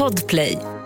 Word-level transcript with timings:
Podplay. 0.00 0.79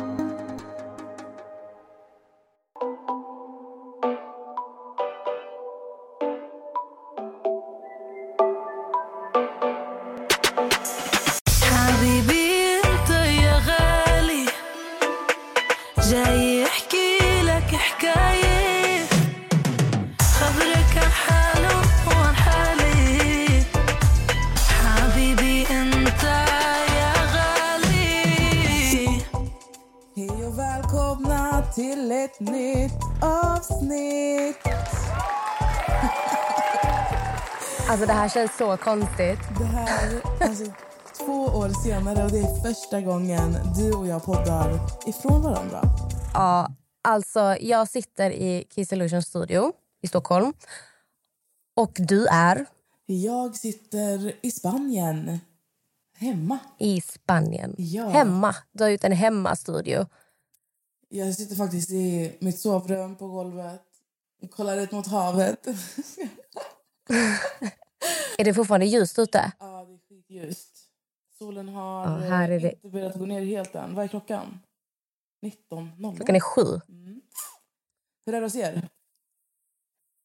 Här 38.24 38.28
känns 38.28 38.56
så 38.58 38.76
konstigt. 38.76 39.38
Det 39.58 39.64
här, 39.64 40.22
alltså, 40.40 40.64
två 41.18 41.32
år 41.32 41.68
senare 41.82 42.24
och 42.24 42.30
det 42.30 42.38
är 42.38 42.62
första 42.62 43.00
gången 43.00 43.56
du 43.76 43.92
och 43.92 44.06
jag 44.06 44.24
poddar 44.24 44.80
ifrån 45.06 45.42
varandra. 45.42 45.82
Ja, 46.34 46.70
alltså 47.02 47.56
jag 47.60 47.88
sitter 47.88 48.30
i 48.30 48.64
Kiss 48.70 48.92
Illusion 48.92 49.22
Studio 49.22 49.72
i 50.02 50.08
Stockholm. 50.08 50.52
Och 51.76 51.92
du 51.96 52.26
är 52.26 52.66
Jag 53.06 53.56
sitter 53.56 54.34
i 54.42 54.50
Spanien, 54.50 55.40
hemma. 56.16 56.58
i 56.78 57.00
Spanien. 57.00 57.74
Ja. 57.78 58.08
Hemma. 58.08 58.54
Du 58.72 58.84
har 58.84 58.90
gjort 58.90 59.04
en 59.04 59.12
hemmastudio. 59.12 60.06
Jag 61.08 61.34
sitter 61.34 61.56
faktiskt 61.56 61.90
i 61.90 62.36
mitt 62.40 62.58
sovrum 62.58 63.16
på 63.16 63.28
golvet 63.28 63.82
och 64.42 64.50
kollar 64.50 64.76
ut 64.76 64.92
mot 64.92 65.06
havet. 65.06 65.66
Är 68.38 68.44
det 68.44 68.54
fortfarande 68.54 68.86
ljust 68.86 69.18
ute? 69.18 69.52
ja, 69.58 69.84
det 69.88 69.94
är 69.94 69.98
skitljust. 70.08 70.70
Solen 71.38 71.68
har 71.68 72.02
Ja, 72.04 72.16
här 72.16 72.48
är 72.48 72.54
eh, 72.56 72.60
det- 72.62 72.72
inte 72.72 72.88
börjat 72.88 73.14
gå 73.14 73.26
ner 73.26 73.40
helt 73.44 73.74
än. 73.74 73.94
Vad 73.94 74.04
är 74.04 74.08
klockan? 74.08 74.60
19.00. 75.42 76.16
Klockan 76.16 76.36
är 76.36 76.40
sju. 76.40 76.80
Mm. 76.88 77.20
Hur 78.26 78.34
är 78.34 78.40
det 78.40 78.46
hos 78.46 78.54
er? 78.56 78.88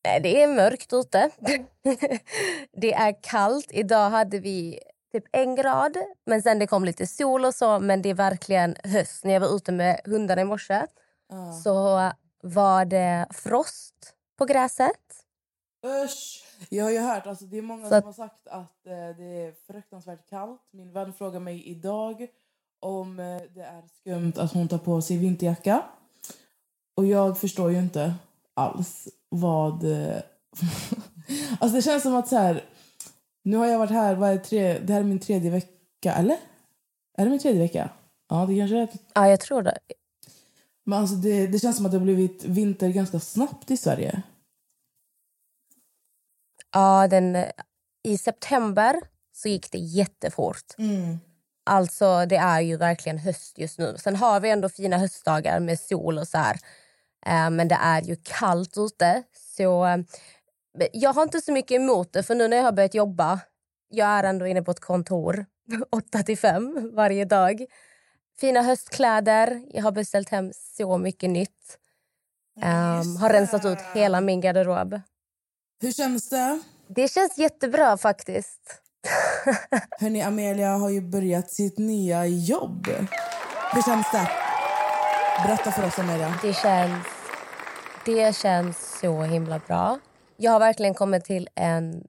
Det 0.04 0.44
är 0.44 0.48
mörkt 0.48 0.94
ute. 0.94 1.30
det 2.72 2.94
är 2.94 3.24
kallt. 3.24 3.68
Idag 3.72 4.10
hade 4.10 4.40
vi 4.40 4.80
typ 5.12 5.24
en 5.32 5.56
grad, 5.56 5.98
men 6.26 6.42
sen 6.42 6.60
det 6.60 6.68
kom 6.68 6.86
lite 6.86 7.08
sol 7.08 7.46
och 7.46 7.56
så. 7.56 7.80
Men 7.80 8.02
det 8.02 8.10
är 8.10 8.14
verkligen 8.14 8.76
höst. 8.84 9.24
När 9.26 9.34
jag 9.34 9.40
var 9.42 9.56
ute 9.56 9.72
med 9.72 10.02
hundarna 10.06 10.42
i 10.42 10.46
morse 10.46 10.86
Ja. 11.30 11.54
så 11.64 12.12
var 12.42 12.86
det 12.86 13.28
frost 13.32 14.14
på 14.38 14.46
gräset. 14.46 15.19
Usch! 15.86 16.44
Jag 16.70 16.84
har 16.84 16.92
ju 16.92 17.00
hört, 17.00 17.28
alltså 17.28 17.46
det 17.46 17.58
är 17.58 17.62
många 17.62 17.90
som 17.90 18.04
har 18.04 18.14
sagt 18.14 18.48
att 18.48 18.88
eh, 18.88 19.18
det 19.18 19.24
är 19.24 19.54
fruktansvärt 19.68 20.30
kallt. 20.30 20.62
Min 20.72 20.92
vän 20.92 21.14
frågade 21.14 21.40
mig 21.40 21.68
idag 21.68 22.28
om 22.80 23.20
eh, 23.20 23.42
det 23.56 23.62
är 23.62 23.84
skumt 24.00 24.34
att 24.38 24.54
hon 24.54 24.68
tar 24.68 24.78
på 24.78 25.02
sig 25.02 25.18
vinterjacka. 25.18 25.84
Och 26.96 27.06
jag 27.06 27.38
förstår 27.38 27.72
ju 27.72 27.80
inte 27.80 28.14
alls 28.54 29.08
vad... 29.30 29.84
Eh, 29.84 30.18
alltså 31.60 31.76
det 31.76 31.82
känns 31.82 32.04
som 32.04 32.16
att 32.16 32.28
så 32.28 32.36
här... 32.36 32.66
Nu 33.44 33.58
har 33.58 33.66
jag 33.66 33.80
varit 33.80 33.92
här, 33.92 34.16
vad 34.16 34.30
är 34.30 34.34
det, 34.34 34.44
tre, 34.44 34.80
det 34.80 34.94
här 34.94 35.00
är 35.00 35.04
min 35.04 35.20
tredje 35.20 35.52
vecka, 35.52 36.14
eller? 36.14 36.38
Är 37.18 37.24
det 37.24 37.30
min 37.30 37.40
tredje 37.40 37.62
vecka? 37.62 37.90
Ja, 38.30 38.46
det 38.46 38.58
kanske 38.58 38.78
är. 38.78 38.90
Ja, 39.14 39.30
jag 39.30 39.40
tror 39.40 39.62
det. 39.62 39.78
Men 40.84 41.00
alltså 41.00 41.16
det, 41.16 41.48
det 41.48 41.60
känns 41.60 41.78
som 41.78 41.86
att 41.86 41.92
det 41.92 41.98
har 41.98 42.06
blivit 42.06 42.44
vinter 42.44 42.90
ganska 42.90 43.20
snabbt 43.20 43.72
i 43.72 43.78
Sverige. 43.78 44.24
Ja, 46.74 47.08
den, 47.08 47.46
I 48.04 48.18
september 48.18 48.96
så 49.34 49.50
gick 49.50 49.72
det 49.72 49.78
jättefort. 49.78 50.66
Alltså, 51.66 52.26
det 52.26 52.36
är 52.36 52.62
ju 52.62 52.78
verkligen 52.78 53.18
höst 53.18 53.58
just 53.58 53.80
nu. 53.80 53.96
Sen 53.98 54.16
har 54.16 54.40
vi 54.40 54.50
ändå 54.50 54.70
fina 54.70 54.98
höstdagar 54.98 55.60
med 55.60 55.80
sol 55.80 56.18
och 56.18 56.28
så 56.28 56.38
här. 56.38 56.58
Eh, 57.26 57.50
men 57.50 57.68
det 57.68 57.78
är 57.82 58.02
ju 58.02 58.16
kallt 58.24 58.78
ute. 58.78 59.24
Så 59.58 59.86
eh, 59.86 59.98
jag 60.94 61.14
har 61.14 61.24
inte 61.24 61.42
så 61.42 61.52
mycket 61.52 61.76
emot 61.76 62.14
det, 62.14 62.24
för 62.24 62.36
nu 62.36 62.48
när 62.48 62.58
jag 62.58 62.64
har 62.64 62.72
börjat 62.72 62.94
jobba... 62.94 63.40
Jag 63.92 64.08
är 64.08 64.24
ändå 64.24 64.48
inne 64.48 64.62
på 64.62 64.72
ett 64.72 64.80
kontor 64.80 65.46
8 65.92 66.24
till 66.24 66.38
5 66.38 66.92
varje 66.94 67.26
dag. 67.26 67.66
Fina 68.40 68.62
höstkläder. 68.62 69.62
Jag 69.74 69.84
har 69.84 69.92
beställt 69.92 70.30
hem 70.30 70.52
så 70.78 70.98
mycket 70.98 71.30
nytt. 71.30 71.78
Um, 72.56 73.18
har 73.18 73.30
rensat 73.30 73.66
ut 73.66 73.80
hela 73.94 74.22
min 74.22 74.42
garderob. 74.42 75.02
Hur 75.82 75.92
känns 75.92 76.30
det? 76.30 76.60
Det 76.88 77.08
känns 77.08 77.38
jättebra 77.38 77.98
faktiskt. 77.98 78.82
Hörni, 80.00 80.22
Amelia 80.22 80.70
har 80.70 80.90
ju 80.90 81.02
börjat 81.02 81.52
sitt 81.52 81.78
nya 81.78 82.26
jobb. 82.26 82.88
Hur 83.74 83.82
känns 83.82 84.12
det? 84.12 84.30
Berätta 85.46 85.72
för 85.72 85.88
oss, 85.88 86.00
Amelia. 86.00 86.40
Det 86.42 86.54
känns, 86.54 87.06
det 88.06 88.36
känns 88.36 89.00
så 89.02 89.24
himla 89.24 89.60
bra. 89.60 90.00
Jag 90.38 90.52
har 90.52 90.60
verkligen 90.60 90.94
kommit 90.94 91.26
till 91.26 91.50
en, 91.56 92.04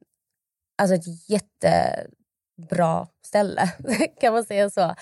alltså 0.83 0.95
ett 0.95 1.31
jättebra 1.31 3.07
ställe, 3.27 3.73
kan 4.21 4.33
man 4.33 4.45
säga 4.45 4.71
så. 4.71 4.95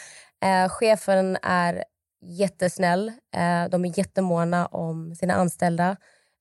Eh, 0.44 0.68
chefen 0.68 1.36
är 1.42 1.84
jättesnäll. 2.22 3.08
Eh, 3.08 3.68
de 3.70 3.84
är 3.84 3.98
jättemåna 3.98 4.66
om 4.66 5.14
sina 5.14 5.34
anställda. 5.34 5.96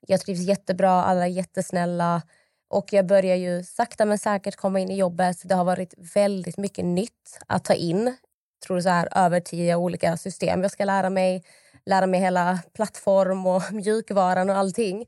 Jag 0.10 0.22
trivs 0.22 0.40
jättebra, 0.40 0.92
alla 0.92 1.24
är 1.24 1.30
jättesnälla. 1.30 2.22
Och 2.70 2.94
jag 2.94 3.08
börjar 3.08 3.36
ju 3.36 3.64
sakta 3.64 4.06
men 4.06 4.18
säkert 4.18 4.56
komma 4.56 4.80
in 4.80 4.92
i 4.92 4.98
jobbet. 4.98 5.38
Det 5.44 5.56
har 5.56 5.64
varit 5.64 5.94
väldigt 6.16 6.58
mycket 6.58 6.86
nytt 6.86 7.40
att 7.48 7.64
ta 7.66 7.74
in. 7.74 8.06
Jag 8.06 8.68
tror 8.68 8.82
så 8.82 8.90
här, 8.90 9.10
över 9.16 9.40
tio 9.40 9.76
olika 9.76 10.18
system 10.18 10.62
jag 10.62 10.72
ska 10.72 10.86
lära 10.86 11.10
mig. 11.10 11.44
Lära 11.86 12.08
mig 12.08 12.20
hela 12.20 12.60
plattform 12.74 13.48
och 13.48 13.62
mjukvaran 13.72 14.50
och 14.50 14.56
allting. 14.56 15.06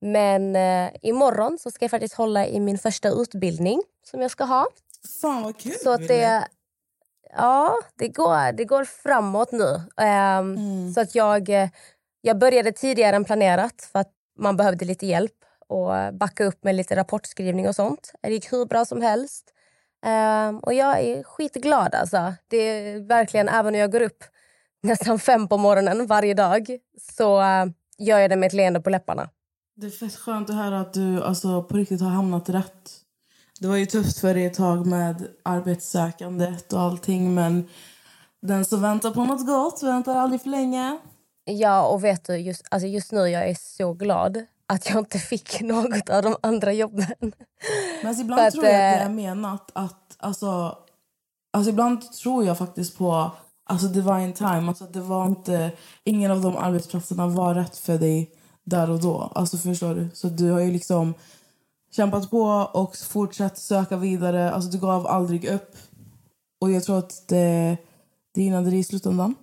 Men 0.00 0.56
eh, 0.56 0.90
imorgon 1.02 1.58
så 1.58 1.70
ska 1.70 1.84
jag 1.84 1.90
faktiskt 1.90 2.14
hålla 2.14 2.46
i 2.46 2.60
min 2.60 2.78
första 2.78 3.08
utbildning 3.08 3.82
som 4.10 4.22
jag 4.22 4.30
ska 4.30 4.44
ha. 4.44 4.66
Fan, 5.20 5.42
vad 5.42 5.58
kul! 5.58 5.72
Så 5.72 5.90
att 5.90 6.08
det, 6.08 6.48
ja, 7.36 7.78
det, 7.98 8.08
går, 8.08 8.52
det 8.52 8.64
går 8.64 8.84
framåt 8.84 9.52
nu. 9.52 9.80
Ehm, 9.96 10.56
Mm. 10.56 10.92
Så 10.94 11.00
att 11.00 11.14
jag, 11.14 11.48
eh, 11.48 11.68
jag 12.20 12.38
började 12.38 12.72
tidigare 12.72 13.16
än 13.16 13.24
planerat 13.24 13.88
för 13.92 13.98
att 13.98 14.12
man 14.38 14.56
behövde 14.56 14.84
lite 14.84 15.06
hjälp 15.06 15.34
och 15.68 16.14
backa 16.14 16.44
upp 16.44 16.64
med 16.64 16.74
lite 16.74 16.96
rapportskrivning 16.96 17.68
och 17.68 17.74
sånt. 17.74 18.12
Det 18.22 18.28
gick 18.28 18.52
hur 18.52 18.66
bra 18.66 18.84
som 18.84 19.02
helst. 19.02 19.54
Um, 20.06 20.58
och 20.58 20.74
jag 20.74 21.00
är 21.00 21.22
skitglad 21.22 21.94
alltså. 21.94 22.34
Det 22.48 22.56
är 22.56 23.08
verkligen, 23.08 23.48
även 23.48 23.72
när 23.72 23.80
jag 23.80 23.92
går 23.92 24.02
upp 24.02 24.24
nästan 24.82 25.18
fem 25.18 25.48
på 25.48 25.58
morgonen 25.58 26.06
varje 26.06 26.34
dag 26.34 26.78
så 27.16 27.40
uh, 27.40 27.66
gör 27.98 28.18
jag 28.18 28.30
det 28.30 28.36
med 28.36 28.46
ett 28.46 28.52
leende 28.52 28.80
på 28.80 28.90
läpparna. 28.90 29.30
Det 29.76 29.86
är 29.86 29.90
fett 29.90 30.16
skönt 30.16 30.50
att 30.50 30.56
höra 30.56 30.80
att 30.80 30.94
du 30.94 31.22
alltså, 31.22 31.62
på 31.62 31.76
riktigt 31.76 32.00
har 32.00 32.10
hamnat 32.10 32.48
rätt. 32.48 32.90
Det 33.60 33.68
var 33.68 33.76
ju 33.76 33.86
tufft 33.86 34.18
för 34.18 34.34
dig 34.34 34.44
ett 34.44 34.54
tag 34.54 34.86
med 34.86 35.28
arbetssökandet 35.42 36.72
och 36.72 36.80
allting 36.80 37.34
men 37.34 37.68
den 38.42 38.64
som 38.64 38.82
väntar 38.82 39.10
på 39.10 39.24
något 39.24 39.46
gott 39.46 39.82
väntar 39.82 40.16
aldrig 40.16 40.42
för 40.42 40.48
länge. 40.48 40.98
Ja, 41.50 41.86
och 41.86 42.04
vet 42.04 42.24
du, 42.24 42.36
just, 42.36 42.66
alltså 42.70 42.86
just 42.86 43.12
nu 43.12 43.20
jag 43.20 43.48
är 43.48 43.54
så 43.54 43.92
glad 43.92 44.44
att 44.66 44.90
jag 44.90 44.98
inte 44.98 45.18
fick 45.18 45.60
något 45.60 46.10
av 46.10 46.22
de 46.22 46.36
andra 46.40 46.72
jobben. 46.72 47.14
Men 47.20 48.08
alltså, 48.08 48.22
ibland 48.22 48.42
att, 48.42 48.52
tror 48.52 48.64
jag 48.64 48.74
att 48.74 48.98
det 48.98 49.00
eh, 49.00 49.06
är 49.06 49.10
menat 49.10 49.70
att... 49.72 50.16
Alltså, 50.18 50.78
alltså 51.52 51.70
ibland 51.70 52.12
tror 52.12 52.44
jag 52.44 52.58
faktiskt 52.58 52.98
på 52.98 53.30
alltså 53.64 53.86
divine 53.86 54.32
time. 54.32 54.68
Alltså, 54.68 54.84
det 54.84 55.00
var 55.00 55.26
inte, 55.26 55.72
ingen 56.04 56.30
av 56.30 56.42
de 56.42 56.56
arbetsplatserna 56.56 57.26
var 57.26 57.54
rätt 57.54 57.76
för 57.76 57.98
dig 57.98 58.30
där 58.64 58.90
och 58.90 59.00
då. 59.00 59.32
Alltså 59.34 59.56
förstår 59.56 59.94
du? 59.94 60.10
Så 60.14 60.28
du 60.28 60.50
har 60.50 60.60
ju 60.60 60.72
liksom 60.72 61.14
kämpat 61.90 62.30
på 62.30 62.42
och 62.72 62.96
fortsatt 62.96 63.58
söka 63.58 63.96
vidare. 63.96 64.52
Alltså 64.52 64.70
du 64.70 64.78
gav 64.78 65.06
aldrig 65.06 65.44
upp. 65.44 65.76
Och 66.60 66.70
jag 66.70 66.84
tror 66.84 66.98
att 66.98 67.28
det, 67.28 67.76
det 68.34 68.42
gynnade 68.42 68.70
dig 68.70 68.78
i 68.78 68.84
slutändan. 68.84 69.34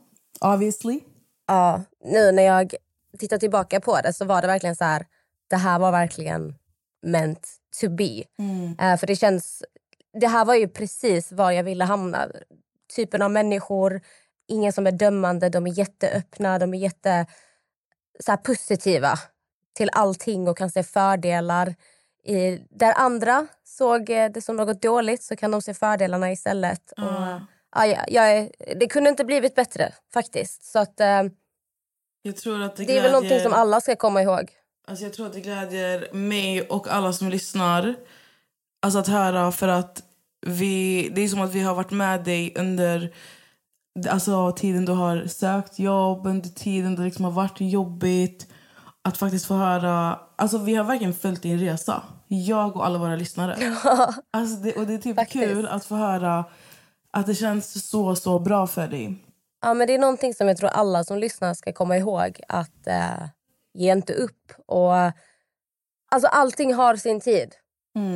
Obviously. 0.42 1.00
Ja, 1.48 1.82
nu 2.04 2.32
när 2.32 2.44
jag 2.44 2.74
tittar 3.20 3.38
tillbaka 3.38 3.80
på 3.80 4.02
det 4.02 4.14
så 4.14 4.26
var 4.26 4.42
det 4.42 4.48
verkligen 4.48 4.76
så 4.76 4.84
här, 4.84 5.06
det 5.50 5.56
här 5.56 5.80
var 5.80 5.92
verkligen 5.92 6.56
meant 7.06 7.48
to 7.82 7.90
be. 7.90 8.24
Eh, 8.80 8.98
för 8.98 9.08
det 9.08 9.16
känns, 9.16 9.64
det 10.22 10.28
här 10.28 10.46
var 10.46 10.56
ju 10.56 10.68
precis 10.68 11.32
var 11.32 11.52
jag 11.52 11.64
ville 11.64 11.84
hamna. 11.84 12.28
Typen 12.96 13.22
av 13.22 13.32
människor, 13.32 14.02
ingen 14.48 14.74
som 14.74 14.88
är 14.88 14.92
dömande, 14.92 15.50
de 15.50 15.68
är 15.68 15.72
jätteöppna, 15.80 16.60
de 16.60 16.74
är 16.74 16.78
jätte 16.78 17.26
så 18.20 18.32
här, 18.32 18.38
positiva 18.38 19.20
till 19.74 19.90
allting 19.94 20.48
och 20.48 20.58
kan 20.58 20.72
se 20.72 20.84
fördelar. 20.84 21.76
I, 22.24 22.58
där 22.70 22.94
andra 22.98 23.48
såg 23.64 24.10
eh, 24.10 24.32
det 24.32 24.42
som 24.42 24.56
något 24.56 24.82
dåligt 24.82 25.24
så 25.24 25.36
kan 25.36 25.52
de 25.52 25.62
se 25.62 25.74
fördelarna 25.74 26.32
istället. 26.32 26.92
Och, 26.92 27.02
ja, 27.76 27.86
ja, 28.08 28.28
jag 28.28 28.50
det 28.80 28.88
kunde 28.88 29.10
inte 29.10 29.26
blivit 29.26 29.56
bättre 29.56 29.94
faktiskt. 30.14 30.64
Så 30.72 30.80
att, 30.80 31.00
eh, 31.00 31.24
Jag 32.22 32.38
tror 32.38 32.62
att 32.62 32.76
det, 32.76 32.86
det 32.86 32.98
är 32.98 33.02
väl 33.02 33.12
någonting 33.12 33.30
glädjer- 33.30 33.44
som 33.44 33.54
alla 33.54 33.82
ska 33.82 33.96
komma 33.96 34.22
ihåg. 34.22 34.50
Alltså 34.88 35.04
jag 35.06 35.14
tror 35.14 35.26
att 35.26 35.34
det 35.34 35.42
glädjer 35.42 36.14
mig 36.14 36.62
och 36.62 36.88
alla 36.88 37.14
som 37.14 37.30
lyssnar 37.30 37.96
alltså 38.82 39.00
att 39.00 39.08
höra 39.08 39.52
för 39.52 39.68
att 39.68 40.04
vi, 40.48 41.10
det 41.16 41.22
är 41.22 41.28
som 41.28 41.42
att 41.42 41.54
vi 41.54 41.62
har 41.62 41.76
varit 41.76 41.92
med 41.92 42.24
dig 42.24 42.54
under 42.58 43.14
alltså, 44.10 44.52
tiden 44.52 44.86
du 44.86 44.92
har 44.92 45.28
sökt 45.28 45.80
jobb, 45.80 46.28
under 46.28 46.50
tiden 46.50 46.96
det 46.96 47.02
liksom 47.04 47.26
har 47.26 47.32
varit 47.32 47.62
jobbigt. 47.62 48.48
Att 49.02 49.18
faktiskt 49.18 49.46
få 49.46 49.54
höra... 49.54 50.20
Alltså 50.36 50.58
vi 50.58 50.76
har 50.76 50.84
verkligen 50.84 51.14
följt 51.14 51.42
din 51.42 51.60
resa. 51.60 52.04
Jag 52.28 52.76
och 52.76 52.86
alla 52.86 52.98
våra 53.00 53.16
lyssnare. 53.16 53.58
Alltså 54.32 54.56
det, 54.56 54.74
och 54.76 54.88
det 54.88 54.94
är 54.94 54.98
typ 54.98 55.16
Faktiskt. 55.16 55.46
kul 55.46 55.68
att 55.68 55.86
få 55.86 55.96
höra 55.96 56.46
att 57.16 57.26
det 57.26 57.36
känns 57.36 57.90
så, 57.90 58.16
så 58.16 58.40
bra 58.40 58.68
för 58.68 58.88
dig. 58.88 59.16
Ja, 59.62 59.74
men 59.74 59.88
det 59.88 59.94
är 59.94 60.00
någonting 60.00 60.34
som 60.34 60.48
jag 60.48 60.58
tror 60.58 60.70
alla 60.70 61.04
som 61.04 61.18
lyssnar 61.18 61.54
ska 61.54 61.74
komma 61.74 61.98
ihåg. 61.98 62.40
Att 62.48 62.88
eh, 62.88 63.28
ge 63.74 63.92
inte 63.92 64.14
upp. 64.14 64.54
Och, 64.66 64.94
alltså, 66.12 66.28
allting 66.28 66.74
har 66.74 66.96
sin 66.96 67.20
tid. 67.20 67.56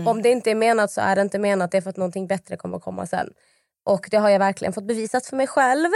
Om 0.07 0.21
det 0.21 0.29
inte 0.29 0.51
är 0.51 0.55
menat 0.55 0.91
så 0.91 1.01
är 1.01 1.15
det 1.15 1.21
inte 1.21 1.39
menat. 1.39 1.71
Det 1.71 1.77
är 1.77 1.81
för 1.81 1.89
att 1.89 1.97
någonting 1.97 2.27
bättre 2.27 2.57
kommer 2.57 2.77
att 2.77 2.83
komma 2.83 3.07
sen. 3.07 3.33
Och 3.85 4.07
det 4.11 4.17
har 4.17 4.29
jag 4.29 4.39
verkligen 4.39 4.73
fått 4.73 4.83
bevisat 4.83 5.25
för 5.25 5.37
mig 5.37 5.47
själv. 5.47 5.89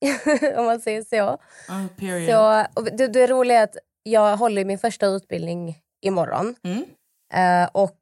om 0.56 0.64
man 0.64 0.80
säger 0.80 1.04
så. 1.04 1.32
Uh, 1.72 1.86
period. 1.98 2.30
så 2.30 2.66
och 2.74 2.84
det, 2.84 3.08
det 3.08 3.26
roliga 3.26 3.58
är 3.58 3.64
att 3.64 3.76
jag 4.02 4.36
håller 4.36 4.64
min 4.64 4.78
första 4.78 5.06
utbildning 5.06 5.78
imorgon. 6.02 6.54
Mm. 6.62 6.84
Eh, 7.32 7.68
och 7.72 7.98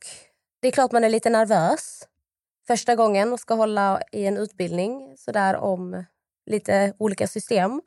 det 0.63 0.69
är 0.69 0.73
klart 0.73 0.93
man 0.93 1.05
är 1.05 1.09
lite 1.09 1.31
nervös 1.31 2.09
första 2.67 2.95
gången 2.95 3.33
och 3.33 3.41
ska 3.41 3.55
hålla 3.55 4.03
i 4.13 4.27
en 4.27 4.37
utbildning 4.37 5.15
sådär 5.19 5.57
om 5.57 6.05
lite 6.47 6.93
olika 6.99 7.27
system. 7.27 7.83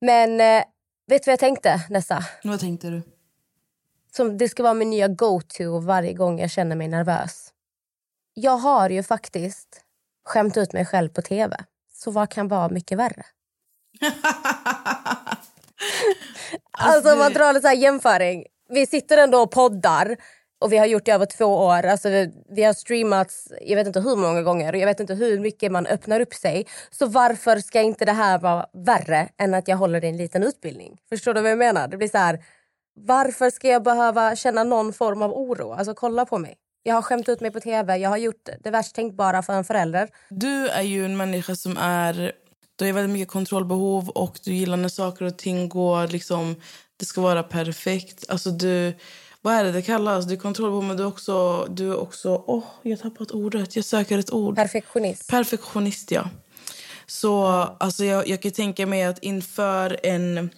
Men 0.00 0.40
eh, 0.40 0.64
vet 1.06 1.22
du 1.22 1.28
vad 1.28 1.32
jag 1.32 1.38
tänkte 1.38 1.86
Nessa? 1.90 2.24
Vad 2.44 2.60
tänkte 2.60 2.90
du? 2.90 3.02
Som 4.12 4.38
det 4.38 4.48
ska 4.48 4.62
vara 4.62 4.74
min 4.74 4.90
nya 4.90 5.08
go-to 5.08 5.80
varje 5.80 6.12
gång 6.12 6.40
jag 6.40 6.50
känner 6.50 6.76
mig 6.76 6.88
nervös. 6.88 7.52
Jag 8.34 8.56
har 8.56 8.90
ju 8.90 9.02
faktiskt 9.02 9.84
skämt 10.24 10.56
ut 10.56 10.72
mig 10.72 10.86
själv 10.86 11.08
på 11.08 11.22
tv. 11.22 11.56
Så 11.92 12.10
vad 12.10 12.30
kan 12.30 12.48
vara 12.48 12.68
mycket 12.68 12.98
värre? 12.98 13.26
Alltså 16.78 17.12
om 17.12 17.18
man 17.18 17.32
drar 17.32 17.66
en 17.66 17.80
jämföring. 17.80 18.44
Vi 18.68 18.86
sitter 18.86 19.18
ändå 19.18 19.42
och 19.42 19.50
poddar 19.50 20.16
och 20.62 20.72
vi 20.72 20.78
har 20.78 20.86
gjort 20.86 21.04
det 21.04 21.12
över 21.12 21.26
två 21.26 21.44
år. 21.44 21.86
Alltså 21.86 22.08
vi, 22.08 22.32
vi 22.48 22.62
har 22.62 22.72
streamats 22.72 23.48
jag 23.60 23.76
vet 23.76 23.86
inte 23.86 24.00
hur 24.00 24.16
många 24.16 24.42
gånger 24.42 24.72
och 24.72 24.78
jag 24.78 24.86
vet 24.86 25.00
inte 25.00 25.14
hur 25.14 25.40
mycket 25.40 25.72
man 25.72 25.86
öppnar 25.86 26.20
upp 26.20 26.34
sig. 26.34 26.66
Så 26.90 27.06
varför 27.06 27.58
ska 27.58 27.80
inte 27.80 28.04
det 28.04 28.12
här 28.12 28.38
vara 28.38 28.66
värre 28.72 29.28
än 29.38 29.54
att 29.54 29.68
jag 29.68 29.76
håller 29.76 30.04
i 30.04 30.08
en 30.08 30.16
liten 30.16 30.42
utbildning? 30.42 30.98
Förstår 31.08 31.34
du 31.34 31.40
vad 31.40 31.50
jag 31.50 31.58
menar? 31.58 31.88
Det 31.88 31.96
blir 31.96 32.08
så 32.08 32.18
här, 32.18 32.44
varför 32.94 33.50
ska 33.50 33.68
jag 33.68 33.82
behöva 33.82 34.36
känna 34.36 34.64
någon 34.64 34.92
form 34.92 35.22
av 35.22 35.32
oro? 35.32 35.72
Alltså 35.72 35.94
kolla 35.94 36.26
på 36.26 36.38
mig. 36.38 36.54
Jag 36.82 36.94
har 36.94 37.02
skämt 37.02 37.28
ut 37.28 37.40
mig 37.40 37.50
på 37.50 37.60
tv, 37.60 37.96
jag 37.96 38.10
har 38.10 38.16
gjort 38.16 38.48
det 38.60 38.70
värst 38.70 38.94
tänkbara 38.94 39.42
för 39.42 39.52
en 39.52 39.64
förälder. 39.64 40.08
Du 40.28 40.68
är 40.68 40.82
ju 40.82 41.04
en 41.04 41.16
människa 41.16 41.56
som 41.56 41.76
är... 41.76 42.32
Du 42.76 42.84
har 42.84 42.92
väldigt 42.92 43.12
mycket 43.12 43.28
kontrollbehov 43.28 44.08
och 44.08 44.38
du 44.44 44.54
gillar 44.54 44.76
när 44.76 44.88
saker 44.88 45.24
och 45.24 45.38
ting 45.38 45.68
går 45.68 46.06
liksom... 46.06 46.56
Det 46.96 47.04
ska 47.04 47.20
vara 47.20 47.42
perfekt. 47.42 48.30
Alltså 48.30 48.50
du... 48.50 48.94
Vad 49.44 49.54
är 49.54 49.64
det 49.64 49.72
det 49.72 49.82
kallas? 49.82 50.24
Du 50.24 50.34
är 50.34 50.38
kontrollbehov 50.38 50.84
men 50.84 50.96
du 50.96 51.02
är 51.02 51.06
också... 51.06 51.66
Du 51.70 51.92
är 51.92 51.96
också... 51.96 52.44
Åh, 52.46 52.64
jag 52.82 52.90
har 52.90 53.10
tappat 53.10 53.30
ordet. 53.30 53.76
Jag 53.76 53.84
söker 53.84 54.18
ett 54.18 54.32
ord. 54.32 54.56
Perfektionist. 54.56 55.28
Perfektionist, 55.30 56.10
ja. 56.10 56.30
Så 57.06 57.44
alltså, 57.80 58.04
jag, 58.04 58.28
jag 58.28 58.42
kan 58.42 58.52
tänka 58.52 58.86
mig 58.86 59.02
att 59.02 59.18
inför 59.18 60.00
en, 60.02 60.50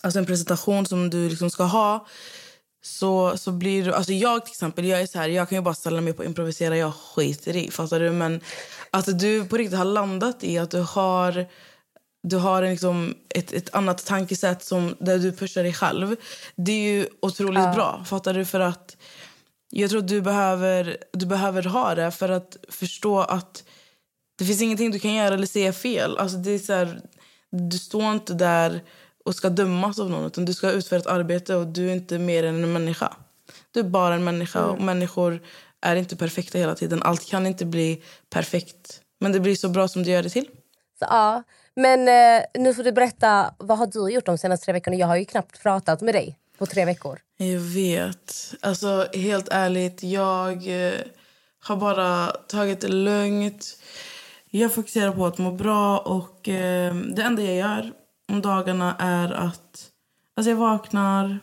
alltså 0.00 0.18
en 0.18 0.26
presentation 0.26 0.86
som 0.86 1.10
du 1.10 1.28
liksom 1.28 1.50
ska 1.50 1.64
ha 1.64 2.06
så, 2.82 3.36
så 3.36 3.52
blir 3.52 3.84
du... 3.84 3.94
Alltså 3.94 4.12
jag 4.12 4.44
till 4.44 4.52
exempel, 4.52 4.84
jag 4.84 5.00
är 5.00 5.06
så 5.06 5.18
här, 5.18 5.28
jag 5.28 5.48
kan 5.48 5.58
ju 5.58 5.62
bara 5.62 5.74
ställa 5.74 6.00
mig 6.00 6.12
upp 6.12 6.18
och 6.18 6.24
improvisera. 6.24 6.76
Jag 6.76 6.94
skiter 6.94 7.56
i, 7.56 7.70
fattar 7.70 8.00
du? 8.00 8.10
Men 8.10 8.40
att 8.90 9.18
du 9.18 9.44
på 9.44 9.56
riktigt 9.56 9.78
har 9.78 9.84
landat 9.84 10.44
i 10.44 10.58
att 10.58 10.70
du 10.70 10.80
har 10.80 11.46
du 12.22 12.36
har 12.36 12.62
en 12.62 12.70
liksom 12.70 13.14
ett, 13.28 13.52
ett 13.52 13.74
annat 13.74 14.06
tankesätt 14.06 14.64
som, 14.64 14.96
där 14.98 15.18
du 15.18 15.32
pushar 15.32 15.62
dig 15.62 15.72
själv. 15.72 16.16
Det 16.56 16.72
är 16.72 16.92
ju 16.92 17.06
otroligt 17.22 17.74
bra. 17.74 18.04
Fattar 18.06 18.34
du? 18.34 18.44
För 18.44 18.60
att 18.60 18.96
jag 19.70 19.90
tror 19.90 20.00
att 20.00 20.08
du 20.08 20.20
behöver, 20.20 20.96
du 21.12 21.26
behöver 21.26 21.62
ha 21.62 21.94
det 21.94 22.10
för 22.10 22.28
att 22.28 22.56
förstå 22.68 23.20
att 23.20 23.64
det 24.38 24.44
finns 24.44 24.62
ingenting 24.62 24.90
du 24.90 24.98
kan 24.98 25.14
göra 25.14 25.34
eller 25.34 25.46
säga 25.46 25.72
fel. 25.72 26.18
Alltså 26.18 26.36
det 26.36 26.50
är 26.50 26.58
så 26.58 26.72
här, 26.72 27.00
du 27.50 27.78
står 27.78 28.12
inte 28.12 28.34
där 28.34 28.82
och 29.24 29.34
ska 29.34 29.48
dömas 29.50 29.98
av 29.98 30.10
någon 30.10 30.26
utan 30.26 30.44
du 30.44 30.54
ska 30.54 30.70
utföra 30.70 30.98
ett 30.98 31.06
arbete 31.06 31.54
och 31.54 31.66
du 31.66 31.88
är 31.88 31.92
inte 31.92 32.18
mer 32.18 32.44
än 32.44 32.64
en 32.64 32.72
människa. 32.72 33.16
Du 33.70 33.80
är 33.80 33.84
bara 33.84 34.14
en 34.14 34.24
människa 34.24 34.64
och 34.64 34.80
människor 34.80 35.42
är 35.80 35.96
inte 35.96 36.16
perfekta 36.16 36.58
hela 36.58 36.74
tiden. 36.74 37.02
Allt 37.02 37.26
kan 37.26 37.46
inte 37.46 37.64
bli 37.64 38.02
perfekt. 38.30 39.00
Men 39.20 39.32
det 39.32 39.40
blir 39.40 39.56
så 39.56 39.68
bra 39.68 39.88
som 39.88 40.02
du 40.02 40.10
gör 40.10 40.22
det 40.22 40.30
till. 40.30 40.46
Så, 41.00 41.06
ja. 41.08 41.42
Men 41.74 42.08
eh, 42.08 42.44
nu 42.62 42.74
får 42.74 42.82
du 42.82 42.92
berätta, 42.92 43.54
vad 43.58 43.78
har 43.78 43.86
du 43.86 44.10
gjort 44.10 44.26
de 44.26 44.38
senaste 44.38 44.64
tre 44.64 44.72
veckorna? 44.72 44.96
Jag 44.96 45.06
har 45.06 45.16
ju 45.16 45.24
knappt 45.24 45.62
pratat 45.62 46.00
med 46.00 46.14
dig 46.14 46.38
på 46.58 46.66
tre 46.66 46.84
veckor. 46.84 47.18
Jag 47.36 47.60
vet. 47.60 48.54
Alltså, 48.60 49.06
helt 49.14 49.48
ärligt, 49.50 50.02
jag 50.02 50.52
eh, 50.52 51.00
har 51.62 51.76
bara 51.76 52.26
tagit 52.26 52.80
det 52.80 52.88
lugnt. 52.88 53.76
Jag 54.50 54.74
fokuserar 54.74 55.12
på 55.12 55.26
att 55.26 55.38
må 55.38 55.52
bra 55.52 55.98
och 55.98 56.48
eh, 56.48 56.94
det 56.94 57.22
enda 57.22 57.42
jag 57.42 57.56
gör 57.56 57.92
om 58.28 58.42
dagarna 58.42 58.96
är 58.98 59.32
att 59.32 59.90
alltså 60.36 60.50
jag 60.50 60.56
vaknar, 60.56 61.38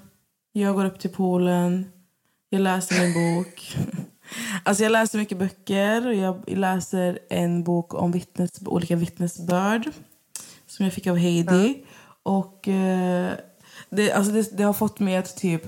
jag 0.52 0.76
går 0.76 0.86
upp 0.86 1.00
till 1.00 1.14
poolen, 1.14 1.92
jag 2.50 2.62
läser 2.62 3.00
min 3.00 3.14
bok. 3.14 3.78
Alltså 4.64 4.84
jag 4.84 4.92
läser 4.92 5.20
mycket 5.20 5.38
böcker 5.38 6.08
och 6.08 6.14
jag 6.14 6.44
läser 6.48 7.20
en 7.30 7.64
bok 7.64 7.94
om 7.94 8.12
vittnes, 8.12 8.52
olika 8.66 8.96
vittnesbörd 8.96 9.90
som 10.68 10.86
jag 10.86 10.94
fick 10.94 11.08
av 11.08 11.18
Heidi. 11.18 11.86
Och 12.24 12.68
eh, 12.68 13.32
det, 13.90 14.12
alltså 14.12 14.32
det, 14.32 14.58
det 14.58 14.64
har 14.64 14.74
fått 14.74 15.00
mig 15.00 15.18
att 15.18 15.38
typ 15.38 15.64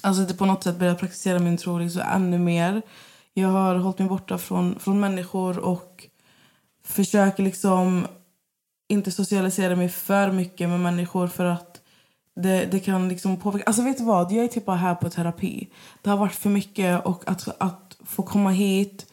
alltså 0.00 0.22
det 0.22 0.34
på 0.34 0.46
något 0.46 0.64
sätt 0.64 0.78
börja 0.78 0.94
praktisera 0.94 1.38
min 1.38 1.56
tro 1.56 1.78
liksom 1.78 2.02
ännu 2.02 2.38
mer. 2.38 2.82
Jag 3.34 3.48
har 3.48 3.74
hållit 3.74 3.98
mig 3.98 4.08
borta 4.08 4.38
från, 4.38 4.78
från 4.78 5.00
människor 5.00 5.58
och 5.58 6.06
försöker 6.84 7.42
liksom 7.42 8.06
inte 8.88 9.10
socialisera 9.10 9.76
mig 9.76 9.88
för 9.88 10.32
mycket 10.32 10.68
med 10.68 10.80
människor 10.80 11.26
för 11.26 11.44
att 11.44 11.77
det, 12.42 12.66
det 12.66 12.80
kan 12.80 13.08
liksom 13.08 13.36
påverka. 13.36 13.64
Alltså 13.66 13.82
vet 13.82 13.98
du 13.98 14.04
vad? 14.04 14.32
Jag 14.32 14.44
är 14.44 14.48
typ 14.48 14.66
bara 14.66 14.76
här 14.76 14.94
på 14.94 15.10
terapi. 15.10 15.68
Det 16.02 16.10
har 16.10 16.16
varit 16.16 16.34
för 16.34 16.50
mycket 16.50 17.06
och 17.06 17.22
att, 17.26 17.48
att 17.58 17.96
få 18.04 18.22
komma 18.22 18.50
hit 18.50 19.06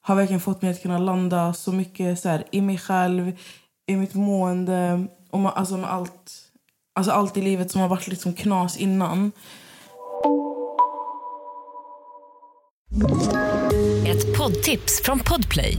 har 0.00 0.14
verkligen 0.14 0.40
fått 0.40 0.62
mig 0.62 0.70
att 0.70 0.82
kunna 0.82 0.98
landa 0.98 1.54
så 1.54 1.72
mycket 1.72 2.20
så 2.20 2.28
här, 2.28 2.44
i 2.50 2.60
mig 2.60 2.78
själv, 2.78 3.32
i 3.86 3.96
mitt 3.96 4.14
mående 4.14 5.06
och 5.30 5.38
man, 5.38 5.52
alltså 5.56 5.76
med 5.76 5.90
allt, 5.90 6.32
alltså 6.94 7.12
allt 7.12 7.36
i 7.36 7.42
livet 7.42 7.70
som 7.70 7.80
har 7.80 7.88
varit 7.88 8.08
liksom 8.08 8.32
knas 8.32 8.76
innan. 8.76 9.32
Ett 14.06 14.38
poddtips 14.38 15.02
från 15.04 15.18
Podplay. 15.18 15.78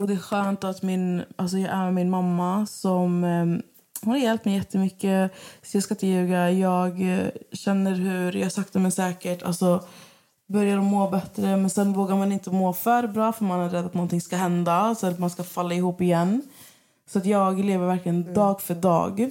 Och 0.00 0.06
det 0.06 0.12
är 0.12 0.18
skönt 0.18 0.64
att 0.64 0.82
min, 0.82 1.22
alltså 1.36 1.58
jag 1.58 1.70
är 1.70 1.84
med 1.84 1.94
min 1.94 2.10
mamma 2.10 2.66
som 2.66 3.24
eh, 3.24 3.46
hon 4.02 4.12
har 4.12 4.16
hjälpt 4.16 4.44
mig 4.44 4.54
jättemycket. 4.54 5.32
Så 5.62 5.76
jag 5.76 5.84
ska 5.84 5.94
inte 5.94 6.06
ljuga. 6.06 6.50
Jag 6.50 7.18
eh, 7.18 7.26
känner 7.52 7.94
hur 7.94 8.36
jag 8.36 8.52
sakta 8.52 8.78
men 8.78 8.92
säkert 8.92 9.42
alltså, 9.42 9.84
börjar 10.48 10.78
att 10.78 10.84
må 10.84 11.10
bättre. 11.10 11.56
Men 11.56 11.70
sen 11.70 11.92
vågar 11.92 12.16
man 12.16 12.32
inte 12.32 12.50
må 12.50 12.72
för 12.72 13.06
bra 13.06 13.32
för 13.32 13.44
man 13.44 13.60
är 13.60 13.68
rädd 13.68 13.86
att 13.86 13.94
någonting 13.94 14.20
ska 14.20 14.36
hända. 14.36 14.94
Så 14.94 15.06
att 15.06 15.18
man 15.18 15.30
ska 15.30 15.42
falla 15.42 15.74
ihop 15.74 16.00
igen. 16.00 16.42
Så 17.10 17.18
att 17.18 17.26
jag 17.26 17.64
lever 17.64 17.86
verkligen 17.86 18.34
dag 18.34 18.60
för 18.60 18.74
dag. 18.74 19.30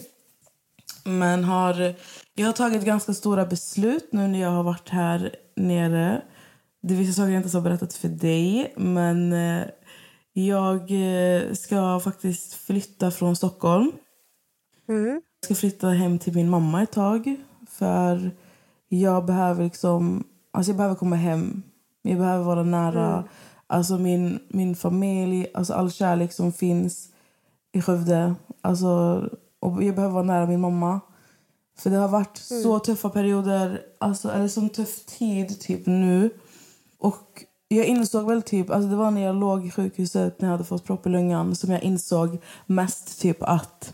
Men 1.03 1.43
har, 1.43 1.95
jag 2.33 2.45
har 2.45 2.53
tagit 2.53 2.85
ganska 2.85 3.13
stora 3.13 3.45
beslut 3.45 4.09
nu 4.11 4.27
när 4.27 4.41
jag 4.41 4.51
har 4.51 4.63
varit 4.63 4.89
här 4.89 5.35
nere. 5.55 6.21
Det 6.81 6.93
är 6.93 6.97
vissa 6.97 7.13
saker 7.13 7.31
jag 7.31 7.43
inte 7.43 7.57
har 7.57 7.61
berättat 7.61 7.93
för 7.93 8.07
dig. 8.07 8.73
Men 8.77 9.33
eh, 9.33 9.63
Jag 10.47 10.91
eh, 10.91 11.53
ska 11.53 11.99
faktiskt 11.99 12.53
flytta 12.53 13.11
från 13.11 13.35
Stockholm. 13.35 13.91
Mm. 14.89 15.05
Jag 15.05 15.45
ska 15.45 15.55
flytta 15.55 15.87
hem 15.87 16.19
till 16.19 16.35
min 16.35 16.49
mamma 16.49 16.83
ett 16.83 16.91
tag. 16.91 17.35
För 17.69 18.31
jag 18.87 19.25
behöver 19.25 19.63
liksom... 19.63 20.23
Alltså 20.51 20.69
jag 20.69 20.77
behöver 20.77 20.95
komma 20.95 21.15
hem. 21.15 21.63
Jag 22.01 22.17
behöver 22.17 22.43
vara 22.43 22.63
nära 22.63 23.23
alltså 23.69 23.97
min, 23.97 24.39
min 24.47 24.75
familj, 24.75 25.47
alltså 25.53 25.73
all 25.73 25.91
kärlek 25.91 26.33
som 26.33 26.53
finns 26.53 27.09
i 27.71 27.81
Skövde. 27.81 28.35
Alltså, 28.61 29.23
och 29.59 29.83
jag 29.83 29.95
behöver 29.95 30.13
vara 30.13 30.23
nära 30.23 30.45
min 30.45 30.61
mamma. 30.61 30.99
För 31.77 31.89
det 31.89 31.97
har 31.97 32.07
varit 32.07 32.37
så 32.37 32.79
tuffa 32.79 33.09
perioder, 33.09 33.81
alltså, 33.99 34.31
eller 34.31 34.47
sån 34.47 34.69
tuff 34.69 35.05
tid 35.05 35.59
typ 35.59 35.85
nu. 35.85 36.29
Och 36.97 37.43
jag 37.75 37.85
insåg 37.85 38.27
väl 38.27 38.41
typ, 38.41 38.69
alltså 38.69 38.89
det 38.89 38.95
var 38.95 39.11
när 39.11 39.21
jag 39.21 39.35
låg 39.35 39.65
i 39.65 39.71
sjukhuset 39.71 40.41
när 40.41 40.47
jag 40.47 40.51
hade 40.51 40.63
fått 40.63 40.85
propp 40.85 41.07
i 41.07 41.09
lungan 41.09 41.55
som 41.55 41.71
jag 41.71 41.83
insåg 41.83 42.37
mest 42.65 43.21
typ 43.21 43.43
att 43.43 43.93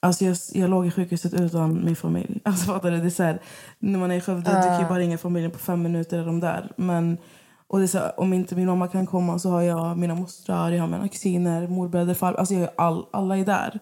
Alltså 0.00 0.24
jag, 0.24 0.36
jag 0.52 0.70
låg 0.70 0.86
i 0.86 0.90
sjukhuset 0.90 1.34
utan 1.34 1.84
min 1.84 1.96
familj. 1.96 2.40
Alltså 2.44 2.72
fattar 2.72 2.90
du? 2.90 2.96
Det 2.96 3.06
är 3.06 3.10
så 3.10 3.22
här, 3.22 3.40
när 3.78 3.98
man 3.98 4.10
är 4.10 4.16
i 4.16 4.20
Skövde, 4.20 4.50
du 4.50 4.62
kan 4.62 4.80
ju 4.80 4.88
bara 4.88 4.98
ringa 4.98 5.18
familjen 5.18 5.50
på 5.50 5.58
fem 5.58 5.82
minuter 5.82 6.18
är 6.18 6.26
de 6.26 6.40
där. 6.40 6.72
Men, 6.76 7.18
och 7.66 7.78
det 7.78 7.84
är 7.84 7.86
så 7.86 7.98
här, 7.98 8.20
om 8.20 8.32
inte 8.32 8.56
min 8.56 8.66
mamma 8.66 8.88
kan 8.88 9.06
komma 9.06 9.38
så 9.38 9.50
har 9.50 9.62
jag 9.62 9.98
mina 9.98 10.14
mostrar, 10.14 10.70
jag 10.70 10.80
har 10.80 10.88
mina 10.88 11.08
kusiner, 11.08 11.66
morbröder, 11.68 12.14
far, 12.14 12.34
alltså 12.34 12.54
jag 12.54 12.70
all, 12.76 13.06
alla 13.10 13.38
är 13.38 13.44
där. 13.44 13.80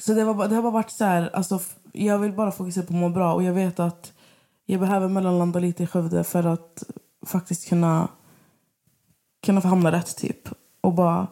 Så 0.00 0.14
det, 0.14 0.24
var, 0.24 0.48
det 0.48 0.54
har 0.54 0.62
bara 0.62 0.72
varit 0.72 0.90
så 0.90 1.04
här, 1.04 1.30
alltså, 1.32 1.60
jag 1.92 2.18
vill 2.18 2.32
bara 2.32 2.50
fokusera 2.52 2.84
på 2.86 2.92
att 2.92 3.00
må 3.00 3.08
bra 3.08 3.34
och 3.34 3.42
jag 3.42 3.52
vet 3.52 3.80
att 3.80 4.12
jag 4.66 4.80
behöver 4.80 5.08
mellanlanda 5.08 5.58
lite 5.58 5.82
i 5.82 5.86
Skövde 5.86 6.24
för 6.24 6.46
att 6.46 6.82
faktiskt 7.26 7.68
kunna, 7.68 8.08
kunna 9.46 9.60
få 9.60 9.68
hamna 9.68 9.92
rätt 9.92 10.16
typ. 10.16 10.48
Och 10.80 10.92
bara, 10.92 11.26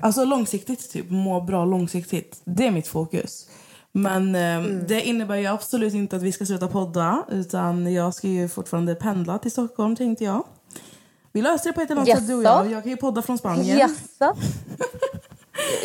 alltså 0.00 0.24
långsiktigt 0.24 0.92
typ, 0.92 1.10
må 1.10 1.40
bra 1.40 1.64
långsiktigt. 1.64 2.40
Det 2.44 2.66
är 2.66 2.70
mitt 2.70 2.88
fokus. 2.88 3.48
Men 3.92 4.34
eh, 4.34 4.62
det 4.62 5.02
innebär 5.02 5.36
ju 5.36 5.46
absolut 5.46 5.94
inte 5.94 6.16
att 6.16 6.22
vi 6.22 6.32
ska 6.32 6.46
sluta 6.46 6.68
podda 6.68 7.24
utan 7.30 7.92
jag 7.92 8.14
ska 8.14 8.28
ju 8.28 8.48
fortfarande 8.48 8.94
pendla 8.94 9.38
till 9.38 9.50
Stockholm 9.50 9.96
tänkte 9.96 10.24
jag. 10.24 10.44
Vi 11.32 11.42
löser 11.42 11.70
det 11.70 11.72
på 11.72 11.80
ett 11.80 11.90
eller 11.90 12.00
annat 12.00 12.18
sätt 12.18 12.26
du 12.26 12.34
och 12.34 12.44
jag. 12.44 12.70
Jag 12.70 12.82
kan 12.82 12.90
ju 12.90 12.96
podda 12.96 13.22
från 13.22 13.38
Spanien. 13.38 13.78
Jaså? 13.78 14.36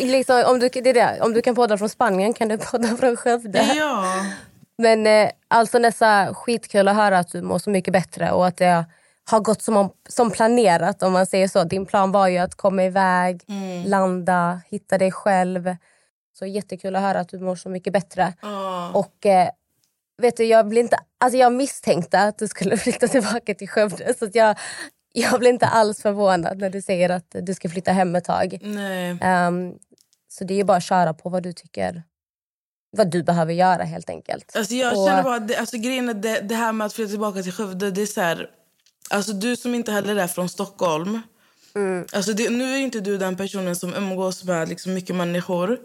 liksom, 0.00 0.44
om, 0.46 0.58
du, 0.58 0.68
det 0.68 0.90
är 0.90 0.94
det, 0.94 1.20
om 1.20 1.32
du 1.32 1.42
kan 1.42 1.54
podda 1.54 1.78
från 1.78 1.88
Spanien 1.88 2.34
kan 2.34 2.48
du 2.48 2.58
podda 2.58 2.96
från 2.96 3.16
Skövde. 3.16 3.74
Ja. 3.76 4.04
Men 4.78 5.06
eh, 5.06 5.30
alltså 5.48 5.78
Nessa, 5.78 6.34
skitkul 6.34 6.88
att 6.88 6.96
höra 6.96 7.18
att 7.18 7.32
du 7.32 7.42
mår 7.42 7.58
så 7.58 7.70
mycket 7.70 7.92
bättre 7.92 8.32
och 8.32 8.46
att 8.46 8.56
det 8.56 8.84
har 9.30 9.40
gått 9.40 9.62
som, 9.62 9.76
om, 9.76 9.90
som 10.08 10.30
planerat 10.30 11.02
om 11.02 11.12
man 11.12 11.26
säger 11.26 11.48
så. 11.48 11.64
Din 11.64 11.86
plan 11.86 12.12
var 12.12 12.28
ju 12.28 12.38
att 12.38 12.54
komma 12.54 12.84
iväg, 12.84 13.42
landa, 13.86 14.60
hitta 14.70 14.98
dig 14.98 15.12
själv. 15.12 15.76
Så 16.38 16.46
jättekul 16.46 16.96
att 16.96 17.02
höra 17.02 17.20
att 17.20 17.28
du 17.28 17.38
mår 17.38 17.56
så 17.56 17.68
mycket 17.68 17.92
bättre. 17.92 18.34
Och 18.94 19.26
eh, 19.26 19.48
vet 20.22 20.36
du, 20.36 20.44
jag 20.44 20.68
blir 20.68 20.80
inte, 20.80 20.98
alltså 21.20 21.38
jag 21.38 21.52
misstänkte 21.52 22.20
att 22.20 22.38
du 22.38 22.48
skulle 22.48 22.76
flytta 22.84 23.08
tillbaka 23.08 23.54
till 23.54 23.68
Skövde. 23.68 24.14
Så 24.18 24.28
jag, 24.32 24.58
jag 25.12 25.38
blir 25.40 25.50
inte 25.50 25.66
alls 25.66 26.02
förvånad 26.02 26.58
när 26.58 26.70
du 26.70 26.82
säger 26.82 27.10
att 27.10 27.36
du 27.42 27.54
ska 27.54 27.68
flytta 27.68 27.92
hem 27.92 28.16
ett 28.16 28.24
tag. 28.24 28.58
Ehm, 29.20 29.74
så 30.28 30.44
det 30.44 30.60
är 30.60 30.64
bara 30.64 30.76
att 30.76 30.82
köra 30.84 31.14
på 31.14 31.28
vad 31.28 31.42
du 31.42 31.52
tycker, 31.52 32.02
vad 32.96 33.10
du 33.10 33.22
behöver 33.22 33.52
göra 33.52 33.82
helt 33.82 34.10
enkelt. 34.10 34.56
Alltså 34.56 34.74
jag 34.74 34.98
Och- 34.98 35.08
känner 35.08 35.22
bara, 35.22 35.38
det, 35.38 35.56
alltså 35.56 35.76
grejen 35.78 36.08
är 36.08 36.14
det, 36.14 36.40
det 36.40 36.54
här 36.54 36.72
med 36.72 36.84
att 36.86 36.92
flytta 36.92 37.10
tillbaka 37.10 37.42
till 37.42 37.52
Skövde, 37.52 37.90
det 37.90 38.02
är 38.02 38.06
så 38.06 38.20
här, 38.20 38.50
alltså 39.10 39.32
du 39.32 39.56
som 39.56 39.74
inte 39.74 39.92
heller 39.92 40.16
är 40.16 40.26
från 40.26 40.48
Stockholm. 40.48 41.20
Alltså 42.12 42.32
det, 42.32 42.50
nu 42.50 42.74
är 42.74 42.78
inte 42.78 43.00
du 43.00 43.18
den 43.18 43.36
personen 43.36 43.76
som 43.76 43.94
umgås 43.94 44.44
med 44.44 44.68
liksom 44.68 44.94
mycket 44.94 45.16
människor. 45.16 45.78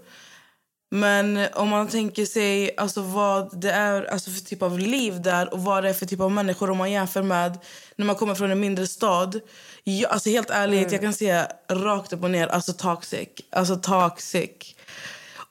Men 0.92 1.48
om 1.54 1.70
man 1.70 1.88
tänker 1.88 2.26
sig 2.26 2.78
alltså 2.78 3.02
vad 3.02 3.62
det 3.62 3.72
är 3.72 4.04
alltså 4.04 4.32
för 4.32 4.42
typ 4.42 4.62
av 4.62 4.80
liv 4.80 5.22
där 5.22 5.54
och 5.54 5.64
vad 5.64 5.84
det 5.84 5.90
är 5.90 5.94
för 5.94 6.06
typ 6.06 6.20
av 6.20 6.32
människor 6.32 6.70
om 6.70 6.78
man 6.78 6.92
jämför 6.92 7.24
med 7.24 7.58
när 7.96 8.06
man 8.06 8.16
kommer 8.16 8.36
från 8.36 8.52
en 8.52 8.60
mindre 8.60 8.88
stad. 8.88 9.40
Jag, 9.84 10.12
alltså 10.12 10.30
helt 10.30 10.50
ärligt, 10.50 10.92
jag 10.92 11.02
kan 11.02 11.14
säga 11.14 11.48
rakt 11.72 12.14
upp 12.14 12.24
och 12.24 12.32
ner, 12.32 12.48
alltså 12.48 12.74
toxic. 12.74 13.30
Alltså 13.50 13.76
toxic. 13.76 14.76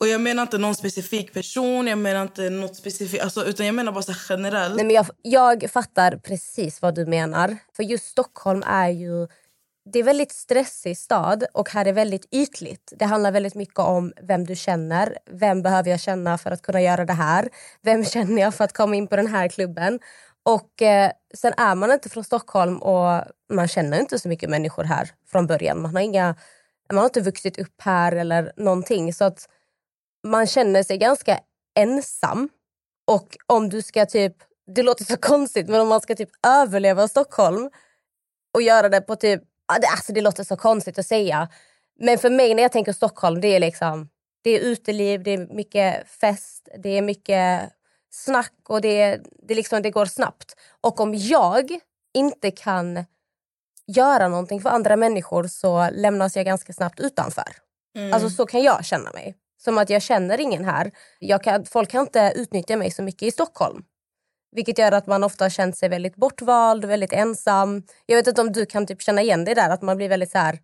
Och 0.01 0.09
jag 0.09 0.21
menar 0.21 0.43
inte 0.43 0.59
någon 0.59 0.75
specifik 0.75 1.35
person, 1.35 1.87
jag 1.87 1.99
menar 1.99 2.23
inte 2.23 2.51
något 2.51 2.77
specifikt, 2.77 3.23
alltså, 3.23 3.45
utan 3.45 3.67
jag 3.67 3.75
menar 3.75 3.93
bara 3.93 4.03
så 4.03 4.13
generellt. 4.29 4.77
Nej, 4.77 4.85
men 4.85 4.95
jag, 4.95 5.07
jag 5.23 5.71
fattar 5.71 6.17
precis 6.17 6.83
vad 6.83 6.95
du 6.95 7.07
menar. 7.07 7.57
För 7.77 7.83
just 7.83 8.07
Stockholm 8.07 8.63
är 8.67 8.89
ju... 8.89 9.29
Det 9.93 9.99
är 9.99 10.03
väldigt 10.03 10.33
stressig 10.33 10.99
stad 10.99 11.45
och 11.53 11.71
här 11.71 11.87
är 11.87 11.93
väldigt 11.93 12.29
ytligt. 12.35 12.93
Det 12.99 13.05
handlar 13.05 13.33
väldigt 13.33 13.55
mycket 13.55 13.79
om 13.79 14.13
vem 14.23 14.47
du 14.47 14.57
känner. 14.57 15.19
Vem 15.31 15.63
behöver 15.63 15.91
jag 15.91 16.01
känna 16.01 16.39
för 16.39 16.51
att 16.51 16.63
kunna 16.63 16.81
göra 16.81 17.05
det 17.05 17.13
här? 17.13 17.49
Vem 17.83 18.05
känner 18.15 18.43
jag 18.43 18.55
för 18.55 18.65
att 18.65 18.73
komma 18.73 18.97
in 18.97 19.07
på 19.07 19.17
den 19.17 19.27
här 19.27 19.49
klubben? 19.49 19.99
Och 20.43 20.83
eh, 20.83 21.11
Sen 21.35 21.53
är 21.57 21.75
man 21.75 21.93
inte 21.93 22.09
från 22.09 22.25
Stockholm 22.25 22.79
och 22.79 23.25
man 23.53 23.69
känner 23.69 24.01
inte 24.01 24.19
så 24.19 24.29
mycket 24.29 24.51
människor 24.51 24.85
här 24.85 25.11
från 25.27 25.47
början. 25.47 25.83
Man 25.83 25.95
har, 25.95 26.03
inga, 26.03 26.35
man 26.93 26.99
har 26.99 27.05
inte 27.05 27.21
vuxit 27.21 27.59
upp 27.59 27.83
här 27.83 28.13
eller 28.13 28.53
någonting. 28.57 29.13
Så 29.15 29.25
att 29.25 29.49
man 30.31 30.47
känner 30.47 30.83
sig 30.83 30.99
ganska 30.99 31.41
ensam. 31.79 32.49
Och 33.07 33.37
om 33.47 33.69
du 33.69 33.83
ska 33.83 34.07
typ, 34.07 34.37
det 34.75 34.83
låter 34.83 35.05
så 35.05 35.17
konstigt, 35.21 35.69
men 35.69 35.81
om 35.81 35.89
man 35.89 36.01
ska 36.01 36.15
typ 36.15 36.31
överleva 36.47 37.09
Stockholm 37.09 37.71
och 38.55 38.63
göra 38.63 38.89
det 38.89 39.01
på 39.01 39.17
typ, 39.17 39.43
alltså 39.67 40.13
det 40.13 40.21
låter 40.21 40.45
så 40.45 40.57
konstigt 40.57 40.99
att 40.99 41.07
säga. 41.07 41.49
Men 42.01 42.19
för 42.19 42.31
mig 42.31 42.55
när 42.55 42.63
jag 42.63 42.73
tänker 42.73 42.93
Stockholm, 42.93 43.41
det 43.41 43.49
är 43.49 43.61
liksom, 43.61 44.09
det 44.43 44.51
är 44.51 44.61
uteliv, 44.61 45.23
det 45.23 45.31
är 45.31 45.55
mycket 45.55 46.09
fest, 46.09 46.69
det 46.83 46.89
är 46.89 47.03
mycket 47.03 47.73
snack 48.11 48.55
och 48.69 48.81
det, 48.81 49.21
det, 49.49 49.55
liksom, 49.55 49.83
det 49.83 49.91
går 49.91 50.07
snabbt. 50.07 50.55
Och 50.81 51.01
om 51.01 51.15
jag 51.15 51.79
inte 52.15 52.51
kan 52.51 53.05
göra 53.87 54.29
någonting 54.29 54.61
för 54.61 54.71
andra 54.71 54.97
människor 54.97 55.47
så 55.47 55.91
lämnas 55.91 56.37
jag 56.37 56.45
ganska 56.45 56.73
snabbt 56.73 57.01
utanför. 57.01 57.57
Alltså 58.13 58.31
så 58.31 58.47
kan 58.47 58.63
jag 58.63 58.85
känna 58.85 59.13
mig. 59.13 59.35
Som 59.59 59.79
att 59.79 59.91
jag 59.91 60.03
känner 60.03 60.41
ingen 60.41 60.65
här. 60.65 60.91
Jag 61.19 61.43
kan, 61.43 61.65
folk 61.65 61.91
kan 61.91 62.01
inte 62.01 62.33
utnyttja 62.37 62.77
mig 62.77 62.91
så 62.91 63.03
mycket 63.03 63.23
i 63.23 63.31
Stockholm. 63.31 63.83
Vilket 64.53 64.79
gör 64.79 64.93
att 64.93 65.07
man 65.07 65.25
ofta 65.25 65.45
har 65.45 65.51
känt 65.51 65.77
sig 65.77 65.89
väldigt 65.89 66.17
bortvald, 66.17 66.85
väldigt 66.85 67.13
ensam. 67.13 67.83
Jag 68.07 68.17
vet 68.17 68.27
inte 68.27 68.41
om 68.41 68.53
du 68.53 68.67
kan 68.67 68.87
typ 68.87 69.03
känna 69.03 69.23
igen 69.23 69.45
dig. 69.45 69.55
där, 69.55 69.71
att 69.71 69.83
man 69.83 69.97
blir 69.97 70.09
väldigt 70.09 70.31
så 70.31 70.39
här... 70.39 70.59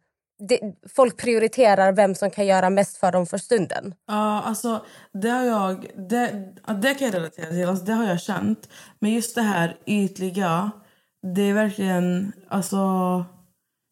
Det, 0.48 0.60
folk 0.94 1.16
prioriterar 1.16 1.92
vem 1.92 2.14
som 2.14 2.30
kan 2.30 2.46
göra 2.46 2.70
mest 2.70 2.96
för 2.96 3.12
dem 3.12 3.26
för 3.26 3.38
stunden. 3.38 3.94
Ja, 4.06 4.42
alltså 4.42 4.84
det 5.12 5.28
har 5.28 5.44
jag... 5.44 5.86
Det, 6.08 6.52
det 6.82 6.94
kan 6.94 7.06
jag 7.06 7.14
relatera 7.14 7.46
till. 7.46 7.68
Alltså, 7.68 7.84
det 7.84 7.92
har 7.92 8.08
jag 8.08 8.20
känt. 8.20 8.68
Men 8.98 9.10
just 9.10 9.34
det 9.34 9.42
här 9.42 9.76
ytliga, 9.86 10.70
det 11.34 11.42
är 11.42 11.54
verkligen... 11.54 12.32
Alltså, 12.48 12.76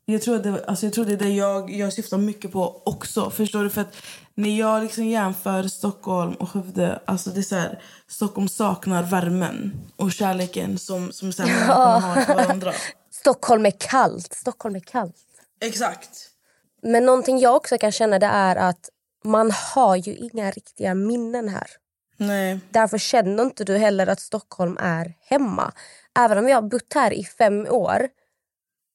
jag 0.04 0.22
tror, 0.22 0.36
att 0.36 0.42
det, 0.42 0.64
alltså, 0.64 0.86
jag 0.86 0.92
tror 0.92 1.04
det 1.04 1.12
är 1.12 1.16
det 1.16 1.28
jag, 1.28 1.70
jag 1.70 1.92
syftar 1.92 2.18
mycket 2.18 2.52
på 2.52 2.82
också. 2.86 3.30
Förstår 3.30 3.62
du? 3.62 3.70
För 3.70 3.80
att 3.80 3.96
när 4.34 4.58
jag 4.58 4.82
liksom 4.82 5.06
jämför 5.06 5.62
Stockholm 5.62 6.34
och 6.34 6.50
Skövde, 6.50 7.00
alltså 7.04 7.30
det 7.30 7.40
är 7.40 7.42
så 7.42 7.54
här, 7.54 7.82
Stockholm 8.08 8.48
saknar 8.48 9.02
värmen 9.02 9.72
och 9.96 10.12
kärleken 10.12 10.78
som, 10.78 11.12
som 11.12 11.32
så 11.32 11.42
här, 11.42 11.48
människorna 11.48 11.74
har 11.74 12.22
för 12.22 12.34
varandra. 12.34 12.72
Stockholm 13.10 13.66
är 13.66 13.74
kallt. 13.78 14.32
Stockholm 14.32 14.76
är 14.76 14.80
kallt. 14.80 15.16
Exakt. 15.60 16.28
Men 16.82 17.06
någonting 17.06 17.38
jag 17.38 17.56
också 17.56 17.78
kan 17.78 17.92
känna 17.92 18.18
det 18.18 18.26
är 18.26 18.56
att 18.56 18.88
man 19.24 19.50
har 19.50 19.96
ju 19.96 20.16
inga 20.16 20.50
riktiga 20.50 20.94
minnen 20.94 21.48
här. 21.48 21.66
Nej. 22.16 22.60
Därför 22.70 22.98
känner 22.98 23.42
inte 23.42 23.64
du 23.64 23.76
heller 23.76 24.06
att 24.06 24.20
Stockholm 24.20 24.76
är 24.80 25.14
hemma. 25.20 25.72
Även 26.18 26.38
om 26.38 26.48
jag 26.48 26.56
har 26.56 26.68
bott 26.68 26.92
här 26.94 27.12
i 27.12 27.24
fem 27.24 27.66
år, 27.70 28.08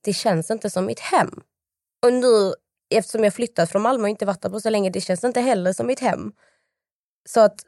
det 0.03 0.13
känns 0.13 0.51
inte 0.51 0.70
som 0.70 0.86
mitt 0.86 1.00
hem. 1.00 1.41
Och 2.06 2.13
nu, 2.13 2.53
eftersom 2.89 3.24
jag 3.24 3.34
flyttat 3.34 3.72
från 3.72 3.82
Malmö 3.82 4.03
och 4.03 4.10
inte 4.10 4.25
varit 4.25 4.41
där 4.41 4.50
på 4.50 4.60
så 4.60 4.70
länge, 4.70 4.89
det 4.89 5.01
känns 5.01 5.24
inte 5.24 5.41
heller 5.41 5.74
som 5.74 5.88
mitt 5.88 6.00
hem. 6.00 6.32
Så 7.29 7.39
att 7.39 7.62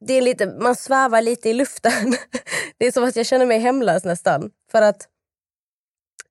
det 0.00 0.14
är 0.14 0.22
lite, 0.22 0.46
man 0.46 0.76
svävar 0.76 1.22
lite 1.22 1.48
i 1.48 1.54
luften. 1.54 2.16
Det 2.78 2.86
är 2.86 2.92
som 2.92 3.04
att 3.04 3.16
jag 3.16 3.26
känner 3.26 3.46
mig 3.46 3.58
hemlös 3.58 4.04
nästan. 4.04 4.50
För 4.70 4.82
att 4.82 5.08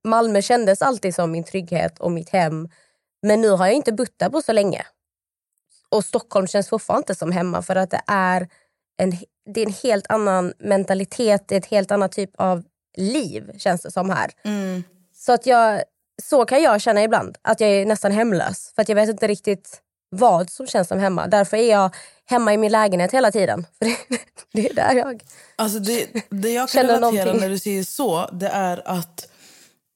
Malmö 0.04 0.42
kändes 0.42 0.82
alltid 0.82 1.16
som 1.16 1.32
min 1.32 1.44
trygghet 1.44 2.00
och 2.00 2.12
mitt 2.12 2.30
hem. 2.30 2.70
Men 3.22 3.42
nu 3.42 3.50
har 3.50 3.66
jag 3.66 3.76
inte 3.76 3.94
bott 3.94 4.14
där 4.18 4.30
på 4.30 4.42
så 4.42 4.54
länge. 4.54 4.86
Och 5.90 6.06
Stockholm 6.06 6.48
känns 6.48 6.70
fortfarande 6.70 7.02
inte 7.02 7.16
som 7.16 7.32
hemma 7.32 7.62
för 7.62 7.76
att 7.76 7.90
det 7.90 8.02
är 8.08 8.48
en, 8.98 9.12
det 9.54 9.62
är 9.62 9.66
en 9.66 9.74
helt 9.84 10.12
annan 10.12 10.54
mentalitet, 10.60 11.48
det 11.48 11.56
är 11.56 11.60
ett 11.60 11.66
helt 11.66 11.92
annat 11.92 12.12
typ 12.12 12.32
av 12.38 12.64
liv 12.98 13.52
känns 13.58 13.82
det 13.82 13.92
som 13.92 14.10
här. 14.10 14.32
Så 15.14 15.34
att 15.34 15.46
jag, 15.46 15.84
så 16.24 16.46
kan 16.46 16.62
jag 16.62 16.82
känna 16.82 17.04
ibland, 17.04 17.38
att 17.42 17.60
jag 17.60 17.70
är 17.70 17.86
nästan 17.86 18.12
hemlös. 18.12 18.72
För 18.76 18.82
att 18.82 18.90
jag 18.90 18.96
vet 18.96 19.10
inte 19.10 19.28
riktigt 19.28 19.82
vad 20.10 20.50
som 20.50 20.68
känns 20.68 20.88
som 20.88 21.00
hemma. 21.00 21.28
Därför 21.28 21.58
är 21.58 21.72
jag 21.72 21.96
hemma 22.26 22.54
i 22.54 22.58
min 22.58 22.72
lägenhet 22.72 23.12
hela 23.14 23.32
tiden. 23.32 23.66
För 23.78 23.86
det, 23.86 23.98
det 24.54 24.70
är 24.70 24.74
där 24.74 24.94
jag... 24.96 25.24
Alltså 25.56 25.80
det, 25.80 26.08
det 26.30 26.50
jag 26.50 26.70
kan 26.70 26.84
relatera 26.84 27.00
någonting. 27.00 27.42
när 27.42 27.50
du 27.50 27.60
säger 27.60 27.84
så, 27.84 28.30
det 28.32 28.48
är 28.48 28.82
att 28.86 29.30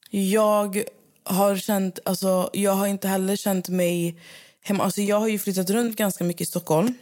jag 0.10 0.84
har 1.24 1.56
känt... 1.56 2.00
Alltså, 2.06 2.50
jag 2.54 2.72
har 2.72 2.88
inte 2.88 3.08
heller 3.08 3.36
känt 3.36 3.70
mig 3.70 4.20
hemma. 4.63 4.84
Alltså, 4.84 5.01
jag 5.01 5.20
har 5.20 5.28
ju 5.28 5.40
flyttat 5.40 5.70
runt 5.70 5.96
ganska 5.98 6.24
mycket 6.24 6.42
i 6.42 6.46
Stockholm. 6.46 6.94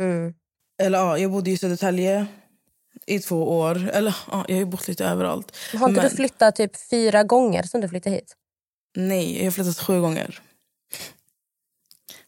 Mm. 0.00 0.34
Eller 0.82 0.98
ja, 0.98 1.18
Jag 1.18 1.30
bodde 1.30 1.50
i 1.50 1.58
Södertälje 1.58 2.26
i 3.06 3.18
två 3.18 3.58
år. 3.58 3.90
Eller 3.92 4.16
ja, 4.30 4.44
Jag 4.48 4.54
har 4.54 4.60
ju 4.60 4.66
bott 4.66 4.88
lite 4.88 5.04
överallt. 5.04 5.56
Har 5.74 5.88
inte 5.88 6.00
Men- 6.00 6.10
du 6.10 6.16
flyttat 6.16 6.56
typ 6.56 6.90
fyra 6.90 7.22
gånger 7.24 7.62
sen 7.62 7.80
du 7.80 7.88
flyttade 7.88 8.16
hit? 8.16 8.36
Nej, 8.94 9.36
jag 9.36 9.44
har 9.44 9.50
flyttat 9.50 9.78
sju 9.78 10.00
gånger. 10.00 10.40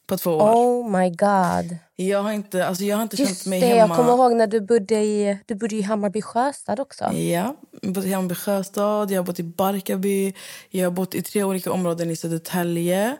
På 0.07 0.17
två 0.17 0.31
år. 0.31 0.53
Oh 0.55 0.99
my 0.99 1.09
god. 1.09 1.77
Jag 1.95 2.23
har 2.23 2.31
inte, 2.31 2.67
alltså, 2.67 2.83
jag 2.83 2.95
har 2.95 3.03
inte 3.03 3.17
känt 3.17 3.45
mig 3.45 3.59
det, 3.59 3.67
hemma. 3.67 3.79
jag 3.79 3.95
kommer 3.95 4.13
ihåg 4.13 4.35
när 4.35 4.47
du 4.47 4.61
bodde 4.61 4.95
i, 4.95 5.37
du 5.45 5.55
bodde 5.55 5.75
i 5.75 5.81
Hammarby 5.81 6.21
Sjöstad 6.21 6.79
också. 6.79 7.03
Ja, 7.03 7.55
jag 7.81 7.93
bott 7.93 8.05
i 8.05 8.13
Hammarby 8.13 8.35
Sjöstad, 8.35 9.11
jag 9.11 9.19
har 9.19 9.25
bott 9.25 9.39
i 9.39 9.43
Barkarby, 9.43 10.33
jag 10.69 10.85
har 10.85 10.91
bott 10.91 11.15
i 11.15 11.21
tre 11.21 11.43
olika 11.43 11.71
områden 11.71 12.11
i 12.11 12.15
Södertälje. 12.15 13.17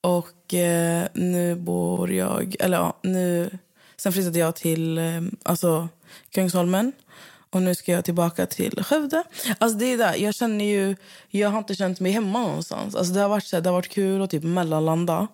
Och 0.00 0.54
eh, 0.54 1.06
nu 1.14 1.54
bor 1.54 2.12
jag... 2.12 2.56
Eller 2.60 2.76
ja, 2.76 2.98
nu... 3.02 3.50
Sen 3.96 4.12
flyttade 4.12 4.38
jag 4.38 4.56
till 4.56 4.98
eh, 4.98 5.04
alltså, 5.42 5.88
Kungsholmen. 6.30 6.92
Och 7.50 7.62
nu 7.62 7.74
ska 7.74 7.92
jag 7.92 8.04
tillbaka 8.04 8.46
till 8.46 8.84
Skövde. 8.84 9.24
Alltså 9.58 9.78
det 9.78 9.86
är 9.86 9.98
där. 9.98 10.14
Jag 10.16 10.34
känner 10.34 10.64
ju... 10.64 10.96
Jag 11.28 11.48
har 11.48 11.58
inte 11.58 11.74
känt 11.74 12.00
mig 12.00 12.12
hemma 12.12 12.40
någonstans. 12.40 12.94
Alltså 12.94 13.12
det, 13.12 13.20
har 13.20 13.28
varit, 13.28 13.44
så 13.44 13.56
här, 13.56 13.60
det 13.60 13.68
har 13.68 13.74
varit 13.74 13.88
kul 13.88 14.22
att 14.22 14.30
typ 14.30 14.42
mellanlanda 14.42 15.28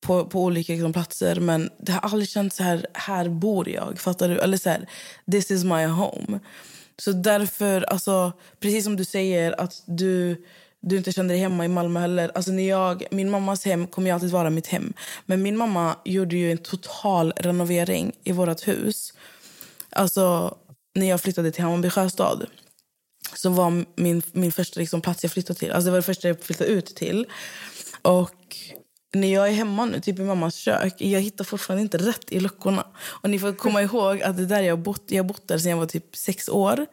på, 0.00 0.24
på 0.24 0.42
olika 0.42 0.72
liksom, 0.72 0.92
platser. 0.92 1.40
Men 1.40 1.70
det 1.78 1.92
har 1.92 2.00
aldrig 2.00 2.28
känts 2.28 2.56
så 2.56 2.62
här, 2.62 2.86
här 2.94 3.28
bor 3.28 3.68
jag. 3.68 3.98
Fattar 3.98 4.28
du? 4.28 4.38
Eller 4.38 4.56
så 4.56 4.70
här, 4.70 4.88
this 5.32 5.50
is 5.50 5.64
my 5.64 5.86
home. 5.86 6.40
Så 6.98 7.12
därför, 7.12 7.82
alltså, 7.82 8.32
precis 8.60 8.84
som 8.84 8.96
du 8.96 9.04
säger 9.04 9.60
att 9.60 9.82
du, 9.86 10.44
du 10.80 10.96
inte 10.96 11.12
kände 11.12 11.34
dig 11.34 11.40
hemma 11.40 11.64
i 11.64 11.68
Malmö 11.68 12.00
heller. 12.00 12.30
Alltså 12.34 12.52
när 12.52 12.68
jag, 12.68 13.04
min 13.10 13.30
mammas 13.30 13.64
hem 13.64 13.86
kommer 13.86 14.08
ju 14.08 14.14
alltid 14.14 14.30
vara 14.30 14.50
mitt 14.50 14.66
hem. 14.66 14.92
Men 15.26 15.42
min 15.42 15.56
mamma 15.56 15.96
gjorde 16.04 16.36
ju 16.36 16.52
en 16.52 16.58
total 16.58 17.32
renovering 17.36 18.12
i 18.24 18.32
vårt 18.32 18.68
hus. 18.68 19.12
Alltså 19.90 20.56
när 20.98 21.08
jag 21.08 21.20
flyttade 21.20 21.50
till 21.50 21.62
Hammarby 21.62 21.90
Sjöstad 21.90 22.46
som 23.34 23.54
var 23.54 23.84
min, 23.96 24.22
min 24.32 24.52
första 24.52 24.80
liksom, 24.80 25.00
plats 25.00 25.22
jag 25.22 25.32
flyttade 25.32 25.58
till. 25.58 25.72
Alltså 25.72 25.84
det 25.84 25.90
var 25.90 25.98
det 25.98 26.02
första 26.02 26.28
jag 26.28 26.42
flyttade 26.42 26.70
ut 26.70 26.86
till. 26.86 27.26
Och 28.02 28.56
när 29.14 29.32
jag 29.34 29.48
är 29.48 29.52
hemma 29.52 29.84
nu, 29.84 30.00
typ 30.00 30.18
i 30.18 30.22
mammas 30.22 30.54
kök, 30.54 30.94
jag 30.98 31.20
hittar 31.20 31.44
fortfarande 31.44 31.82
inte 31.82 31.98
rätt 31.98 32.32
i 32.32 32.40
luckorna. 32.40 32.86
Och 32.98 33.30
ni 33.30 33.38
får 33.38 33.52
komma 33.52 33.82
ihåg 33.82 34.22
att 34.22 34.36
det 34.36 34.46
där 34.46 34.62
jag 34.62 34.76
har 34.76 34.82
bott, 34.82 35.04
jag 35.06 35.26
bott 35.26 35.48
där 35.48 35.58
sedan 35.58 35.70
jag 35.70 35.78
var 35.78 35.86
typ 35.86 36.16
sex 36.16 36.48
år. 36.48 36.86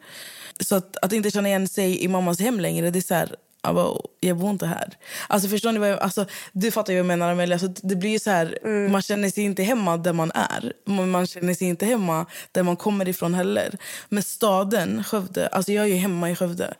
Så 0.60 0.76
att, 0.76 0.96
att 0.96 1.12
inte 1.12 1.30
känna 1.30 1.48
igen 1.48 1.68
sig 1.68 2.04
i 2.04 2.08
mammas 2.08 2.40
hem 2.40 2.60
längre, 2.60 2.90
det 2.90 2.98
är 2.98 3.00
så 3.00 3.14
här, 3.14 3.36
jag, 3.66 3.74
bara, 3.74 3.98
jag 4.20 4.36
bor 4.36 4.50
inte 4.50 4.66
här. 4.66 4.92
Alltså 5.28 5.48
förstår 5.48 5.72
ni 5.72 5.78
vad 5.78 5.90
jag, 5.90 6.00
alltså, 6.00 6.26
du 6.52 6.70
fattar 6.70 6.92
ju 6.92 6.98
vad 6.98 7.00
jag 7.00 7.18
menar 7.18 7.32
Amelia. 7.32 7.54
Alltså, 7.54 7.86
det 7.86 7.96
blir 7.96 8.10
ju 8.10 8.18
så 8.18 8.30
här, 8.30 8.58
man 8.88 9.02
känner 9.02 9.30
sig 9.30 9.44
inte 9.44 9.62
hemma 9.62 9.96
där 9.96 10.12
man 10.12 10.32
är. 10.34 10.72
Man, 10.84 11.26
känner 11.26 11.54
sig 11.54 11.68
inte 11.68 11.86
hemma 11.86 12.26
där 12.52 12.62
man 12.62 12.76
kommer 12.76 13.08
ifrån 13.08 13.34
heller. 13.34 13.76
Men 14.08 14.22
staden 14.22 15.04
Skövde, 15.04 15.46
alltså 15.46 15.72
jag 15.72 15.84
är 15.84 15.88
ju 15.88 15.94
hemma 15.94 16.30
i 16.30 16.36
Skövde. 16.36 16.74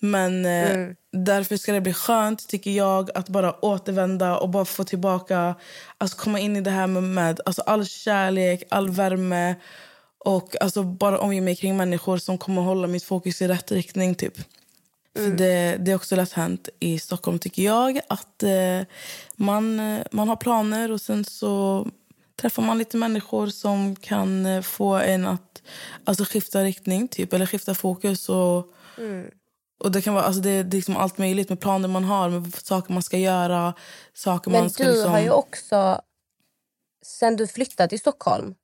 Men 0.00 0.46
eh, 0.46 0.88
därför 1.12 1.56
ska 1.56 1.72
det 1.72 1.80
bli 1.80 1.92
skönt, 1.92 2.48
tycker 2.48 2.70
jag, 2.70 3.10
att 3.14 3.28
bara 3.28 3.64
återvända 3.64 4.38
och 4.38 4.48
bara 4.48 4.64
få 4.64 4.84
tillbaka, 4.84 5.54
alltså 5.98 6.16
komma 6.16 6.40
in 6.40 6.56
i 6.56 6.60
det 6.60 6.70
här 6.70 6.86
med, 6.86 7.02
med 7.02 7.40
alltså 7.44 7.62
all 7.62 7.86
kärlek, 7.86 8.62
all 8.68 8.90
värme 8.90 9.54
och 10.24 10.62
alltså 10.62 10.82
bara 10.82 11.18
omge 11.18 11.40
mig 11.40 11.56
kring 11.56 11.76
människor 11.76 12.18
som 12.18 12.38
kommer 12.38 12.62
hålla 12.62 12.86
mitt 12.86 13.04
fokus 13.04 13.42
i 13.42 13.48
rätt 13.48 13.72
riktning. 13.72 14.14
typ. 14.14 14.34
För 15.16 15.30
det, 15.30 15.76
det 15.80 15.90
är 15.90 15.94
också 15.94 16.16
lätt 16.16 16.32
hänt 16.32 16.68
i 16.80 16.98
Stockholm, 16.98 17.38
tycker 17.38 17.62
jag, 17.62 18.00
att 18.08 18.42
eh, 18.42 18.86
man, 19.36 19.80
eh, 19.80 20.06
man 20.10 20.28
har 20.28 20.36
planer 20.36 20.90
och 20.90 21.00
sen 21.00 21.24
så 21.24 21.86
träffar 22.40 22.62
man 22.62 22.78
lite 22.78 22.96
människor 22.96 23.46
som 23.46 23.96
kan 23.96 24.46
eh, 24.46 24.62
få 24.62 24.94
en 24.94 25.26
att 25.26 25.62
alltså, 26.04 26.24
skifta 26.24 26.62
riktning, 26.62 27.08
typ, 27.08 27.32
eller 27.32 27.46
skifta 27.46 27.74
fokus. 27.74 28.28
och 28.28 28.72
och 29.80 29.92
det 29.92 30.02
kan 30.02 30.14
vara 30.14 30.24
alltså 30.24 30.40
det, 30.40 30.62
det 30.62 30.76
är 30.76 30.78
liksom 30.78 30.96
allt 30.96 31.18
möjligt 31.18 31.48
med 31.48 31.60
planer 31.60 31.88
man 31.88 32.04
har, 32.04 32.28
med 32.28 32.54
saker 32.54 32.92
man 32.92 33.02
ska 33.02 33.18
göra. 33.18 33.74
Saker 34.14 34.50
Men 34.50 34.60
man 34.60 34.70
ska 34.70 34.84
du 34.84 34.90
liksom... 34.90 35.10
har 35.10 35.20
ju 35.20 35.30
också, 35.30 36.00
sen 37.06 37.36
du 37.36 37.46
flyttade 37.46 37.88
till 37.88 38.00
Stockholm, 38.00 38.54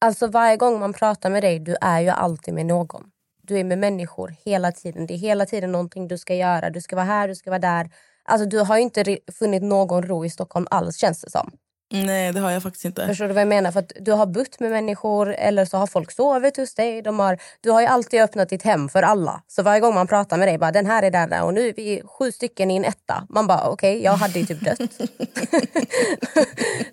alltså 0.00 0.26
varje 0.26 0.56
gång 0.56 0.80
man 0.80 0.92
pratar 0.92 1.30
med 1.30 1.42
dig, 1.42 1.58
du 1.58 1.76
är 1.80 2.00
ju 2.00 2.08
alltid 2.08 2.54
med 2.54 2.66
någon. 2.66 3.10
Du 3.46 3.58
är 3.58 3.64
med 3.64 3.78
människor 3.78 4.34
hela 4.44 4.72
tiden. 4.72 5.06
Det 5.06 5.14
är 5.14 5.18
hela 5.18 5.46
tiden 5.46 5.72
någonting 5.72 6.08
du 6.08 6.18
ska 6.18 6.34
göra. 6.34 6.70
Du 6.70 6.80
ska 6.80 6.96
vara 6.96 7.06
här, 7.06 7.28
du 7.28 7.34
ska 7.34 7.50
vara 7.50 7.58
där. 7.58 7.90
Alltså 8.24 8.46
du 8.48 8.58
har 8.58 8.76
ju 8.76 8.82
inte 8.82 9.18
funnit 9.38 9.62
någon 9.62 10.02
ro 10.02 10.24
i 10.24 10.30
Stockholm 10.30 10.66
alls 10.70 10.96
känns 10.96 11.20
det 11.20 11.30
som. 11.30 11.50
Nej, 11.92 12.32
det 12.32 12.40
har 12.40 12.50
jag 12.50 12.62
faktiskt 12.62 12.84
inte. 12.84 13.06
Förstår 13.06 13.28
du 13.28 13.34
vad 13.34 13.40
jag 13.40 13.48
menar? 13.48 13.72
För 13.72 13.80
att 13.80 13.92
du 14.00 14.12
har 14.12 14.26
bott 14.26 14.60
med 14.60 14.70
människor 14.70 15.34
eller 15.34 15.64
så 15.64 15.76
har 15.76 15.86
folk 15.86 16.12
sovit 16.12 16.56
hos 16.56 16.74
dig. 16.74 17.02
De 17.02 17.18
har, 17.18 17.38
du 17.60 17.70
har 17.70 17.80
ju 17.80 17.86
alltid 17.86 18.20
öppnat 18.20 18.48
ditt 18.48 18.62
hem 18.62 18.88
för 18.88 19.02
alla. 19.02 19.42
Så 19.46 19.62
varje 19.62 19.80
gång 19.80 19.94
man 19.94 20.06
pratar 20.06 20.36
med 20.38 20.48
dig, 20.48 20.58
bara 20.58 20.72
den 20.72 20.86
här 20.86 21.02
är 21.02 21.10
där, 21.10 21.26
där 21.26 21.42
och 21.44 21.54
nu 21.54 21.68
är 21.68 21.72
vi 21.72 22.02
sju 22.04 22.32
stycken 22.32 22.70
i 22.70 22.76
en 22.76 22.84
etta. 22.84 23.26
Man 23.28 23.46
bara 23.46 23.68
okej, 23.68 24.02
jag 24.02 24.12
hade 24.12 24.38
ju 24.38 24.46
typ 24.46 24.60
dött. 24.60 24.80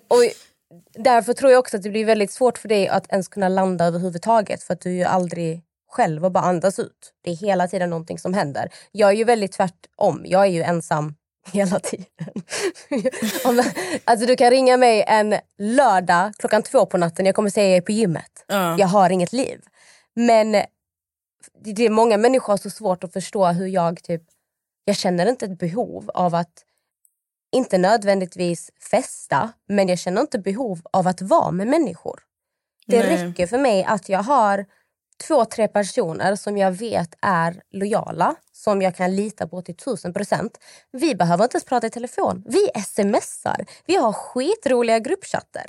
och 0.08 0.22
därför 0.94 1.32
tror 1.32 1.52
jag 1.52 1.58
också 1.58 1.76
att 1.76 1.82
det 1.82 1.90
blir 1.90 2.04
väldigt 2.04 2.32
svårt 2.32 2.58
för 2.58 2.68
dig 2.68 2.88
att 2.88 3.12
ens 3.12 3.28
kunna 3.28 3.48
landa 3.48 3.84
överhuvudtaget. 3.84 4.62
För 4.62 4.74
att 4.74 4.80
du 4.80 4.90
är 4.90 4.94
ju 4.94 5.04
aldrig 5.04 5.62
själv 5.94 6.24
och 6.24 6.32
bara 6.32 6.44
andas 6.44 6.78
ut. 6.78 7.12
Det 7.22 7.30
är 7.30 7.36
hela 7.36 7.68
tiden 7.68 7.90
någonting 7.90 8.18
som 8.18 8.34
händer. 8.34 8.68
Jag 8.92 9.10
är 9.10 9.14
ju 9.14 9.24
väldigt 9.24 9.52
tvärtom. 9.52 10.22
Jag 10.24 10.42
är 10.42 10.50
ju 10.50 10.62
ensam 10.62 11.14
hela 11.52 11.80
tiden. 11.80 12.06
Alltså 14.04 14.26
du 14.26 14.36
kan 14.36 14.50
ringa 14.50 14.76
mig 14.76 15.04
en 15.06 15.34
lördag 15.58 16.32
klockan 16.38 16.62
två 16.62 16.86
på 16.86 16.98
natten. 16.98 17.26
Jag 17.26 17.34
kommer 17.34 17.50
säga 17.50 17.68
jag 17.68 17.76
är 17.76 17.80
på 17.80 17.92
gymmet. 17.92 18.44
Ja. 18.46 18.78
Jag 18.78 18.86
har 18.86 19.10
inget 19.10 19.32
liv. 19.32 19.60
Men 20.14 20.52
det 20.52 20.66
det 21.72 21.86
är 21.86 21.90
många 21.90 22.16
människor 22.16 22.52
har 22.52 22.58
så 22.58 22.70
svårt 22.70 23.04
att 23.04 23.12
förstå 23.12 23.46
hur 23.46 23.66
jag 23.66 24.02
typ... 24.02 24.22
Jag 24.84 24.96
känner 24.96 25.26
inte 25.26 25.44
ett 25.44 25.58
behov 25.58 26.10
av 26.14 26.34
att 26.34 26.64
inte 27.52 27.78
nödvändigtvis 27.78 28.70
festa, 28.90 29.52
men 29.68 29.88
jag 29.88 29.98
känner 29.98 30.20
inte 30.20 30.38
behov 30.38 30.80
av 30.92 31.08
att 31.08 31.22
vara 31.22 31.50
med 31.50 31.66
människor. 31.66 32.20
Det 32.86 32.98
Nej. 32.98 33.26
räcker 33.26 33.46
för 33.46 33.58
mig 33.58 33.84
att 33.84 34.08
jag 34.08 34.22
har 34.22 34.66
två, 35.28 35.44
tre 35.44 35.68
personer 35.68 36.36
som 36.36 36.56
jag 36.56 36.72
vet 36.72 37.14
är 37.22 37.62
lojala, 37.70 38.34
som 38.52 38.82
jag 38.82 38.96
kan 38.96 39.16
lita 39.16 39.48
på 39.48 39.62
till 39.62 39.76
tusen 39.76 40.12
procent. 40.12 40.58
Vi 40.92 41.14
behöver 41.14 41.44
inte 41.44 41.56
ens 41.56 41.64
prata 41.64 41.86
i 41.86 41.90
telefon. 41.90 42.44
Vi 42.46 42.68
smsar. 42.82 43.64
Vi 43.86 43.96
har 43.96 44.12
skitroliga 44.12 44.98
gruppchatter. 44.98 45.64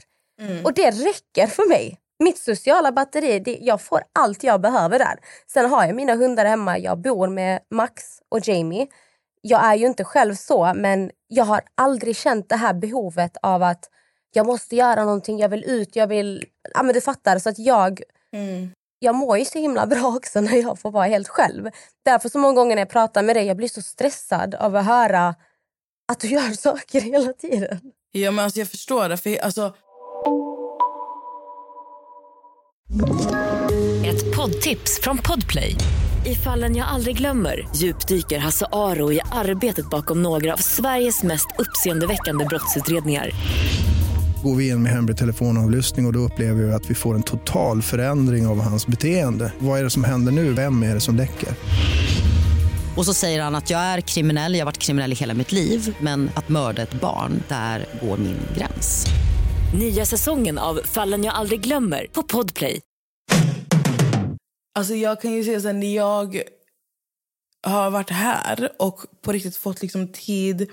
Och 0.66 0.74
det 0.74 0.92
räcker 0.92 1.48
för 1.48 1.70
mig. 1.70 2.00
Mitt 2.20 2.38
sociala 2.38 2.92
batteri, 2.92 3.40
det, 3.40 3.58
jag 3.62 3.82
får 3.82 4.04
allt 4.14 4.44
jag 4.44 4.62
behöver 4.62 5.00
där. 5.00 5.20
Sen 5.48 5.70
har 5.70 5.86
jag 5.86 5.96
mina 5.96 6.16
hundar 6.16 6.46
hemma. 6.46 6.78
Jag 6.78 7.02
bor 7.02 7.28
med 7.28 7.62
Max 7.72 8.04
och 8.30 8.48
Jamie. 8.48 8.88
Jag 9.42 9.66
är 9.66 9.76
ju 9.76 9.86
inte 9.86 10.04
själv 10.04 10.36
så, 10.36 10.74
men 10.76 11.12
jag 11.28 11.46
har 11.46 11.62
aldrig 11.76 12.16
känt 12.16 12.50
det 12.50 12.56
här 12.56 12.74
behovet 12.74 13.38
av 13.42 13.64
att 13.64 13.90
jag 14.32 14.46
måste 14.46 14.76
göra 14.76 15.04
någonting, 15.06 15.40
jag 15.40 15.50
vill 15.50 15.64
ut, 15.64 15.96
jag 15.96 16.08
vill... 16.08 16.46
Ja 16.74 16.84
men 16.84 16.94
du 16.94 17.02
fattar. 17.02 17.40
Så 17.40 17.50
att 17.50 17.60
jag, 17.60 18.02
jag 19.00 19.16
mår 19.16 19.38
ju 19.38 19.46
så 19.46 19.60
himla 19.60 19.86
bra 19.88 20.08
också 20.18 20.42
när 20.42 20.56
jag 20.58 20.80
får 20.80 20.92
vara 20.92 21.06
helt 21.06 21.28
själv. 21.28 21.70
Därför 22.06 22.30
så 22.30 22.40
många 22.40 22.54
gånger 22.54 22.76
när 22.76 22.82
jag 22.82 22.90
pratar 22.90 23.24
med 23.24 23.36
dig, 23.36 23.46
jag 23.46 23.58
blir 23.58 23.68
så 23.68 23.82
stressad 23.82 24.56
av 24.56 24.76
att 24.76 24.86
höra 24.86 25.36
att 26.12 26.20
du 26.20 26.28
gör 26.28 26.52
saker 26.58 27.02
hela 27.02 27.34
tiden. 27.34 27.80
Ja, 28.12 28.32
men 28.32 28.46
alltså, 28.46 28.60
jag 28.60 28.68
förstår 28.68 29.10
det. 29.10 29.18
För, 29.18 29.38
alltså, 29.44 29.74
Ett 34.06 34.36
poddtips 34.36 35.00
från 35.02 35.18
Podplay. 35.18 35.76
I 36.26 36.36
fallen 36.36 36.76
jag 36.76 36.88
aldrig 36.88 37.18
glömmer 37.18 37.68
djupdyker 37.76 38.38
Hasse 38.40 38.66
Aro 38.72 39.12
i 39.12 39.20
arbetet 39.32 39.90
bakom 39.90 40.24
några 40.24 40.54
av 40.54 40.58
Sveriges 40.58 41.24
mest 41.24 41.48
uppseendeväckande 41.58 42.46
brottsutredningar. 42.46 43.32
Går 44.46 44.56
vi 44.56 44.70
in 44.70 44.84
med 44.84 44.92
hemlig 44.92 45.18
telefonavlyssning 45.18 46.06
och, 46.06 46.10
och 46.10 46.14
då 46.14 46.20
upplever 46.20 46.64
vi 46.64 46.74
att 46.74 46.90
vi 46.90 46.96
får 46.96 47.16
en 47.16 47.24
total 47.24 47.82
förändring 47.82 48.48
av 48.48 48.62
hans 48.62 48.88
beteende. 48.88 49.54
Vad 49.60 49.80
är 49.80 49.84
det 49.84 49.90
som 49.90 50.04
händer 50.04 50.32
nu? 50.32 50.54
Vem 50.54 50.84
är 50.84 50.94
det 50.94 51.00
som 51.00 51.16
läcker? 51.16 51.50
Och 52.98 53.06
så 53.06 53.14
säger 53.14 53.42
han 53.42 53.56
att 53.56 53.70
jag 53.70 53.80
är 53.80 54.02
kriminell, 54.02 54.54
jag 54.54 54.62
har 54.62 54.66
varit 54.66 54.78
kriminell 54.78 55.12
i 55.12 55.16
hela 55.16 55.34
mitt 55.34 55.52
liv 55.52 55.96
men 56.00 56.30
att 56.36 56.50
mörda 56.50 56.82
ett 56.82 57.02
barn, 57.02 57.44
där 57.48 57.86
går 58.02 58.18
min 58.18 58.38
gräns. 58.58 59.06
Nya 59.80 60.06
säsongen 60.06 60.58
av 60.58 60.80
Fallen 60.84 61.24
jag 61.24 61.34
aldrig 61.34 61.62
glömmer 61.62 62.08
på 62.14 62.24
Podplay. 62.24 62.82
Alltså 64.76 64.94
jag 64.94 65.22
kan 65.22 65.32
ju 65.32 65.44
säga 65.44 65.62
så 65.62 65.68
här, 65.68 65.74
när 65.74 65.96
jag 65.96 66.42
har 67.64 67.92
varit 67.92 68.10
här 68.10 68.72
och 68.80 69.00
på 69.22 69.32
riktigt 69.32 69.56
fått 69.56 69.82
liksom 69.82 70.08
tid 70.08 70.70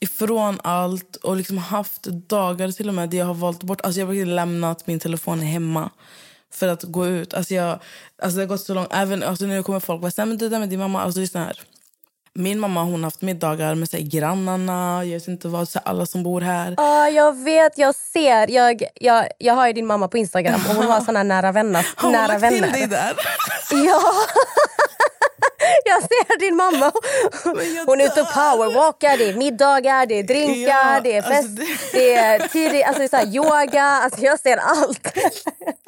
ifrån 0.00 0.60
allt 0.64 1.16
och 1.16 1.36
liksom 1.36 1.58
haft 1.58 2.02
dagar 2.04 2.70
till 2.70 2.88
och 2.88 2.94
med 2.94 3.10
där 3.10 3.18
jag 3.18 3.26
har 3.26 3.34
valt 3.34 3.62
bort... 3.62 3.80
Alltså 3.80 4.00
jag 4.00 4.06
har 4.06 4.24
lämnat 4.26 4.86
min 4.86 5.00
telefon 5.00 5.40
hemma 5.40 5.90
för 6.52 6.68
att 6.68 6.82
gå 6.82 7.06
ut. 7.06 7.34
Alltså 7.34 7.54
jag, 7.54 7.78
alltså 8.22 8.36
det 8.36 8.42
har 8.42 8.48
gått 8.48 8.60
så 8.60 8.74
långt. 8.74 8.88
Även 8.90 9.22
alltså 9.22 9.44
nu 9.44 9.62
kommer 9.62 9.80
folk 9.80 10.02
och 10.02 10.12
säger 10.12 10.26
men 10.26 10.38
det 10.38 10.48
där 10.48 10.58
med 10.58 10.68
din 10.68 10.78
mamma, 10.78 11.02
alltså 11.02 11.20
lyssna 11.20 11.44
här. 11.44 11.60
Min 12.34 12.60
mamma 12.60 12.82
hon 12.82 12.94
har 12.94 13.00
haft 13.00 13.22
middagar 13.22 13.74
med 13.74 13.88
här, 13.92 14.00
grannarna, 14.00 15.04
jag 15.04 15.12
vet 15.18 15.28
inte 15.28 15.48
vad, 15.48 15.68
så 15.68 15.78
alla 15.78 16.06
som 16.06 16.22
bor 16.22 16.40
här. 16.40 16.74
Ja, 16.76 17.08
jag 17.08 17.36
vet, 17.44 17.78
jag 17.78 17.94
ser. 17.94 18.50
Jag, 18.50 18.82
jag, 18.94 19.28
jag 19.38 19.54
har 19.54 19.66
ju 19.66 19.72
din 19.72 19.86
mamma 19.86 20.08
på 20.08 20.18
Instagram 20.18 20.60
och 20.68 20.74
hon 20.74 20.86
har 20.86 21.00
såna 21.04 21.22
nära 21.22 21.52
vänner. 21.52 21.86
Har 21.96 22.02
hon 22.08 22.12
nära 22.12 22.26
lagt 22.26 22.42
vänner. 22.42 22.62
till 22.62 22.72
dig 22.72 22.86
där? 22.86 23.12
Ja! 23.86 24.00
Jag 25.84 26.02
ser 26.02 26.38
din 26.38 26.56
mamma. 26.56 26.92
Hon 27.86 28.00
är 28.00 28.04
ute 28.04 28.20
och 28.20 28.32
powerwalkar, 28.32 29.16
det 29.18 29.28
är 29.28 29.34
middagar, 29.34 30.06
det 30.06 30.14
är 30.18 30.22
drinkar, 30.22 30.94
Ja, 30.94 31.00
det 31.04 31.12
är 31.16 31.22
alltså 31.22 31.32
fest, 31.32 31.56
det- 31.92 31.98
det... 31.98 32.14
är 32.14 32.48
tidig, 32.48 32.82
alltså 32.82 33.02
det 33.10 33.16
är 33.16 33.26
yoga. 33.26 33.82
Alltså 33.84 34.20
jag 34.20 34.40
ser 34.40 34.56
allt. 34.56 35.08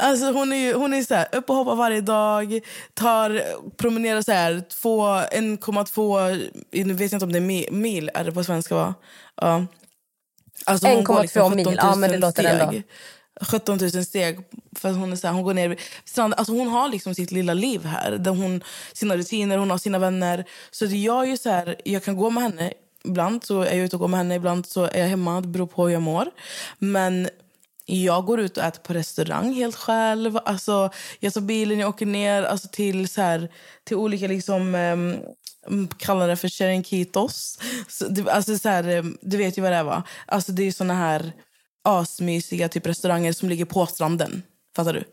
Alltså 0.02 0.32
hon 0.32 0.52
är, 0.52 0.56
ju- 0.56 0.74
hon 0.74 0.94
är 0.94 1.02
så 1.02 1.14
här, 1.14 1.28
upp 1.32 1.50
och 1.50 1.56
hoppar 1.56 1.74
varje 1.74 2.00
dag, 2.00 2.60
tar, 2.94 3.42
promenerar 3.76 4.22
så 4.22 4.32
här, 4.32 4.62
två- 4.82 5.04
1,2, 5.06 6.50
nu 6.84 6.94
vet 6.94 7.12
jag 7.12 7.16
inte 7.16 7.24
om 7.26 7.32
det 7.32 7.38
är 7.38 7.42
mi- 7.42 7.70
mil, 7.72 8.10
är 8.14 8.24
det 8.24 8.32
på 8.32 8.44
svenska 8.44 8.74
va? 8.74 8.94
Ja. 9.36 9.64
Alltså 10.66 10.86
hon 10.86 11.04
går 11.04 11.14
1,2 11.22 11.54
mil, 11.54 11.66
17 11.66 11.74
ja, 11.88 11.94
men 11.94 12.10
det 12.10 12.16
000 12.16 12.20
låter 12.20 12.44
ändå. 12.44 12.82
17 13.40 13.78
000 13.78 14.04
steg. 14.04 14.38
För 14.76 14.88
att 14.88 14.96
hon, 14.96 15.12
är 15.12 15.16
så 15.16 15.26
här, 15.26 15.34
hon 15.34 15.42
går 15.42 15.54
ner 15.54 15.76
strand. 16.04 16.34
Alltså 16.36 16.52
hon 16.52 16.68
har 16.68 16.88
liksom 16.88 17.14
sitt 17.14 17.30
lilla 17.30 17.54
liv 17.54 17.84
här. 17.84 18.10
Där 18.10 18.30
hon, 18.30 18.62
sina 18.92 19.16
rutiner, 19.16 19.58
hon 19.58 19.70
har 19.70 19.78
sina 19.78 19.98
vänner. 19.98 20.44
Så 20.70 20.84
jag, 20.84 21.22
är 21.22 21.30
ju 21.30 21.36
så 21.36 21.50
här, 21.50 21.76
jag 21.84 22.04
kan 22.04 22.16
gå 22.16 22.30
med 22.30 22.42
henne. 22.42 22.72
Ibland 23.04 23.44
så 23.44 23.62
är 23.62 23.76
jag 23.76 23.84
ute 23.84 23.96
och 23.96 24.00
går 24.00 24.08
med 24.08 24.18
henne, 24.18 24.34
ibland 24.34 24.66
så 24.66 24.84
är 24.84 24.98
jag 24.98 25.08
hemma. 25.08 25.40
Det 25.40 25.48
beror 25.48 25.66
på 25.66 25.84
hur 25.84 25.92
jag 25.92 26.02
mår. 26.02 26.30
Men 26.78 27.28
jag 27.86 28.24
går 28.24 28.40
ut 28.40 28.56
och 28.56 28.64
äter 28.64 28.80
på 28.80 28.92
restaurang 28.92 29.54
helt 29.54 29.76
själv. 29.76 30.38
Alltså, 30.44 30.90
jag 31.20 31.34
tar 31.34 31.40
bilen, 31.40 31.78
jag 31.78 31.88
åker 31.88 32.06
ner 32.06 32.42
alltså, 32.42 32.68
till, 32.68 33.08
så 33.08 33.20
här, 33.20 33.48
till 33.84 33.96
olika... 33.96 34.26
Liksom, 34.26 34.74
um, 34.74 35.88
kallar 35.98 36.28
det 36.28 36.36
för 36.36 36.48
Cherenkitos. 36.48 37.58
Så, 37.88 38.30
alltså, 38.30 38.58
så 38.58 38.68
här, 38.68 38.88
ehm, 38.88 39.18
du 39.20 39.36
vet 39.36 39.58
ju 39.58 39.62
vad 39.62 39.72
det 39.72 39.76
är, 39.76 39.84
va? 39.84 40.02
Alltså, 40.26 40.52
det 40.52 40.62
är 40.62 40.72
såna 40.72 40.94
här 40.94 41.32
asmysiga 41.84 42.68
typ, 42.68 42.86
restauranger 42.86 43.32
som 43.32 43.48
ligger 43.48 43.64
på 43.64 43.86
stranden. 43.86 44.42
Fattar 44.76 44.92
du? 44.92 45.04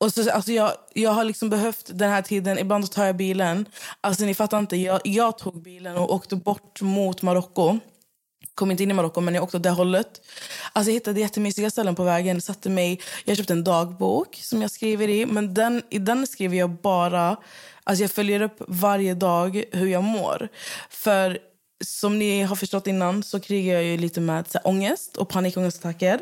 Och 0.00 0.12
så, 0.12 0.30
alltså 0.30 0.52
jag, 0.52 0.72
jag 0.94 1.10
har 1.10 1.24
liksom 1.24 1.50
behövt 1.50 1.90
den 1.94 2.10
här 2.10 2.22
tiden. 2.22 2.58
Ibland 2.58 2.90
tar 2.90 3.04
jag 3.04 3.16
bilen. 3.16 3.66
Alltså 4.00 4.24
ni 4.24 4.34
fattar 4.34 4.58
inte. 4.58 4.76
Jag, 4.76 5.00
jag 5.04 5.38
tog 5.38 5.62
bilen 5.62 5.96
och 5.96 6.14
åkte 6.14 6.36
bort 6.36 6.80
mot 6.80 7.22
Marocko. 7.22 7.78
Kom 8.54 8.70
inte 8.70 8.82
in 8.82 8.90
i 8.90 8.94
Marocko, 8.94 9.20
men 9.20 9.34
jag 9.34 9.44
åkte 9.44 9.56
åt 9.56 9.62
det 9.62 9.70
hållet. 9.70 10.20
Alltså 10.72 10.90
jag 10.90 10.94
hittade 10.94 11.20
jättemysiga 11.20 11.70
ställen 11.70 11.94
på 11.94 12.04
vägen. 12.04 12.40
Satte 12.40 12.70
mig, 12.70 13.00
jag 13.24 13.36
köpte 13.36 13.52
en 13.52 13.64
dagbok 13.64 14.38
som 14.42 14.62
jag 14.62 14.70
skriver 14.70 15.08
i. 15.08 15.26
Men 15.26 15.54
den, 15.54 15.82
i 15.90 15.98
den 15.98 16.26
skriver 16.26 16.56
jag 16.56 16.70
bara... 16.70 17.36
Alltså 17.84 18.04
jag 18.04 18.10
följer 18.10 18.42
upp 18.42 18.56
varje 18.68 19.14
dag 19.14 19.64
hur 19.72 19.86
jag 19.86 20.04
mår. 20.04 20.48
För 20.90 21.38
som 21.84 22.18
ni 22.18 22.42
har 22.42 22.56
förstått 22.56 22.86
innan 22.86 23.22
så 23.22 23.40
krigar 23.40 23.74
jag 23.74 23.84
ju 23.84 23.96
lite 23.96 24.20
med 24.20 24.48
så 24.48 24.58
här, 24.58 24.68
ångest 24.68 25.16
och 25.16 25.28
panikångestattacker. 25.28 26.20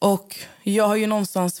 Och 0.00 0.36
jag 0.62 0.88
har 0.88 0.96
ju 0.96 1.06
någonstans 1.06 1.60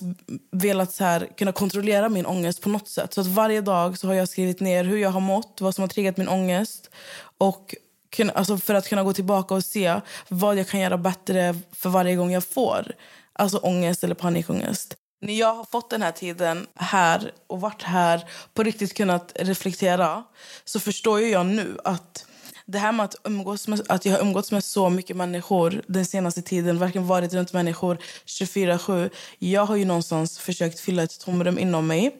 velat 0.52 0.92
så 0.92 1.04
här, 1.04 1.28
kunna 1.36 1.52
kontrollera 1.52 2.08
min 2.08 2.26
ångest 2.26 2.60
på 2.60 2.68
något 2.68 2.88
sätt. 2.88 3.14
Så 3.14 3.20
att 3.20 3.26
varje 3.26 3.60
dag 3.60 3.98
så 3.98 4.06
har 4.06 4.14
jag 4.14 4.28
skrivit 4.28 4.60
ner 4.60 4.84
hur 4.84 4.98
jag 4.98 5.10
har 5.10 5.20
mått, 5.20 5.60
vad 5.60 5.74
som 5.74 5.82
har 5.82 5.88
triggat 5.88 6.16
min 6.16 6.28
ångest. 6.28 6.90
Och 7.38 7.74
kunna, 8.10 8.32
alltså 8.32 8.58
för 8.58 8.74
att 8.74 8.88
kunna 8.88 9.02
gå 9.02 9.12
tillbaka 9.12 9.54
och 9.54 9.64
se 9.64 10.00
vad 10.28 10.58
jag 10.58 10.68
kan 10.68 10.80
göra 10.80 10.98
bättre 10.98 11.58
för 11.72 11.88
varje 11.88 12.16
gång 12.16 12.32
jag 12.32 12.44
får 12.44 12.92
alltså 13.38 13.58
ångest 13.58 14.04
eller 14.04 14.14
panikångest. 14.14 14.96
När 15.20 15.34
jag 15.34 15.54
har 15.54 15.64
fått 15.64 15.90
den 15.90 16.02
här 16.02 16.12
tiden 16.12 16.66
här 16.74 17.32
och 17.46 17.60
varit 17.60 17.82
här 17.82 18.24
på 18.54 18.62
riktigt 18.62 18.94
kunnat 18.94 19.32
reflektera 19.34 20.24
så 20.64 20.80
förstår 20.80 21.20
ju 21.20 21.28
jag 21.28 21.46
nu 21.46 21.78
att 21.84 22.26
det 22.68 22.78
här 22.78 22.92
med 22.92 23.04
att, 23.04 23.16
umgås 23.24 23.68
med 23.68 23.80
att 23.88 24.04
jag 24.04 24.12
har 24.12 24.20
umgåtts 24.20 24.52
med 24.52 24.64
så 24.64 24.90
mycket 24.90 25.16
människor 25.16 25.82
den 25.86 26.06
senaste 26.06 26.42
tiden, 26.42 26.78
verkligen 26.78 27.06
varit 27.06 27.34
runt 27.34 27.52
människor 27.52 27.98
24-7. 28.26 29.10
Jag 29.38 29.66
har 29.66 29.76
ju 29.76 29.84
någonstans 29.84 30.38
försökt 30.38 30.80
fylla 30.80 31.02
ett 31.02 31.20
tomrum 31.20 31.58
inom 31.58 31.86
mig. 31.86 32.16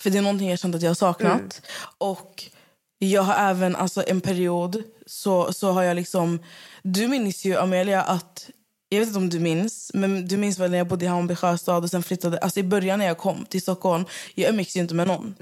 För 0.00 0.10
det 0.10 0.18
är 0.18 0.22
någonting 0.22 0.50
jag 0.50 0.58
känt 0.58 0.74
att 0.74 0.82
jag 0.82 0.90
har 0.90 0.94
saknat. 0.94 1.62
Och 1.98 2.44
jag 2.98 3.22
har 3.22 3.50
även, 3.50 3.76
alltså 3.76 4.04
en 4.06 4.20
period, 4.20 4.82
så, 5.06 5.52
så 5.52 5.72
har 5.72 5.82
jag 5.82 5.94
liksom... 5.94 6.42
Du 6.82 7.08
minns 7.08 7.44
ju, 7.44 7.56
Amelia, 7.56 8.02
att... 8.02 8.50
Jag 8.92 9.00
vet 9.00 9.08
inte 9.08 9.18
om 9.18 9.28
du 9.28 9.38
minns, 9.38 9.90
men 9.94 10.28
du 10.28 10.36
minns 10.36 10.58
väl 10.58 10.70
när 10.70 10.78
jag 10.78 10.86
bodde 10.86 11.04
i 11.04 11.08
Hammarby 11.08 11.34
sjöstad 11.34 11.84
och 11.84 11.90
sen 11.90 12.02
flyttade... 12.02 12.38
Alltså 12.38 12.60
i 12.60 12.62
början 12.62 12.98
när 12.98 13.06
jag 13.06 13.18
kom 13.18 13.44
till 13.44 13.62
Stockholm, 13.62 14.04
jag 14.34 14.50
umgicks 14.50 14.76
ju 14.76 14.80
inte 14.80 14.94
med 14.94 15.06
någon. 15.06 15.34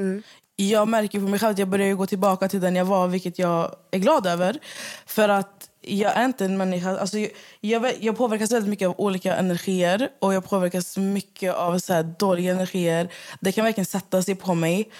Jag 0.56 0.88
märker 0.88 1.20
på 1.20 1.28
mig 1.28 1.38
själv 1.38 1.52
att 1.52 1.58
jag 1.58 1.68
börjar 1.68 1.94
gå 1.94 2.06
tillbaka 2.06 2.48
till 2.48 2.60
den 2.60 2.76
jag 2.76 2.84
var, 2.84 3.08
vilket 3.08 3.38
jag 3.38 3.74
är 3.90 3.98
glad 3.98 4.26
över. 4.26 4.58
För 5.06 5.28
att 5.28 5.68
jag 5.80 6.16
är 6.16 6.24
inte 6.24 6.44
en 6.44 6.56
människa... 6.56 6.98
Alltså 6.98 7.18
jag, 7.60 7.92
jag, 8.00 8.16
påverkas 8.16 8.52
väldigt 8.52 8.70
mycket 8.70 8.88
av 8.88 8.94
olika 8.98 9.36
energier 9.36 10.08
och 10.18 10.34
jag 10.34 10.48
påverkas 10.48 10.96
mycket 10.96 11.54
av 11.54 11.78
så 11.78 11.92
här 11.92 12.14
dåliga 12.18 12.52
energier. 12.52 13.12
Det 13.40 13.52
kan 13.52 13.64
verkligen 13.64 13.86
sätta 13.86 14.22
sig 14.22 14.34
på 14.34 14.54
mig. 14.54 14.90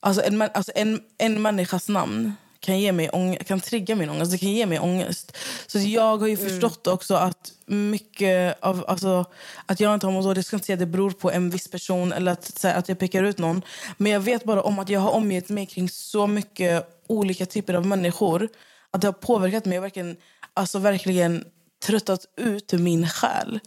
Alltså 0.00 0.22
en, 0.22 0.42
alltså 0.42 0.72
en, 0.74 1.00
en 1.18 1.42
människas 1.42 1.88
namn 1.88 2.32
kan, 2.60 2.80
ge 2.80 2.92
mig 2.92 3.08
ång- 3.08 3.44
kan 3.44 3.60
trigga 3.60 3.94
min 3.94 4.10
ångest. 4.10 4.30
Det 4.30 4.38
kan 4.38 4.50
ge 4.50 4.66
mig 4.66 4.78
ångest. 4.78 5.36
Så 5.66 5.78
jag 5.78 6.16
har 6.16 6.26
ju 6.26 6.36
förstått 6.36 6.86
också 6.86 7.14
att 7.14 7.52
mycket 7.66 8.58
av... 8.60 8.84
Alltså, 8.88 9.24
att 9.66 9.80
jag 9.80 9.94
inte 9.94 10.06
har 10.06 10.12
mått 10.12 10.24
dåligt, 10.24 10.46
ska 10.46 10.56
inte 10.56 10.66
säga 10.66 10.74
att 10.74 10.80
det 10.80 10.86
beror 10.86 11.10
på 11.10 11.30
en 11.30 11.50
viss 11.50 11.68
person 11.68 12.12
eller 12.12 12.32
att, 12.32 12.60
här, 12.62 12.74
att 12.74 12.88
jag 12.88 12.98
pekar 12.98 13.22
ut 13.22 13.38
någon. 13.38 13.62
Men 13.96 14.12
jag 14.12 14.20
vet 14.20 14.44
bara 14.44 14.62
om 14.62 14.78
att 14.78 14.88
jag 14.88 15.00
har 15.00 15.10
omgett 15.10 15.48
mig 15.48 15.66
kring 15.66 15.88
så 15.88 16.26
mycket 16.26 16.88
olika 17.06 17.46
typer 17.46 17.74
av 17.74 17.86
människor 17.86 18.48
att 18.90 19.00
det 19.00 19.08
har 19.08 19.12
påverkat 19.12 19.64
mig 19.64 19.78
och 19.78 19.84
verkligen, 19.84 20.16
alltså, 20.54 20.78
verkligen 20.78 21.44
tröttat 21.86 22.20
ut 22.36 22.72
min 22.72 23.08
själ. 23.08 23.60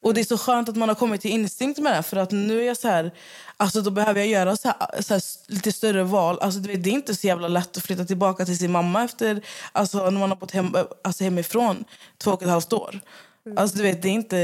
Och 0.00 0.14
det 0.14 0.20
är 0.20 0.24
så 0.24 0.38
skönt 0.38 0.68
att 0.68 0.76
man 0.76 0.88
har 0.88 0.96
kommit 0.96 1.20
till 1.20 1.30
instinkt 1.30 1.80
med 1.80 1.96
det. 1.96 2.02
För 2.02 2.16
att 2.16 2.30
nu 2.30 2.60
är 2.60 2.66
jag 2.66 2.76
så 2.76 2.88
här, 2.88 3.10
alltså 3.56 3.80
då 3.80 3.90
behöver 3.90 4.20
jag 4.20 4.28
göra 4.28 4.56
så 4.56 4.68
här, 4.68 5.02
så 5.02 5.14
här, 5.14 5.22
lite 5.46 5.72
större 5.72 6.02
val. 6.02 6.38
Alltså 6.40 6.60
det 6.60 6.90
är 6.90 6.94
inte 6.94 7.14
så 7.14 7.26
jävla 7.26 7.48
lätt 7.48 7.76
att 7.76 7.82
flytta 7.82 8.04
tillbaka 8.04 8.44
till 8.44 8.58
sin 8.58 8.72
mamma 8.72 9.04
efter, 9.04 9.40
alltså 9.72 10.10
när 10.10 10.20
man 10.20 10.28
har 10.28 10.36
bott 10.36 10.50
hem, 10.50 10.76
alltså 11.04 11.24
hemifrån 11.24 11.84
två 12.18 12.30
och 12.30 12.42
ett 12.42 12.48
halvt 12.48 12.72
år. 12.72 13.00
Alltså 13.56 13.76
du 13.76 13.82
vet, 13.82 14.02
det 14.02 14.08
är 14.08 14.12
inte, 14.12 14.36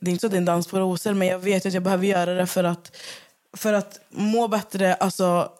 det 0.00 0.10
är 0.10 0.10
inte 0.10 0.20
så 0.20 0.26
att 0.26 0.30
det 0.30 0.36
är 0.36 0.38
en 0.38 0.44
dans 0.44 0.66
på 0.66 0.78
rosor. 0.78 1.14
Men 1.14 1.28
jag 1.28 1.38
vet 1.38 1.66
att 1.66 1.72
jag 1.72 1.82
behöver 1.82 2.06
göra 2.06 2.34
det 2.34 2.46
för 2.46 2.64
att, 2.64 2.96
för 3.56 3.72
att 3.72 4.00
må 4.08 4.48
bättre 4.48 4.94
alltså, 4.94 5.52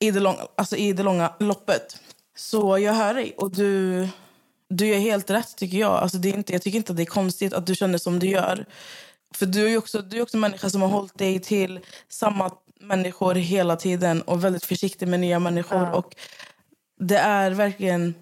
i, 0.00 0.10
det 0.10 0.20
långa, 0.20 0.38
alltså, 0.56 0.76
i 0.76 0.92
det 0.92 1.02
långa 1.02 1.32
loppet. 1.38 2.00
Så 2.36 2.78
jag 2.78 2.92
hör 2.92 3.14
dig. 3.14 3.34
Och 3.36 3.50
du, 3.50 4.08
du 4.68 4.86
gör 4.86 4.98
helt 4.98 5.30
rätt, 5.30 5.56
tycker 5.56 5.78
jag. 5.78 5.92
Alltså, 5.92 6.18
det 6.18 6.28
är 6.28 6.34
inte, 6.34 6.52
jag 6.52 6.62
tycker 6.62 6.76
inte 6.78 6.92
att 6.92 6.96
det 6.96 7.02
är 7.02 7.06
konstigt 7.06 7.52
att 7.52 7.66
du 7.66 7.74
känner 7.74 7.98
som 7.98 8.18
du 8.18 8.26
gör. 8.26 8.66
För 9.34 9.46
du 9.46 9.64
är 9.64 9.68
ju 9.68 9.78
också, 9.78 10.02
du 10.02 10.18
är 10.18 10.22
också 10.22 10.36
en 10.36 10.40
människa 10.40 10.70
som 10.70 10.82
har 10.82 10.88
hållit 10.88 11.18
dig 11.18 11.40
till 11.40 11.80
samma 12.08 12.50
människor 12.80 13.34
hela 13.34 13.76
tiden 13.76 14.22
och 14.22 14.44
väldigt 14.44 14.64
försiktig 14.64 15.08
med 15.08 15.20
nya 15.20 15.38
människor. 15.38 15.92
Och 15.92 16.16
det 17.00 17.18
är 17.18 17.50
verkligen... 17.50 18.14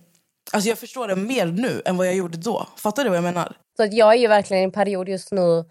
Alltså 0.52 0.68
jag 0.68 0.78
förstår 0.78 1.09
det 1.09 1.16
mer 1.16 1.46
nu 1.46 1.83
än 1.85 1.96
vad 1.96 2.07
jag 2.07 2.14
gjorde 2.14 2.38
då. 2.38 2.68
Fattar 2.76 3.04
du 3.04 3.11
vad 3.11 3.16
jag 3.16 3.24
menar? 3.24 3.57
Så 3.76 3.83
att 3.83 3.92
jag 3.92 4.14
är 4.14 4.18
ju 4.18 4.28
verkligen 4.28 4.61
i 4.61 4.64
en 4.64 4.72
period 4.72 5.09
just 5.09 5.33
nu. 5.33 5.64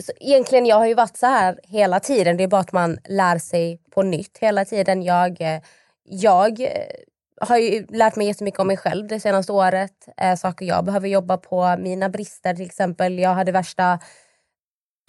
Så 0.00 0.12
egentligen 0.20 0.66
jag 0.66 0.76
har 0.76 0.86
ju 0.86 0.94
varit 0.94 1.16
så 1.16 1.26
här 1.26 1.60
hela 1.62 2.00
tiden. 2.00 2.36
Det 2.36 2.44
är 2.44 2.48
bara 2.48 2.60
att 2.60 2.72
man 2.72 2.98
lär 3.08 3.38
sig 3.38 3.80
på 3.90 4.02
nytt 4.02 4.38
hela 4.38 4.64
tiden. 4.64 5.02
Jag, 5.02 5.40
eh, 5.40 5.60
jag 6.04 6.60
eh, 6.60 6.68
har 7.40 7.58
ju 7.58 7.86
lärt 7.88 8.16
mig 8.16 8.26
jättemycket 8.26 8.60
om 8.60 8.66
mig 8.66 8.76
själv 8.76 9.06
det 9.06 9.20
senaste 9.20 9.52
året. 9.52 10.08
Eh, 10.16 10.36
saker 10.36 10.66
jag 10.66 10.84
behöver 10.84 11.08
jobba 11.08 11.36
på. 11.36 11.76
Mina 11.78 12.08
brister 12.08 12.54
till 12.54 12.66
exempel. 12.66 13.18
Jag 13.18 13.34
hade 13.34 13.52
värsta 13.52 13.98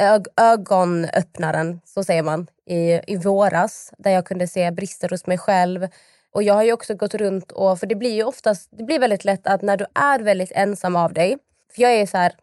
ög 0.01 0.27
ögonöppnaren, 0.37 1.81
så 1.85 2.03
säger 2.03 2.23
man, 2.23 2.47
i, 2.65 2.99
i 3.07 3.17
våras. 3.17 3.93
Där 3.97 4.11
jag 4.11 4.25
kunde 4.25 4.47
se 4.47 4.71
brister 4.71 5.09
hos 5.09 5.27
mig 5.27 5.37
själv. 5.37 5.87
Och 6.31 6.43
jag 6.43 6.53
har 6.53 6.63
ju 6.63 6.73
också 6.73 6.95
gått 6.95 7.13
runt 7.13 7.51
och, 7.51 7.79
för 7.79 7.87
det 7.87 7.95
blir 7.95 8.13
ju 8.13 8.23
oftast, 8.23 8.69
det 8.71 8.83
blir 8.83 8.99
väldigt 8.99 9.25
lätt 9.25 9.47
att 9.47 9.61
när 9.61 9.77
du 9.77 9.85
är 9.95 10.19
väldigt 10.19 10.51
ensam 10.51 10.95
av 10.95 11.13
dig. 11.13 11.37
För 11.75 11.81
jag 11.81 11.91
är 11.93 12.05
så 12.05 12.17
här, 12.17 12.33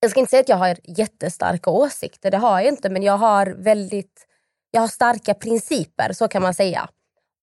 jag 0.00 0.10
ska 0.10 0.20
inte 0.20 0.30
säga 0.30 0.40
att 0.40 0.48
jag 0.48 0.56
har 0.56 0.76
jättestarka 0.84 1.70
åsikter, 1.70 2.30
det 2.30 2.36
har 2.36 2.60
jag 2.60 2.68
inte. 2.68 2.90
Men 2.90 3.02
jag 3.02 3.16
har 3.16 3.46
väldigt, 3.46 4.26
jag 4.70 4.80
har 4.80 4.88
starka 4.88 5.34
principer, 5.34 6.12
så 6.12 6.28
kan 6.28 6.42
man 6.42 6.54
säga. 6.54 6.88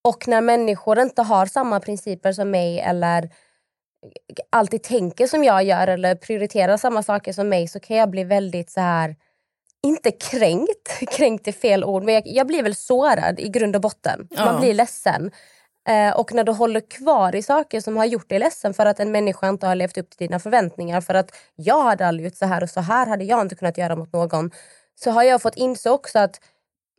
Och 0.01 0.27
när 0.27 0.41
människor 0.41 0.99
inte 0.99 1.21
har 1.21 1.45
samma 1.45 1.79
principer 1.79 2.31
som 2.31 2.51
mig 2.51 2.79
eller 2.79 3.29
alltid 4.49 4.83
tänker 4.83 5.27
som 5.27 5.43
jag 5.43 5.63
gör 5.63 5.87
eller 5.87 6.15
prioriterar 6.15 6.77
samma 6.77 7.03
saker 7.03 7.33
som 7.33 7.49
mig 7.49 7.67
så 7.67 7.79
kan 7.79 7.97
jag 7.97 8.09
bli 8.09 8.23
väldigt 8.23 8.69
så 8.69 8.81
här 8.81 9.15
inte 9.83 10.11
kränkt, 10.11 10.99
kränkt 11.17 11.47
är 11.47 11.51
fel 11.51 11.83
ord, 11.83 12.03
men 12.03 12.13
jag, 12.13 12.23
jag 12.25 12.47
blir 12.47 12.63
väl 12.63 12.75
sårad 12.75 13.39
i 13.39 13.49
grund 13.49 13.75
och 13.75 13.81
botten. 13.81 14.27
Ja. 14.29 14.45
Man 14.45 14.61
blir 14.61 14.73
ledsen. 14.73 15.31
Eh, 15.87 16.19
och 16.19 16.33
när 16.33 16.43
du 16.43 16.51
håller 16.51 16.79
kvar 16.79 17.35
i 17.35 17.41
saker 17.41 17.81
som 17.81 17.97
har 17.97 18.05
gjort 18.05 18.29
dig 18.29 18.39
ledsen 18.39 18.73
för 18.73 18.85
att 18.85 18.99
en 18.99 19.11
människa 19.11 19.49
inte 19.49 19.67
har 19.67 19.75
levt 19.75 19.97
upp 19.97 20.09
till 20.09 20.27
dina 20.27 20.39
förväntningar, 20.39 21.01
för 21.01 21.13
att 21.13 21.35
jag 21.55 21.83
hade 21.83 22.07
aldrig 22.07 22.25
gjort 22.25 22.37
så 22.37 22.45
här 22.45 22.63
och 22.63 22.69
så 22.69 22.81
här 22.81 23.07
hade 23.07 23.23
jag 23.23 23.41
inte 23.41 23.55
kunnat 23.55 23.77
göra 23.77 23.95
mot 23.95 24.13
någon. 24.13 24.51
Så 24.95 25.11
har 25.11 25.23
jag 25.23 25.41
fått 25.41 25.55
inse 25.55 25.89
också 25.89 26.19
att 26.19 26.39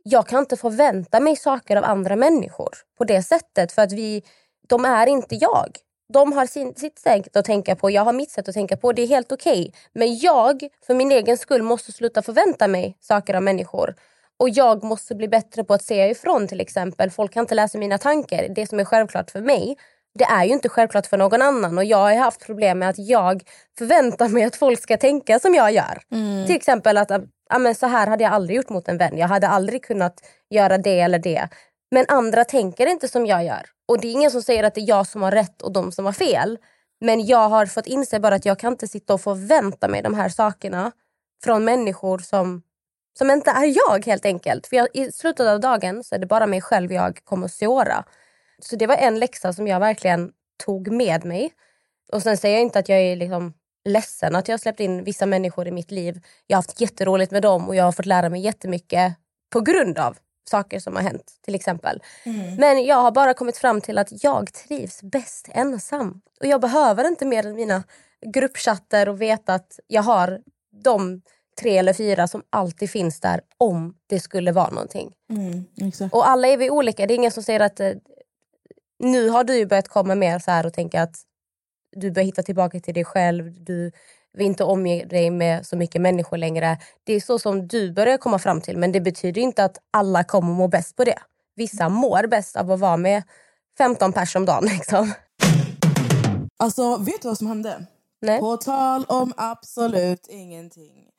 jag 0.03 0.27
kan 0.27 0.39
inte 0.39 0.57
förvänta 0.57 1.19
mig 1.19 1.35
saker 1.35 1.75
av 1.75 1.83
andra 1.83 2.15
människor 2.15 2.69
på 2.97 3.03
det 3.03 3.23
sättet. 3.23 3.71
För 3.71 3.81
att 3.81 3.91
vi, 3.91 4.23
de 4.67 4.85
är 4.85 5.07
inte 5.07 5.35
jag. 5.35 5.77
De 6.13 6.33
har 6.33 6.45
sin, 6.45 6.75
sitt 6.75 6.99
sätt 6.99 7.37
att 7.37 7.45
tänka 7.45 7.75
på, 7.75 7.91
jag 7.91 8.05
har 8.05 8.13
mitt 8.13 8.31
sätt 8.31 8.47
att 8.47 8.53
tänka 8.53 8.77
på. 8.77 8.93
Det 8.93 9.01
är 9.01 9.07
helt 9.07 9.31
okej. 9.31 9.73
Men 9.93 10.17
jag, 10.17 10.67
för 10.87 10.93
min 10.93 11.11
egen 11.11 11.37
skull, 11.37 11.61
måste 11.61 11.91
sluta 11.91 12.21
förvänta 12.21 12.67
mig 12.67 12.97
saker 13.01 13.33
av 13.33 13.43
människor. 13.43 13.95
Och 14.39 14.49
jag 14.49 14.83
måste 14.83 15.15
bli 15.15 15.27
bättre 15.27 15.63
på 15.63 15.73
att 15.73 15.83
säga 15.83 16.09
ifrån 16.09 16.47
till 16.47 16.61
exempel. 16.61 17.09
Folk 17.09 17.33
kan 17.33 17.41
inte 17.41 17.55
läsa 17.55 17.77
mina 17.77 17.97
tankar. 17.97 18.47
Det 18.55 18.67
som 18.67 18.79
är 18.79 18.85
självklart 18.85 19.31
för 19.31 19.41
mig, 19.41 19.77
det 20.19 20.23
är 20.23 20.43
ju 20.43 20.53
inte 20.53 20.69
självklart 20.69 21.07
för 21.07 21.17
någon 21.17 21.41
annan. 21.41 21.77
Och 21.77 21.85
jag 21.85 21.97
har 21.97 22.15
haft 22.15 22.45
problem 22.45 22.79
med 22.79 22.89
att 22.89 22.99
jag 22.99 23.43
förväntar 23.77 24.29
mig 24.29 24.43
att 24.43 24.55
folk 24.55 24.81
ska 24.81 24.97
tänka 24.97 25.39
som 25.39 25.53
jag 25.53 25.71
gör. 25.71 26.01
Till 26.47 26.55
exempel 26.55 26.97
att 26.97 27.11
men 27.59 27.75
så 27.75 27.87
här 27.87 28.07
hade 28.07 28.23
jag 28.23 28.33
aldrig 28.33 28.57
gjort 28.57 28.69
mot 28.69 28.87
en 28.87 28.97
vän. 28.97 29.17
Jag 29.17 29.27
hade 29.27 29.47
aldrig 29.47 29.83
kunnat 29.83 30.21
göra 30.49 30.77
det 30.77 30.99
eller 30.99 31.19
det. 31.19 31.49
Men 31.91 32.05
andra 32.07 32.45
tänker 32.45 32.85
inte 32.85 33.07
som 33.07 33.25
jag 33.25 33.45
gör. 33.45 33.65
Och 33.87 34.01
det 34.01 34.07
är 34.07 34.11
ingen 34.11 34.31
som 34.31 34.41
säger 34.41 34.63
att 34.63 34.75
det 34.75 34.81
är 34.81 34.89
jag 34.89 35.07
som 35.07 35.21
har 35.21 35.31
rätt 35.31 35.61
och 35.61 35.73
de 35.73 35.91
som 35.91 36.05
har 36.05 36.13
fel. 36.13 36.57
Men 37.01 37.25
jag 37.25 37.49
har 37.49 37.65
fått 37.65 37.87
inse 37.87 38.19
bara 38.19 38.35
att 38.35 38.45
jag 38.45 38.59
kan 38.59 38.73
inte 38.73 38.87
sitta 38.87 39.13
och 39.13 39.21
förvänta 39.21 39.87
mig 39.87 40.01
de 40.01 40.13
här 40.13 40.29
sakerna 40.29 40.91
från 41.43 41.65
människor 41.65 42.17
som, 42.19 42.61
som 43.17 43.29
inte 43.29 43.51
är 43.51 43.89
jag 43.89 44.05
helt 44.05 44.25
enkelt. 44.25 44.67
För 44.67 44.75
jag, 44.75 44.87
i 44.93 45.11
slutet 45.11 45.47
av 45.47 45.59
dagen 45.59 46.03
så 46.03 46.15
är 46.15 46.19
det 46.19 46.25
bara 46.25 46.47
mig 46.47 46.61
själv 46.61 46.91
jag 46.91 47.19
kommer 47.23 47.45
att 47.45 47.53
såra. 47.53 48.05
Så 48.59 48.75
det 48.75 48.87
var 48.87 48.95
en 48.95 49.19
läxa 49.19 49.53
som 49.53 49.67
jag 49.67 49.79
verkligen 49.79 50.31
tog 50.65 50.91
med 50.91 51.25
mig. 51.25 51.53
Och 52.11 52.21
sen 52.21 52.37
säger 52.37 52.55
jag 52.55 52.61
inte 52.61 52.79
att 52.79 52.89
jag 52.89 52.99
är 52.99 53.15
liksom 53.15 53.53
ledsen 53.85 54.35
att 54.35 54.47
jag 54.47 54.53
har 54.53 54.59
släppt 54.59 54.79
in 54.79 55.03
vissa 55.03 55.25
människor 55.25 55.67
i 55.67 55.71
mitt 55.71 55.91
liv. 55.91 56.21
Jag 56.47 56.57
har 56.57 56.59
haft 56.59 56.81
jätteroligt 56.81 57.31
med 57.31 57.41
dem 57.41 57.67
och 57.67 57.75
jag 57.75 57.83
har 57.83 57.91
fått 57.91 58.05
lära 58.05 58.29
mig 58.29 58.41
jättemycket 58.41 59.13
på 59.49 59.61
grund 59.61 59.99
av 59.99 60.17
saker 60.49 60.79
som 60.79 60.95
har 60.95 61.03
hänt 61.03 61.31
till 61.41 61.55
exempel. 61.55 62.03
Men 62.59 62.85
jag 62.85 62.95
har 62.95 63.11
bara 63.11 63.33
kommit 63.33 63.57
fram 63.57 63.81
till 63.81 63.97
att 63.97 64.23
jag 64.23 64.53
trivs 64.53 65.01
bäst 65.01 65.49
ensam. 65.51 66.21
Och 66.39 66.45
jag 66.45 66.61
behöver 66.61 67.07
inte 67.07 67.25
mer 67.25 67.45
än 67.45 67.55
mina 67.55 67.83
gruppchatter 68.25 69.09
och 69.09 69.21
veta 69.21 69.53
att 69.53 69.79
jag 69.87 70.01
har 70.01 70.41
de 70.83 71.21
tre 71.61 71.77
eller 71.77 71.93
fyra 71.93 72.27
som 72.27 72.43
alltid 72.49 72.89
finns 72.89 73.19
där 73.19 73.41
om 73.57 73.95
det 74.07 74.19
skulle 74.19 74.51
vara 74.51 74.69
någonting. 74.69 75.13
Mm. 75.29 75.65
Och 76.11 76.29
alla 76.29 76.47
är 76.47 76.57
vi 76.57 76.69
olika. 76.69 77.07
Det 77.07 77.13
är 77.13 77.15
ingen 77.15 77.31
som 77.31 77.43
säger 77.43 77.59
att 77.59 77.79
eh, 77.79 77.91
nu 78.99 79.29
har 79.29 79.43
du 79.43 79.65
börjat 79.65 79.87
komma 79.87 80.15
mer 80.15 80.39
så 80.39 80.51
här 80.51 80.65
och 80.65 80.73
tänka 80.73 81.01
att 81.01 81.15
du 81.95 82.11
börjar 82.11 82.25
hitta 82.25 82.43
tillbaka 82.43 82.79
till 82.79 82.93
dig 82.93 83.05
själv. 83.05 83.63
Du 83.63 83.91
vill 84.33 84.45
inte 84.47 84.63
omge 84.63 85.05
dig 85.05 85.29
med 85.29 85.65
så 85.65 85.77
mycket 85.77 86.01
människor 86.01 86.37
längre. 86.37 86.77
Det 87.03 87.13
är 87.13 87.19
så 87.19 87.39
som 87.39 87.67
du 87.67 87.91
börjar 87.91 88.17
komma 88.17 88.39
fram 88.39 88.61
till. 88.61 88.77
Men 88.77 88.91
det 88.91 89.01
betyder 89.01 89.41
inte 89.41 89.63
att 89.63 89.77
alla 89.91 90.23
kommer 90.23 90.53
må 90.53 90.67
bäst 90.67 90.95
på 90.95 91.03
det. 91.03 91.19
Vissa 91.55 91.89
mår 91.89 92.27
bäst 92.27 92.55
av 92.55 92.71
att 92.71 92.79
vara 92.79 92.97
med 92.97 93.23
15 93.77 94.13
pers 94.13 94.35
om 94.35 94.45
dagen. 94.45 94.63
Liksom. 94.77 95.13
Alltså, 96.57 96.97
vet 96.97 97.21
du 97.21 97.27
vad 97.27 97.37
som 97.37 97.47
hände? 97.47 97.85
Nej. 98.21 98.39
På 98.39 98.57
tal 98.57 99.05
om 99.05 99.33
absolut 99.37 100.27
ingenting. 100.29 101.09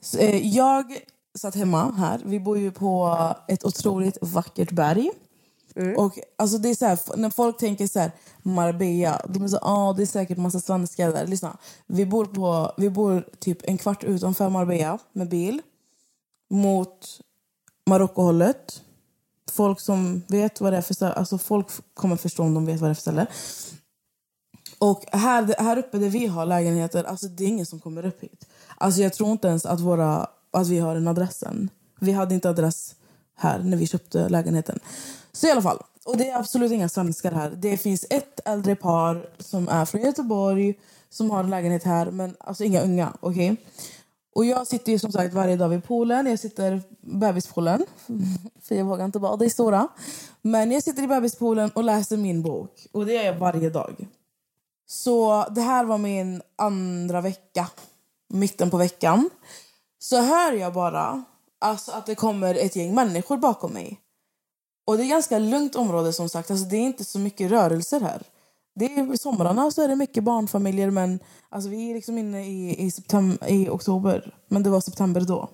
Så, 0.00 0.18
eh, 0.18 0.46
Jag 0.46 0.98
satt 1.38 1.54
hemma 1.54 1.92
här. 1.92 2.20
Vi 2.24 2.40
bor 2.40 2.58
ju 2.58 2.72
på 2.72 3.18
ett 3.48 3.64
otroligt 3.64 4.18
vackert 4.20 4.70
berg. 4.70 5.10
Mm. 5.76 5.96
Och 5.96 6.18
alltså 6.36 6.58
det 6.58 6.68
är 6.68 6.74
så 6.74 6.86
här, 6.86 6.98
när 7.16 7.30
folk 7.30 7.58
tänker 7.58 7.86
så 7.86 8.00
här, 8.00 8.10
Marbella, 8.42 9.22
de 9.28 9.44
är 9.44 9.48
så 9.48 9.58
ah, 9.62 9.92
det 9.92 10.02
är 10.02 10.06
säkert 10.06 10.38
massa 10.38 10.60
svenskar 10.60 11.12
där. 11.12 11.26
Lyssna, 11.26 11.56
vi 11.86 12.06
bor, 12.06 12.24
på, 12.24 12.72
vi 12.76 12.90
bor 12.90 13.28
typ 13.38 13.58
en 13.62 13.78
kvart 13.78 14.04
utanför 14.04 14.48
Marbella 14.48 14.98
med 15.12 15.28
bil 15.28 15.62
mot 16.50 17.20
Marockohållet. 17.86 18.82
Folk 19.52 19.80
som 19.80 20.22
vet 20.28 20.60
vad 20.60 20.72
det 20.72 20.76
är 20.76 20.82
för 20.82 20.94
ställe, 20.94 21.12
alltså 21.12 21.38
folk 21.38 21.66
kommer 21.94 22.16
förstå 22.16 22.42
om 22.42 22.54
de 22.54 22.66
vet 22.66 22.80
vad 22.80 22.90
det 22.90 22.92
är 22.92 22.94
för 22.94 23.00
ställe. 23.00 23.26
Och 24.78 25.04
här, 25.12 25.62
här 25.62 25.78
uppe 25.78 25.98
där 25.98 26.08
vi 26.08 26.26
har 26.26 26.46
lägenheter, 26.46 27.04
alltså 27.04 27.26
det 27.28 27.44
är 27.44 27.48
ingen 27.48 27.66
som 27.66 27.80
kommer 27.80 28.06
upp 28.06 28.22
hit. 28.22 28.46
Alltså 28.76 29.02
jag 29.02 29.12
tror 29.12 29.32
inte 29.32 29.48
ens 29.48 29.66
att, 29.66 29.80
våra, 29.80 30.26
att 30.50 30.68
vi 30.68 30.78
har 30.78 30.96
en 30.96 31.08
adressen. 31.08 31.70
Vi 32.00 32.12
hade 32.12 32.34
inte 32.34 32.50
adress 32.50 32.94
här 33.34 33.58
när 33.58 33.76
vi 33.76 33.86
köpte 33.86 34.28
lägenheten. 34.28 34.80
Så 35.36 35.46
i 35.46 35.50
alla 35.50 35.62
fall, 35.62 35.82
och 36.04 36.16
det 36.16 36.28
är 36.28 36.38
absolut 36.38 36.72
inga 36.72 36.88
svenskar 36.88 37.32
här. 37.32 37.50
Det 37.50 37.76
finns 37.76 38.06
ett 38.10 38.40
äldre 38.44 38.76
par 38.76 39.30
som 39.38 39.68
är 39.68 39.84
från 39.84 40.00
Göteborg 40.00 40.74
som 41.10 41.30
har 41.30 41.40
en 41.40 41.50
lägenhet 41.50 41.84
här, 41.84 42.10
men 42.10 42.36
alltså 42.40 42.64
inga 42.64 42.80
unga. 42.80 43.12
okej? 43.20 43.56
Och 44.34 44.44
jag 44.44 44.66
sitter 44.66 44.92
ju 44.92 44.98
som 44.98 45.12
sagt 45.12 45.34
varje 45.34 45.56
dag 45.56 45.68
vid 45.68 45.84
poolen. 45.84 46.26
Jag 46.26 46.38
sitter 46.38 46.82
bebispoolen. 47.00 47.86
För 48.62 48.74
jag 48.74 48.84
vågar 48.84 49.04
inte 49.04 49.18
bada 49.18 49.44
i 49.44 49.50
stora. 49.50 49.88
Men 50.42 50.72
jag 50.72 50.82
sitter 50.82 51.02
i 51.02 51.06
bebispoolen 51.06 51.70
och 51.70 51.84
läser 51.84 52.16
min 52.16 52.42
bok. 52.42 52.86
Och 52.92 53.06
det 53.06 53.12
gör 53.12 53.24
jag 53.24 53.38
varje 53.38 53.70
dag. 53.70 54.08
Så 54.86 55.44
det 55.50 55.60
här 55.60 55.84
var 55.84 55.98
min 55.98 56.42
andra 56.56 57.20
vecka. 57.20 57.68
Mitten 58.28 58.70
på 58.70 58.76
veckan. 58.76 59.30
Så 59.98 60.22
hör 60.22 60.52
jag 60.52 60.72
bara 60.72 61.24
alltså, 61.58 61.92
att 61.92 62.06
det 62.06 62.14
kommer 62.14 62.54
ett 62.54 62.76
gäng 62.76 62.94
människor 62.94 63.36
bakom 63.36 63.72
mig. 63.72 64.00
Och 64.86 64.96
det 64.96 65.04
är 65.04 65.08
ganska 65.08 65.38
lugnt 65.38 65.76
område 65.76 66.12
som 66.12 66.28
sagt. 66.28 66.50
Alltså, 66.50 66.66
det 66.66 66.76
är 66.76 66.80
inte 66.80 67.04
så 67.04 67.18
mycket 67.18 67.50
rörelser 67.50 68.00
här. 68.00 68.22
Det 68.74 68.84
är 68.84 69.14
i 69.14 69.18
somrarna 69.18 69.70
så 69.70 69.82
är 69.82 69.88
det 69.88 69.96
mycket 69.96 70.24
barnfamiljer 70.24 70.90
men 70.90 71.18
alltså, 71.48 71.70
vi 71.70 71.90
är 71.90 71.94
liksom 71.94 72.18
inne 72.18 72.46
i, 72.46 72.86
i, 72.86 72.90
september, 72.90 73.48
i 73.50 73.68
oktober. 73.68 74.34
Men 74.48 74.62
det 74.62 74.70
var 74.70 74.80
september 74.80 75.20
då. 75.20 75.48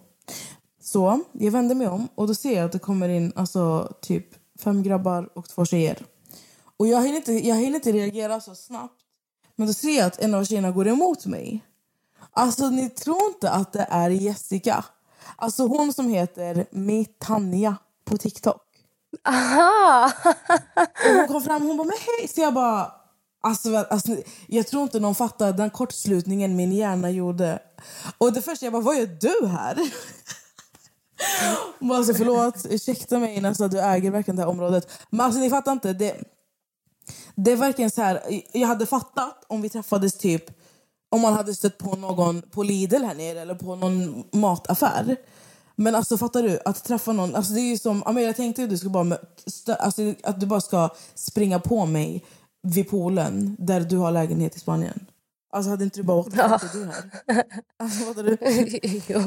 Så 0.83 1.21
jag 1.33 1.53
vänder 1.53 1.75
mig 1.75 1.89
om 1.89 2.09
och 2.15 2.27
då 2.27 2.35
ser 2.35 2.57
jag 2.57 2.65
att 2.65 2.73
det 2.73 2.79
kommer 2.79 3.09
in 3.09 3.33
alltså, 3.37 3.93
typ 4.01 4.27
fem 4.59 4.83
grabbar 4.83 5.29
och 5.35 5.49
två 5.49 5.65
tjejer. 5.65 5.99
Och 6.77 6.87
jag 6.87 7.03
hinner, 7.03 7.17
inte, 7.17 7.49
jag 7.49 7.57
hinner 7.57 7.75
inte 7.75 7.93
reagera 7.93 8.41
så 8.41 8.55
snabbt. 8.55 9.01
Men 9.57 9.67
då 9.67 9.73
ser 9.73 9.99
jag 9.99 10.07
att 10.07 10.19
en 10.19 10.35
av 10.35 10.45
tjejerna 10.45 10.71
går 10.71 10.89
emot 10.89 11.27
mig. 11.27 11.65
Alltså 12.31 12.71
ni 12.71 12.91
tror 12.91 13.23
inte 13.27 13.51
att 13.51 13.73
det 13.73 13.87
är 13.91 14.11
Jessica. 14.11 14.85
Alltså 15.37 15.67
hon 15.67 15.93
som 15.93 16.09
heter 16.09 16.67
Mitanja 16.71 17.77
på 18.05 18.19
TikTok. 18.19 18.72
Aha! 19.25 20.13
Och 21.05 21.17
hon 21.17 21.29
kom 21.29 21.43
fram 21.43 21.63
och 21.63 21.69
hon 21.69 21.77
bara, 21.77 21.87
men 21.87 21.97
hej! 21.99 22.29
Så 22.29 22.41
jag 22.41 22.55
bara, 22.55 22.93
alltså, 23.43 23.77
alltså, 23.77 24.17
jag 24.47 24.67
tror 24.67 24.83
inte 24.83 25.01
någon 25.01 25.15
fattar 25.15 25.53
den 25.53 25.71
kortslutningen 25.71 26.57
min 26.57 26.73
hjärna 26.73 27.11
gjorde. 27.11 27.59
Och 28.19 28.33
det 28.33 28.43
första 28.43 28.67
jag 28.67 28.73
bara, 28.73 28.83
vad 28.83 28.97
gör 28.99 29.07
du 29.21 29.47
här? 29.47 29.79
Hon 31.79 31.89
bara, 31.89 31.99
alltså 31.99 32.15
förlåt, 32.15 32.67
ursäkta 32.71 33.19
mig 33.19 33.41
nästan, 33.41 33.71
du 33.71 33.81
äger 33.81 34.11
verkligen 34.11 34.37
det 34.37 34.43
här 34.43 34.51
området. 34.51 34.91
Men 35.11 35.21
alltså 35.21 35.41
ni 35.41 35.51
fattar 35.51 35.73
inte, 35.73 35.93
det, 35.93 36.17
det 37.35 37.53
är 37.53 37.57
verkligen 37.57 37.91
så 37.91 38.03
här, 38.03 38.43
jag 38.53 38.69
hade 38.69 38.87
fattat 38.87 39.45
om 39.49 39.63
vi 39.63 39.69
träffades 39.69 40.19
typ 40.19 40.45
om 41.13 41.21
man 41.21 41.33
hade 41.33 41.55
stött 41.55 41.79
på 41.79 41.97
någon 41.97 42.43
på 42.43 42.63
Lidl 42.63 43.05
här 43.05 43.15
nere 43.15 43.41
eller 43.41 43.55
på 43.55 43.77
någon 43.77 44.25
mataffär. 44.33 45.17
Men 45.77 45.95
alltså 45.95 46.19
fattar 46.19 46.43
du, 46.43 46.61
att 46.65 46.85
träffa 46.85 47.13
någon, 47.13 47.37
alltså 47.37 47.53
det 47.53 47.61
är 47.61 47.71
ju 47.71 47.79
som, 47.79 48.03
men 48.07 48.23
jag 48.23 48.37
tänkte 48.37 48.65
att 48.65 48.71
du, 48.71 48.79
skulle 48.79 48.91
bara, 48.91 49.17
alltså, 49.79 50.15
att 50.23 50.41
du 50.41 50.47
bara 50.47 50.61
ska 50.61 50.89
springa 51.15 51.59
på 51.59 51.87
mig 51.87 52.25
vid 52.63 52.91
poolen 52.91 53.57
där 53.59 53.81
du 53.81 53.97
har 53.97 54.11
lägenhet 54.11 54.57
i 54.57 54.61
Spanien. 54.61 55.07
Alltså 55.55 55.71
hade 55.71 55.85
inte 55.85 56.01
du 56.01 56.03
bara 56.03 56.17
åkt 56.17 56.37
ja. 56.37 56.61
du 56.73 56.85
här? 56.85 57.45
Alltså 57.77 58.05
fattar 58.05 58.23
du? 58.23 58.37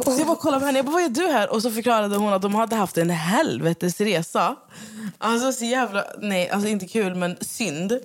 Så 0.15 0.19
jag 0.19 0.27
bara 0.27 0.35
kollade 0.35 0.59
på 0.59 0.65
henne, 0.65 0.79
jag 0.79 0.85
bara, 0.85 0.93
vad 0.93 1.03
är 1.03 1.09
du 1.09 1.27
här? 1.27 1.53
Och 1.53 1.61
så 1.61 1.71
förklarade 1.71 2.17
hon 2.17 2.33
att 2.33 2.41
de 2.41 2.55
hade 2.55 2.75
haft 2.75 2.97
en 2.97 3.09
helvetes 3.09 4.01
resa. 4.01 4.55
Alltså 5.17 5.51
så 5.51 5.65
jävla, 5.65 6.05
nej 6.21 6.49
alltså 6.49 6.69
inte 6.69 6.87
kul 6.87 7.15
men 7.15 7.37
synd. 7.41 7.99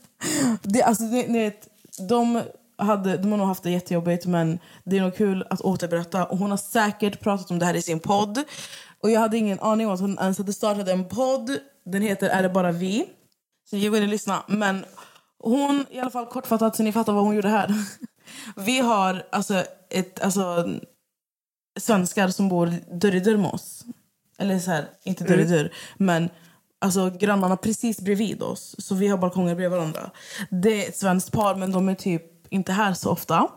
det, 0.62 0.82
alltså, 0.82 1.04
ni, 1.04 1.26
ni 1.28 1.38
vet, 1.38 1.68
de, 2.08 2.42
hade, 2.76 3.16
de 3.16 3.30
har 3.30 3.38
nog 3.38 3.46
haft 3.46 3.62
det 3.62 3.70
jättejobbigt 3.70 4.26
men 4.26 4.58
det 4.84 4.96
är 4.96 5.00
nog 5.00 5.16
kul 5.16 5.46
att 5.50 5.60
återberätta. 5.60 6.24
Och 6.24 6.38
hon 6.38 6.50
har 6.50 6.58
säkert 6.58 7.20
pratat 7.20 7.50
om 7.50 7.58
det 7.58 7.66
här 7.66 7.74
i 7.74 7.82
sin 7.82 8.00
podd. 8.00 8.42
Och 9.00 9.10
jag 9.10 9.20
hade 9.20 9.38
ingen 9.38 9.60
aning 9.60 9.86
om 9.86 9.94
att 9.94 10.00
hon 10.00 10.18
ens 10.18 10.38
hade 10.38 10.52
startat 10.52 10.88
en 10.88 11.08
podd. 11.08 11.58
Den 11.84 12.02
heter 12.02 12.28
Är 12.28 12.42
det 12.42 12.48
bara 12.48 12.72
vi? 12.72 13.06
Så 13.70 13.76
jag 13.76 13.90
går 13.90 13.98
in 13.98 14.04
och 14.04 14.10
lyssna. 14.10 14.42
Men 14.48 14.84
hon, 15.38 15.86
i 15.90 15.98
alla 16.00 16.10
fall 16.10 16.26
kortfattat 16.26 16.76
så 16.76 16.82
ni 16.82 16.92
fattar 16.92 17.12
vad 17.12 17.24
hon 17.24 17.34
gjorde 17.34 17.48
här. 17.48 17.74
Vi 18.56 18.78
har 18.78 19.26
alltså, 19.32 19.64
ett, 19.90 20.20
alltså 20.20 20.68
svenskar 21.80 22.28
som 22.28 22.48
bor 22.48 22.74
dörr 22.92 23.14
i 23.14 23.20
dörr 23.20 23.36
med 23.36 23.50
oss. 23.50 23.84
Eller 24.38 24.58
så 24.58 24.70
här, 24.70 24.88
inte 25.02 25.24
dörr 25.24 25.38
i 25.38 25.44
dörr, 25.44 25.72
men 25.96 26.30
alltså 26.78 27.10
grannarna 27.10 27.56
precis 27.56 28.00
bredvid 28.00 28.42
oss. 28.42 28.74
Så 28.78 28.94
vi 28.94 29.08
har 29.08 29.18
balkonger 29.18 29.54
bredvid 29.54 29.78
varandra. 29.78 30.10
Det 30.50 30.84
är 30.84 30.88
ett 30.88 30.96
svenskt 30.96 31.32
par, 31.32 31.54
men 31.54 31.72
de 31.72 31.88
är 31.88 31.94
typ 31.94 32.22
inte 32.54 32.72
här 32.72 32.94
så 32.94 33.10
ofta. 33.10 33.48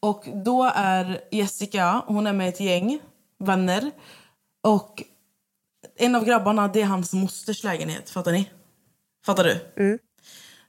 Och 0.00 0.24
då 0.44 0.70
är 0.74 1.20
Jessica, 1.30 2.02
hon 2.06 2.26
är 2.26 2.32
med 2.32 2.48
ett 2.48 2.60
gäng 2.60 2.98
vänner. 3.38 3.90
Och 4.62 5.02
en 5.98 6.14
av 6.14 6.24
grabbarna, 6.24 6.68
det 6.68 6.82
är 6.82 6.86
hans 6.86 7.12
mosters 7.12 7.64
lägenhet. 7.64 8.10
Fattar 8.10 8.32
ni? 8.32 8.50
Fattar 9.26 9.44
du? 9.44 9.60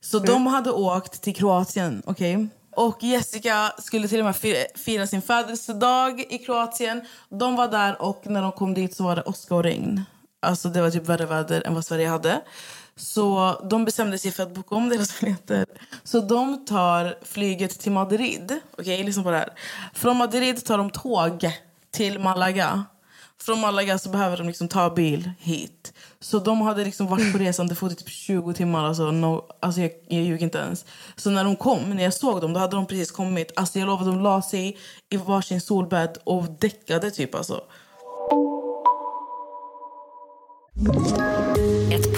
Så 0.02 0.20
de 0.20 0.48
hade 0.48 0.72
åkt 0.72 1.22
till 1.22 1.36
Kroatien, 1.36 2.02
okej? 2.06 2.48
Och 2.76 3.04
Jessica 3.04 3.74
skulle 3.80 4.08
till 4.08 4.20
och 4.20 4.26
med 4.26 4.36
fi- 4.36 4.68
fira 4.76 5.08
sin 5.08 5.22
födelsedag 5.22 6.20
i 6.30 6.38
Kroatien. 6.38 7.02
De 7.30 7.56
var 7.56 7.68
där 7.68 8.02
och 8.02 8.22
när 8.28 8.42
de 8.42 8.52
kom 8.52 8.74
dit 8.74 8.96
så 8.96 9.04
var 9.04 9.16
det 9.16 9.22
åska 9.24 9.56
och 9.56 9.64
regn. 9.64 10.02
Alltså 10.42 10.70
det 10.70 10.82
var 10.82 10.92
typ 10.92 11.06
värre 11.06 11.26
väder 11.26 11.68
än 11.68 11.74
vad 11.74 11.86
Sverige 11.86 12.08
hade. 12.08 12.42
Så 12.98 13.56
de 13.70 13.86
bestämde 13.86 14.18
sig 14.18 14.32
för 14.32 14.44
att 14.44 14.54
boka 14.54 14.76
om 14.76 14.90
deras 14.90 15.20
biljetter. 15.22 15.66
Så 16.04 16.20
de 16.20 16.66
tar 16.66 17.16
flyget 17.26 17.80
till 17.80 17.92
Madrid. 17.92 18.60
Okej, 18.78 19.04
lyssna 19.04 19.24
på 19.24 19.32
det 19.32 19.38
här. 19.38 19.54
Från 19.94 20.18
Madrid 20.18 20.66
tar 20.66 20.78
de 20.78 20.90
tåg 20.90 21.52
till 21.92 22.20
Malaga. 22.20 22.86
Från 23.42 23.60
Malaga 23.60 23.98
så 23.98 24.10
behöver 24.10 24.38
de 24.38 24.48
liksom 24.48 24.68
ta 24.68 24.90
bil 24.90 25.32
hit. 25.40 25.94
Så 26.20 26.40
de 26.40 26.62
hade 26.62 26.84
liksom 26.84 27.08
varit 27.08 27.32
på 27.32 27.38
resande 27.38 27.76
fot 27.76 27.92
i 27.92 27.96
typ 27.96 28.10
20 28.10 28.54
timmar. 28.54 28.84
Alltså, 28.84 29.12
no, 29.12 29.46
alltså 29.60 29.82
jag, 29.82 29.92
jag 30.08 30.24
ljuger 30.24 30.44
inte 30.44 30.58
ens. 30.58 30.86
Så 31.16 31.30
när 31.30 31.44
de 31.44 31.56
kom, 31.56 31.90
när 31.90 32.04
jag 32.04 32.14
såg 32.14 32.42
dem, 32.42 32.54
då 32.54 32.60
hade 32.60 32.76
de 32.76 32.86
precis 32.86 33.12
kommit. 33.12 33.52
Alltså 33.56 33.80
jag 33.80 33.86
lovar, 33.86 34.06
de 34.06 34.22
la 34.22 34.42
sig 34.42 34.78
i 35.10 35.18
varsin 35.18 35.62
solbädd 35.62 36.18
och 36.24 36.44
däckade 36.60 37.12
typ 37.12 37.36
alltså. 37.36 37.62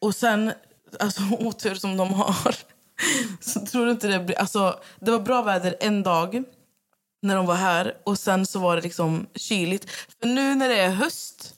Och 0.00 0.14
sen, 0.14 0.52
alltså 1.00 1.22
otur 1.38 1.74
som 1.74 1.96
de 1.96 2.12
har. 2.12 2.56
Så 3.40 3.66
tror 3.66 3.84
du 3.84 3.90
inte 3.90 4.08
det 4.08 4.20
blir... 4.20 4.38
Alltså, 4.38 4.80
det 5.00 5.10
var 5.10 5.18
bra 5.18 5.42
väder 5.42 5.76
en 5.80 6.02
dag 6.02 6.44
när 7.22 7.36
de 7.36 7.46
var 7.46 7.54
här 7.54 7.96
och 8.04 8.18
sen 8.18 8.46
så 8.46 8.58
var 8.58 8.76
det 8.76 8.82
liksom 8.82 9.26
kyligt. 9.34 9.90
För 10.20 10.28
nu 10.28 10.54
när 10.54 10.68
det 10.68 10.80
är 10.80 10.90
höst, 10.90 11.54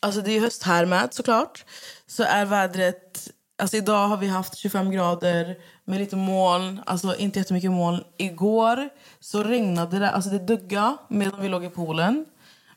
alltså 0.00 0.20
det 0.20 0.32
är 0.32 0.40
höst 0.40 0.62
här 0.62 0.86
med 0.86 1.14
såklart, 1.14 1.64
så 2.06 2.22
är 2.22 2.44
vädret... 2.44 3.30
Alltså 3.58 3.76
idag 3.76 4.08
har 4.08 4.16
vi 4.16 4.28
haft 4.28 4.56
25 4.56 4.90
grader 4.90 5.58
med 5.84 6.00
lite 6.00 6.16
moln, 6.16 6.80
alltså 6.86 7.16
inte 7.16 7.38
jättemycket 7.38 7.70
moln. 7.70 8.04
Igår 8.16 8.88
så 9.20 9.42
regnade 9.42 9.98
det, 9.98 10.10
alltså 10.10 10.30
det 10.30 10.38
dugga 10.38 10.96
medan 11.08 11.42
vi 11.42 11.48
låg 11.48 11.64
i 11.64 11.68
poolen. 11.68 12.24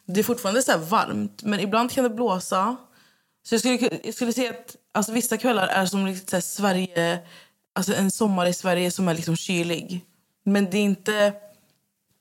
Det 0.06 0.20
är 0.20 0.24
fortfarande 0.24 0.62
så 0.62 0.72
här 0.72 0.80
varmt, 0.80 1.44
men 1.44 1.60
ibland 1.60 1.92
kan 1.92 2.04
det 2.04 2.10
blåsa. 2.10 2.76
Så 3.44 3.56
jag 3.56 3.60
skulle, 3.60 4.00
jag 4.04 4.14
skulle 4.14 4.34
säga 4.34 4.50
att 4.50 4.76
alltså, 4.96 5.12
vissa 5.12 5.38
kvällar 5.38 5.68
är 5.68 5.86
som 5.86 6.06
liksom, 6.06 6.42
Sverige, 6.42 7.20
alltså 7.74 7.94
en 7.94 8.12
sommar 8.12 8.46
i 8.46 8.54
Sverige 8.54 8.92
som 8.92 9.08
är 9.08 9.14
liksom 9.14 9.36
kylig. 9.36 10.06
Men 10.44 10.70
det 10.70 10.78
är 10.78 10.84
inte... 10.84 11.34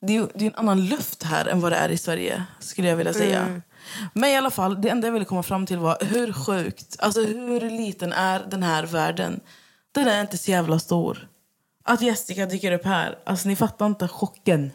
Det 0.01 0.15
är, 0.17 0.27
det 0.33 0.45
är 0.45 0.49
en 0.49 0.55
annan 0.55 0.85
luft 0.85 1.23
här 1.23 1.45
än 1.45 1.61
vad 1.61 1.71
det 1.71 1.75
är 1.75 1.89
i 1.89 1.97
Sverige, 1.97 2.43
skulle 2.59 2.87
jag 2.87 2.95
vilja 2.95 3.13
säga. 3.13 3.61
Men 4.13 4.29
i 4.29 4.35
alla 4.35 4.49
fall, 4.49 4.81
det 4.81 4.89
enda 4.89 5.07
jag 5.07 5.13
ville 5.13 5.25
komma 5.25 5.43
fram 5.43 5.65
till 5.65 5.77
var 5.77 5.97
hur 6.01 6.33
sjukt, 6.33 6.95
alltså 6.99 7.21
hur 7.21 7.69
liten 7.69 8.13
är 8.13 8.45
den 8.49 8.63
här 8.63 8.85
världen? 8.85 9.39
Den 9.91 10.07
är 10.07 10.21
inte 10.21 10.37
så 10.37 10.51
jävla 10.51 10.79
stor. 10.79 11.27
Att 11.83 12.01
Jessica 12.01 12.45
dyker 12.45 12.71
upp 12.71 12.85
här, 12.85 13.17
alltså 13.23 13.47
ni 13.47 13.55
fattar 13.55 13.85
inte 13.85 14.07
chocken. 14.07 14.71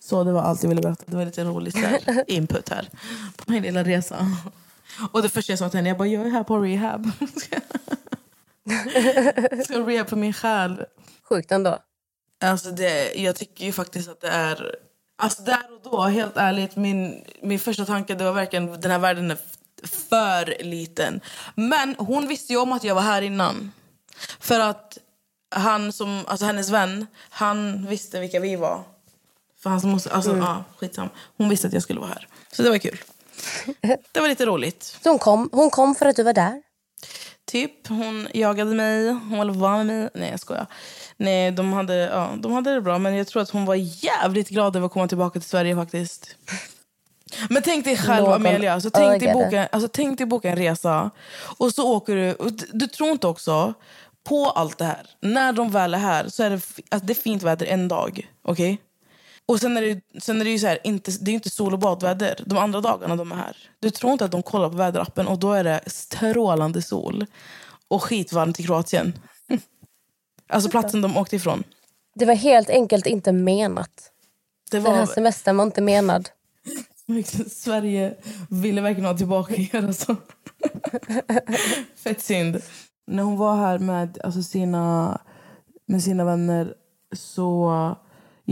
Så 0.00 0.24
det 0.24 0.32
var 0.32 0.42
allt 0.42 0.62
jag 0.62 0.68
ville 0.68 0.82
berätta. 0.82 1.04
Det 1.06 1.16
var 1.16 1.24
lite 1.24 1.44
roligt 1.44 1.76
här, 1.76 2.24
input 2.30 2.68
här 2.68 2.88
på 3.36 3.52
min 3.52 3.62
lilla 3.62 3.84
resa. 3.84 4.26
Och 5.12 5.22
det 5.22 5.28
första 5.28 5.52
jag 5.52 5.58
sa 5.58 5.68
till 5.68 5.78
henne, 5.78 5.88
jag 5.88 5.98
bara, 5.98 6.08
jag 6.08 6.26
är 6.26 6.30
här 6.30 6.44
på 6.44 6.58
rehab. 6.58 7.10
Ska 9.64 9.80
rehab 9.80 10.08
för 10.08 10.16
min 10.16 10.32
själ. 10.32 10.84
Sjukt 11.28 11.52
ändå. 11.52 11.78
Alltså 12.44 12.70
det, 12.70 13.14
jag 13.14 13.36
tycker 13.36 13.64
ju 13.64 13.72
faktiskt 13.72 14.08
att 14.08 14.20
det 14.20 14.28
är... 14.28 14.76
Alltså 15.18 15.42
där 15.42 15.62
och 15.72 15.90
då, 15.90 16.02
helt 16.02 16.36
ärligt, 16.36 16.76
min, 16.76 17.24
min 17.42 17.58
första 17.58 17.84
tanke 17.84 18.14
det 18.14 18.24
var 18.24 18.32
verkligen 18.32 18.80
den 18.80 18.90
här 18.90 18.98
världen 18.98 19.30
är 19.30 19.38
för 19.86 20.64
liten. 20.64 21.20
Men 21.54 21.94
hon 21.98 22.28
visste 22.28 22.52
ju 22.52 22.58
om 22.58 22.72
att 22.72 22.84
jag 22.84 22.94
var 22.94 23.02
här 23.02 23.22
innan. 23.22 23.72
För 24.40 24.60
att 24.60 24.98
han 25.54 25.92
som, 25.92 26.24
alltså 26.26 26.46
hennes 26.46 26.70
vän, 26.70 27.06
han 27.30 27.86
visste 27.86 28.20
vilka 28.20 28.40
vi 28.40 28.56
var. 28.56 28.84
För 29.62 29.70
han 29.70 29.80
som 29.80 29.90
måste, 29.90 30.10
alltså 30.10 30.36
ja, 30.36 30.64
skitsam. 30.76 31.08
Hon 31.36 31.48
visste 31.48 31.66
att 31.66 31.72
jag 31.72 31.82
skulle 31.82 32.00
vara 32.00 32.10
här. 32.10 32.28
Så 32.52 32.62
det 32.62 32.70
var 32.70 32.78
kul. 32.78 32.98
Det 34.12 34.20
var 34.20 34.28
lite 34.28 34.46
roligt. 34.46 34.98
Så 35.02 35.08
hon 35.08 35.18
kom, 35.18 35.48
hon 35.52 35.70
kom 35.70 35.94
för 35.94 36.06
att 36.06 36.16
du 36.16 36.22
var 36.22 36.32
där? 36.32 36.62
Typ, 37.44 37.88
hon 37.88 38.28
jagade 38.34 38.74
mig, 38.74 39.08
hon 39.08 39.38
ville 39.38 39.52
vara 39.52 39.76
med 39.76 39.86
mig. 39.86 40.08
Nej, 40.14 40.30
jag 40.30 40.40
skojar. 40.40 40.66
Nej, 41.16 41.50
de 41.50 41.72
hade, 41.72 41.94
ja, 41.94 42.30
de 42.36 42.52
hade 42.52 42.74
det 42.74 42.80
bra, 42.80 42.98
men 42.98 43.14
jag 43.14 43.26
tror 43.26 43.42
att 43.42 43.50
hon 43.50 43.64
var 43.64 43.74
jävligt 44.04 44.48
glad 44.48 44.76
över 44.76 44.86
att 44.86 44.92
komma 44.92 45.08
tillbaka 45.08 45.40
till 45.40 45.48
Sverige 45.48 45.76
faktiskt. 45.76 46.36
Men 47.50 47.62
tänk 47.62 47.84
dig 47.84 47.96
själv, 47.96 48.24
Någon 48.24 48.34
Amelia. 48.34 48.74
Alltså, 48.74 48.90
tänk, 48.90 49.22
dig 49.22 49.32
boka, 49.32 49.68
alltså, 49.72 49.88
tänk 49.92 50.18
dig 50.18 50.26
boka 50.26 50.50
en 50.50 50.56
resa 50.56 51.10
och 51.58 51.74
så 51.74 51.92
åker 51.96 52.16
du... 52.16 52.50
Du, 52.72 52.86
tror 52.86 53.10
inte 53.10 53.26
också 53.26 53.74
på 54.24 54.50
allt 54.50 54.78
det 54.78 54.84
här. 54.84 55.06
När 55.20 55.52
de 55.52 55.70
väl 55.70 55.94
är 55.94 55.98
här 55.98 56.28
så 56.28 56.42
är 56.42 56.50
det, 56.50 56.60
alltså, 56.88 57.06
det 57.06 57.12
är 57.12 57.22
fint 57.22 57.42
väder 57.42 57.66
en 57.66 57.88
dag. 57.88 58.28
Okej? 58.42 58.78
Och 59.46 59.60
sen 59.60 59.76
är 59.76 59.82
det, 59.82 60.22
sen 60.22 60.40
är 60.40 60.44
det 60.44 60.50
ju 60.50 60.58
så 60.58 60.66
här, 60.66 60.78
inte, 60.84 61.10
det 61.20 61.30
är 61.30 61.32
inte 61.32 61.50
sol 61.50 61.72
och 61.72 61.78
badväder 61.78 62.42
de 62.46 62.58
andra 62.58 62.80
dagarna 62.80 63.16
de 63.16 63.32
är 63.32 63.36
här. 63.36 63.56
Du 63.80 63.90
tror 63.90 64.12
inte 64.12 64.24
att 64.24 64.30
de 64.30 64.42
kollar 64.42 64.70
på 64.70 64.76
väderappen 64.76 65.26
och 65.26 65.38
då 65.38 65.52
är 65.52 65.64
det 65.64 65.80
strålande 65.86 66.82
sol 66.82 67.26
och 67.88 68.02
skitvarmt 68.02 68.60
i 68.60 68.62
Kroatien. 68.62 69.18
Alltså 70.46 70.70
platsen 70.70 71.02
de 71.02 71.16
åkte 71.16 71.36
ifrån. 71.36 71.64
Det 72.14 72.24
var 72.24 72.34
helt 72.34 72.70
enkelt 72.70 73.06
inte 73.06 73.32
menat. 73.32 74.10
Det 74.70 74.78
Den 74.78 74.92
här 74.92 74.98
var, 74.98 75.06
semestern 75.06 75.56
var 75.56 75.64
inte 75.64 75.80
menad. 75.80 76.28
Sverige 77.50 78.14
ville 78.48 78.80
verkligen 78.80 79.06
ha 79.06 79.16
tillbaka 79.16 79.54
er. 79.54 79.86
Alltså. 79.86 80.16
Fett 81.96 82.22
synd. 82.22 82.62
När 83.06 83.22
hon 83.22 83.38
var 83.38 83.56
här 83.56 83.78
med, 83.78 84.18
alltså, 84.24 84.42
sina, 84.42 85.20
med 85.86 86.02
sina 86.02 86.24
vänner 86.24 86.74
så... 87.12 87.96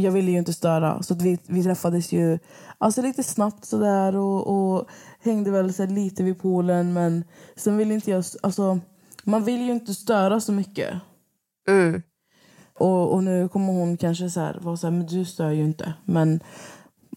Jag 0.00 0.12
ville 0.12 0.30
ju 0.30 0.38
inte 0.38 0.52
störa. 0.52 1.02
Så 1.02 1.14
att 1.14 1.22
vi, 1.22 1.38
vi 1.46 1.62
träffades 1.62 2.12
ju 2.12 2.38
alltså, 2.78 3.02
lite 3.02 3.22
snabbt 3.22 3.64
sådär 3.64 4.16
och, 4.16 4.46
och 4.46 4.88
hängde 5.20 5.50
väl 5.50 5.74
så 5.74 5.86
lite 5.86 6.22
vid 6.22 6.40
poolen. 6.40 6.92
Men 6.92 7.24
sen 7.56 7.76
ville 7.76 7.94
inte 7.94 8.10
jag... 8.10 8.24
Alltså, 8.42 8.80
man 9.24 9.44
vill 9.44 9.60
ju 9.60 9.72
inte 9.72 9.94
störa 9.94 10.40
så 10.40 10.52
mycket. 10.52 10.94
Mm. 11.68 12.02
Och, 12.74 13.12
och 13.12 13.24
nu 13.24 13.48
kommer 13.48 13.72
hon 13.72 13.96
kanske 13.96 14.30
så 14.30 14.40
här, 14.40 14.58
vara 14.62 14.76
så 14.76 14.86
här, 14.86 14.92
men 14.92 15.06
du 15.06 15.24
stör 15.24 15.50
ju 15.50 15.64
inte. 15.64 15.94
Men 16.04 16.40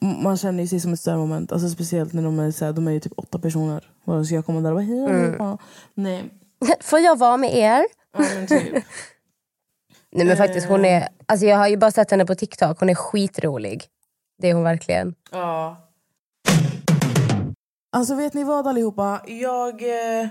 man 0.02 0.38
känner 0.38 0.64
ju 0.64 0.68
sig 0.68 0.80
som 0.80 0.94
ett 0.94 1.00
störmoment. 1.00 1.52
Alltså 1.52 1.70
speciellt 1.70 2.14
när 2.14 2.24
de 2.24 2.40
är, 2.40 2.52
så 2.52 2.66
här, 2.66 2.74
de 2.74 2.88
är 2.88 2.92
ju 2.92 3.00
typ 3.00 3.14
åtta 3.16 3.40
personer. 3.40 3.90
Och 4.06 4.28
så 4.28 4.36
jag 4.36 4.46
kommer 4.46 4.62
där 4.62 4.70
och 4.70 4.76
bara, 4.76 4.86
hej 4.86 5.06
allihopa. 5.06 5.58
Nej, 5.94 6.30
Får 6.82 7.00
jag 7.00 7.18
vara 7.18 7.38
med 7.38 7.56
er? 7.58 7.86
ja, 8.18 8.26
men 8.36 8.48
typ. 8.48 8.84
Nej 10.16 10.26
men 10.26 10.38
faktiskt 10.38 10.68
hon 10.68 10.86
är, 10.86 11.08
alltså 11.26 11.46
jag 11.46 11.58
har 11.58 11.68
ju 11.68 11.78
bara 11.78 11.92
sett 11.92 12.12
henne 12.12 12.26
på 12.26 12.36
TikTok, 12.36 12.80
hon 12.80 12.90
är 12.90 12.96
skitrolig. 12.96 13.84
Det 14.42 14.50
är 14.50 14.54
hon 14.54 14.64
verkligen. 14.64 15.16
ja. 15.32 15.78
Alltså 17.96 18.16
vet 18.16 18.34
ni 18.34 18.44
vad 18.44 18.68
allihopa? 18.68 19.22
Jag, 19.28 19.82
eh, 19.82 20.28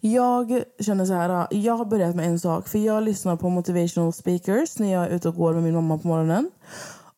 jag 0.00 0.62
känner 0.80 1.04
så 1.04 1.12
här. 1.14 1.46
Jag 1.50 1.74
har 1.76 1.84
börjat 1.84 2.16
med 2.16 2.26
en 2.26 2.40
sak. 2.40 2.68
För 2.68 2.78
jag 2.78 3.02
lyssnar 3.02 3.36
på 3.36 3.48
motivational 3.48 4.12
speakers 4.12 4.78
när 4.78 4.92
jag 4.92 5.04
är 5.04 5.10
ute 5.10 5.28
och 5.28 5.34
går 5.34 5.52
med 5.54 5.62
min 5.62 5.74
mamma 5.74 5.98
på 5.98 6.08
morgonen. 6.08 6.50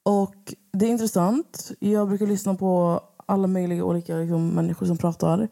Och 0.03 0.55
det 0.73 0.87
är 0.87 0.91
intressant. 0.91 1.73
Jag 1.79 2.09
brukar 2.09 2.27
lyssna 2.27 2.55
på 2.55 3.01
alla 3.27 3.47
möjliga 3.47 3.85
olika 3.85 4.17
liksom, 4.17 4.49
människor 4.49 4.87
som 4.87 4.99
pratar. 4.99 5.49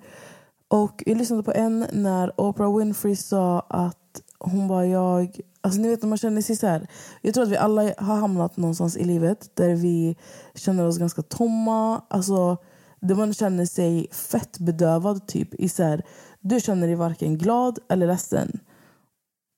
Och 0.69 1.03
jag 1.07 1.17
lyssnade 1.19 1.43
på 1.43 1.53
en 1.53 1.87
när 1.93 2.41
Oprah 2.41 2.79
Winfrey 2.79 3.17
sa 3.17 3.61
att 3.69 3.97
hon 4.41 4.69
var 4.69 4.83
jag... 4.83 5.41
Alltså 5.61 5.81
ni 5.81 5.89
vet 5.89 6.03
när 6.03 6.09
man 6.09 6.19
känner 6.19 6.43
sig 6.43 6.57
så 6.57 6.67
här. 6.67 6.87
Jag 7.23 7.35
tror 7.35 7.45
att 7.45 7.51
vi 7.51 7.57
alla 7.57 7.83
har 7.83 8.17
hamnat 8.17 8.57
någonstans 8.57 8.97
i 8.97 9.05
livet 9.05 9.51
där 9.57 9.75
vi 9.75 10.17
känner 10.55 10.87
oss 10.87 10.99
ganska 10.99 11.23
tomma. 11.23 12.03
Alltså 12.11 12.57
där 13.01 13.15
man 13.15 13.35
känner 13.35 13.67
sig 13.67 14.09
fett 14.13 14.59
bedövad 14.59 15.27
typ. 15.27 15.55
I 15.55 15.69
så 15.69 15.83
här, 15.83 16.03
du 16.41 16.61
känner 16.61 16.87
dig 16.87 16.97
varken 16.97 17.39
glad 17.39 17.79
eller 17.89 18.07
ledsen. 18.07 18.61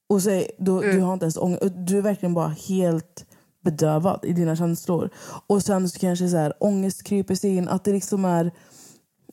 Och 0.08 0.22
så, 0.22 0.42
då, 0.58 0.80
Du 0.80 1.00
har 1.00 1.12
inte 1.12 1.24
ens 1.24 1.36
ångest. 1.36 1.62
Du 1.76 1.98
är 1.98 2.02
verkligen 2.02 2.34
bara 2.34 2.48
helt 2.48 3.26
bedövad 3.64 4.24
i 4.24 4.32
dina 4.32 4.56
känslor. 4.56 5.10
Och 5.46 5.62
sen 5.62 5.88
så 5.88 5.98
kanske 5.98 6.28
så 6.28 6.36
här, 6.36 6.52
ångest 6.60 7.02
kryper 7.02 7.34
sig 7.34 7.56
in. 7.56 7.68
Att 7.68 7.84
det 7.84 7.92
liksom 7.92 8.24
är 8.24 8.52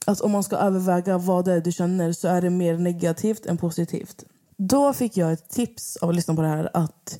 att 0.06 0.22
om 0.22 0.32
man 0.32 0.44
ska 0.44 0.56
överväga 0.56 1.18
vad 1.18 1.46
det 1.46 1.54
är 1.54 1.62
du 1.62 1.72
känner 1.72 2.12
så 2.12 2.28
är 2.28 2.42
det 2.42 2.50
mer 2.50 2.78
negativt 2.78 3.46
än 3.46 3.58
positivt. 3.58 4.26
Då 4.62 4.94
fick 4.94 5.18
jag 5.18 5.32
ett 5.32 5.50
tips 5.50 5.98
av 5.98 6.10
att 6.10 6.16
lyssna 6.16 6.36
på 6.36 6.42
det 6.42 6.48
här 6.48 6.70
att 6.74 7.20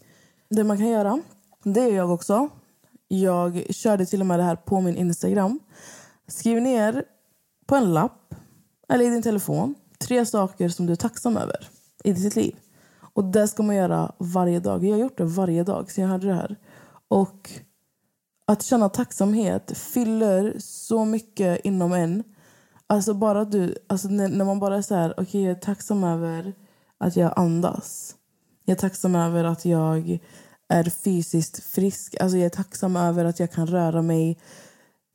det 0.50 0.64
man 0.64 0.78
kan 0.78 0.88
göra, 0.88 1.22
det 1.64 1.82
gör 1.82 1.96
jag 1.96 2.12
också. 2.12 2.50
Jag 3.08 3.66
körde 3.70 4.06
till 4.06 4.20
och 4.20 4.26
med 4.28 4.40
det 4.40 4.44
här 4.44 4.56
på 4.56 4.82
min 4.82 4.96
Instagram. 4.96 5.60
Skriv 6.28 6.62
ner 6.62 7.04
på 7.66 7.76
en 7.76 7.94
lapp 7.94 8.36
eller 8.90 9.06
i 9.06 9.10
din 9.10 9.22
telefon 9.22 9.76
tre 9.98 10.26
saker 10.26 10.70
som 10.70 10.86
du 10.86 10.92
är 10.92 10.98
tacksam 10.98 11.38
över. 11.38 11.68
i 12.04 12.14
ditt 12.14 12.36
liv. 12.36 12.56
Och 13.00 13.24
det 13.24 13.48
ska 13.48 13.64
man 13.64 13.76
göra 13.76 14.12
varje 14.18 14.60
dag. 14.60 14.86
Jag 14.86 14.92
har 14.92 15.00
gjort 15.00 15.18
det 15.18 15.26
varje 15.26 15.64
dag 15.64 15.92
sen 15.92 16.04
jag 16.04 16.12
hörde 16.12 16.28
det 16.28 16.34
här. 16.34 16.56
Och 17.08 17.52
att 18.46 18.64
känna 18.64 18.90
tacksamhet 18.90 19.78
fyller 19.78 20.56
så 20.60 21.06
mycket 21.06 21.66
inom 21.66 21.94
en. 21.94 22.24
Alltså 22.88 23.14
bara 23.14 23.46
du, 23.46 23.76
alltså 23.88 24.08
när, 24.08 24.28
när 24.28 24.46
man 24.46 24.60
bara 24.60 24.78
är 24.78 24.82
så 24.82 24.96
här, 24.96 25.14
okej 25.18 25.44
jag 25.44 25.52
är 25.52 25.56
tacksam 25.56 26.04
över 26.04 26.54
att 27.00 27.16
jag 27.16 27.34
andas. 27.36 28.16
Jag 28.66 28.76
är 28.76 28.80
tacksam 28.80 29.16
över 29.16 29.44
att 29.44 29.66
jag 29.66 30.20
är 30.68 30.84
fysiskt 30.84 31.64
frisk. 31.64 32.16
Alltså 32.20 32.38
jag 32.38 32.46
är 32.46 32.50
tacksam 32.50 32.96
över 32.96 33.26
att 33.26 33.40
jag 33.40 33.52
kan 33.52 33.68
röra 33.68 34.02
mig. 34.02 34.40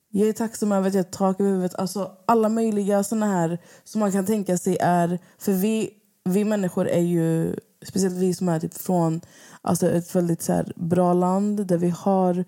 Jag 0.08 0.28
är 0.28 0.32
tacksam 0.32 0.72
över 0.72 0.88
att 0.88 0.94
jag 0.94 1.04
har 1.04 1.10
tak 1.10 1.40
över 1.40 1.50
huvudet. 1.50 1.74
Alltså 1.74 2.12
alla 2.26 2.48
möjliga 2.48 3.04
såna 3.04 3.26
här 3.26 3.58
som 3.84 4.00
man 4.00 4.12
kan 4.12 4.26
tänka 4.26 4.58
sig 4.58 4.76
är... 4.80 5.18
För 5.38 5.52
vi, 5.52 5.90
vi 6.24 6.44
människor 6.44 6.88
är 6.88 7.00
ju, 7.00 7.56
speciellt 7.82 8.14
vi 8.14 8.34
som 8.34 8.48
är 8.48 8.60
typ 8.60 8.74
från 8.74 9.20
alltså 9.62 9.90
ett 9.90 10.14
väldigt 10.14 10.42
så 10.42 10.52
här, 10.52 10.72
bra 10.76 11.12
land 11.12 11.66
där 11.66 11.78
vi 11.78 11.90
har 11.90 12.44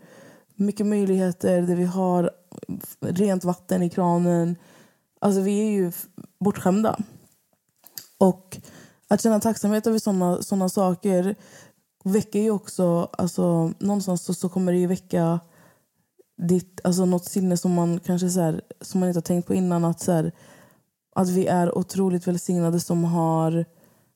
mycket 0.55 0.87
möjligheter, 0.87 1.63
där 1.63 1.75
vi 1.75 1.85
har 1.85 2.31
rent 3.01 3.45
vatten 3.45 3.83
i 3.83 3.91
kranen. 3.91 4.57
Alltså 5.21 5.41
vi 5.41 5.61
är 5.61 5.71
ju 5.71 5.93
bortskämda. 6.41 6.99
Och 8.19 8.59
att 9.09 9.23
känna 9.23 9.41
tacksamhet 9.41 9.87
över 9.87 9.99
såna, 9.99 10.43
såna 10.43 10.69
saker 10.69 11.37
väcker 12.05 12.39
ju 12.39 12.51
också... 12.51 13.09
Alltså, 13.19 13.73
någonstans 13.79 14.25
så, 14.25 14.35
så 14.35 14.49
kommer 14.49 14.73
det 14.73 14.79
ju 14.79 14.87
väcka 14.87 15.41
ditt, 16.39 16.81
alltså 16.85 17.05
något 17.05 17.25
sinne 17.25 17.57
som 17.57 17.73
man 17.73 18.01
kanske 18.01 18.31
så 18.31 18.41
här, 18.41 18.63
som 18.81 19.01
man 19.01 19.09
inte 19.09 19.17
har 19.17 19.23
tänkt 19.23 19.47
på 19.47 19.55
innan. 19.55 19.85
Att, 19.85 20.01
så 20.01 20.13
här, 20.13 20.33
att 21.15 21.29
vi 21.29 21.47
är 21.47 21.79
otroligt 21.79 22.27
välsignade 22.27 22.81
som 22.81 23.05
har 23.05 23.65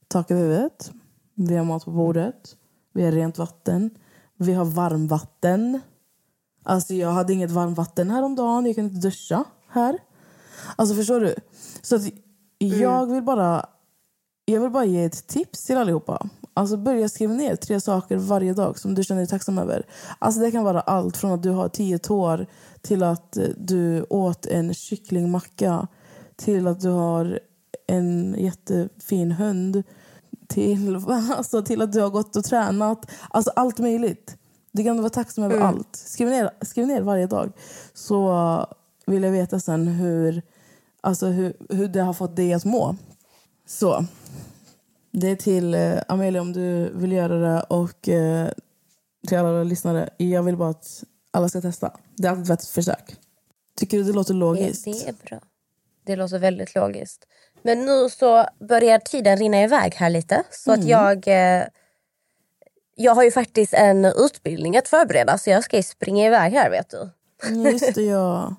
tak 0.09 0.31
över 0.31 0.43
huvudet. 0.43 0.93
Vi 1.35 1.57
har 1.57 1.65
mat 1.65 1.85
på 1.85 1.91
bordet. 1.91 2.57
Vi 2.93 3.05
har 3.05 3.13
rent 3.13 3.39
vatten. 3.39 3.91
Vi 4.37 4.53
har 4.53 4.65
varmvatten. 4.65 5.81
Alltså 6.65 6.95
jag 6.95 7.11
hade 7.11 7.33
inget 7.33 7.51
varmvatten 7.51 8.11
häromdagen. 8.11 8.67
Jag 8.67 8.75
kunde 8.75 8.95
inte 8.95 9.09
duscha 9.09 9.45
här. 9.69 9.99
Alltså 10.77 10.95
förstår 10.95 11.21
du? 11.21 11.35
Så 11.83 11.97
att 11.97 12.03
jag 12.59 13.07
vill 13.07 13.23
bara 13.23 13.67
jag 14.51 14.61
vill 14.61 14.71
bara 14.71 14.85
ge 14.85 15.05
ett 15.05 15.27
tips 15.27 15.65
till 15.65 15.77
allihopa. 15.77 16.29
Alltså 16.55 16.77
börja 16.77 17.09
skriva 17.09 17.33
ner 17.33 17.57
tre 17.57 17.81
saker 17.81 18.17
varje 18.17 18.53
dag 18.53 18.79
som 18.79 18.95
du 18.95 19.05
känner 19.05 19.21
dig 19.21 19.29
tacksam 19.29 19.59
över. 19.59 19.87
Alltså 20.19 20.41
det 20.41 20.51
kan 20.51 20.65
vara 20.65 20.81
allt 20.81 21.17
från 21.17 21.33
att 21.33 21.43
du 21.43 21.51
har 21.51 21.69
tio 21.69 21.99
tår 21.99 22.47
till 22.81 23.03
att 23.03 23.37
eh, 23.37 23.45
du 23.57 24.07
åt 24.11 24.47
en 24.47 24.75
kycklingmacka 24.75 25.87
till 26.37 26.67
att 26.67 26.81
du 26.81 26.89
har 26.89 27.41
en 27.87 28.37
jättefin 28.39 29.33
hund 29.33 29.83
till, 30.49 30.97
alltså 31.37 31.63
till 31.63 31.83
att 31.83 31.93
du 31.93 32.01
har 32.01 32.11
gått 32.11 32.37
och 32.37 32.45
tränat. 32.45 33.11
Alltså 33.31 33.51
allt 33.57 33.79
möjligt. 33.79 34.37
Du 34.73 34.85
kan 34.85 34.99
vara 34.99 35.11
tacksam 35.11 35.45
över 35.45 35.61
allt. 35.61 35.97
Skriv 35.97 36.29
ner, 36.29 36.51
skriv 36.63 36.87
ner 36.87 37.03
varje 37.03 37.27
dag. 37.27 37.53
Så 37.95 38.67
vill 39.07 39.23
jag 39.23 39.31
veta 39.31 39.61
sen 39.61 39.89
hur, 39.89 40.43
alltså 41.01 41.27
hur, 41.27 41.57
hur 41.69 41.89
det 41.89 42.01
har 42.01 42.13
fått 42.13 42.37
dig 42.37 42.53
att 42.53 42.65
må. 42.65 42.97
Så. 43.71 44.05
Det 45.11 45.29
är 45.31 45.37
till 45.37 45.75
eh, 45.75 45.99
Amelia 46.09 46.41
om 46.41 46.53
du 46.53 46.91
vill 46.95 47.13
göra 47.13 47.35
det 47.39 47.63
och 47.63 48.09
eh, 48.09 48.49
till 49.29 49.39
alla 49.39 49.65
lyssnare. 49.65 50.09
Jag 50.17 50.43
vill 50.43 50.57
bara 50.57 50.71
att 50.71 51.05
alla 51.31 51.49
ska 51.49 51.61
testa. 51.61 51.93
Det 52.17 52.29
är 52.29 52.33
alltid 52.33 52.51
ett 52.51 52.65
försök. 52.65 53.17
Tycker 53.77 53.97
du 53.97 54.05
det 54.05 54.13
låter 54.13 54.35
Det, 54.35 54.41
logiskt? 54.41 54.85
det 54.85 55.09
är 55.09 55.15
bra. 55.29 55.41
Det 56.07 56.17
låter 56.17 56.39
väldigt 56.39 56.75
logiskt. 56.75 57.27
Men 57.63 57.85
nu 57.87 58.09
så 58.11 58.47
börjar 58.69 58.99
tiden 58.99 59.37
rinna 59.37 59.63
iväg 59.63 59.95
här 59.95 60.11
lite. 60.11 60.43
Så 60.51 60.73
Mm. 60.73 60.81
att 60.81 60.89
jag... 60.89 61.29
Eh, 61.59 61.65
jag 62.95 63.15
har 63.15 63.23
ju 63.25 63.31
faktiskt 63.31 63.75
en 63.75 64.05
utbildning 64.05 64.77
att 64.77 64.89
förbereda 64.89 65.39
så 65.39 65.51
jag 65.51 65.65
ska 65.65 65.77
ju 65.77 65.83
springa 65.83 66.27
iväg 66.27 66.53
här 66.53 66.71
vet 66.71 66.91
du. 66.91 67.11
Mm, 67.49 67.73
Just 67.73 67.95
det, 67.95 68.03
ja. 68.03 68.55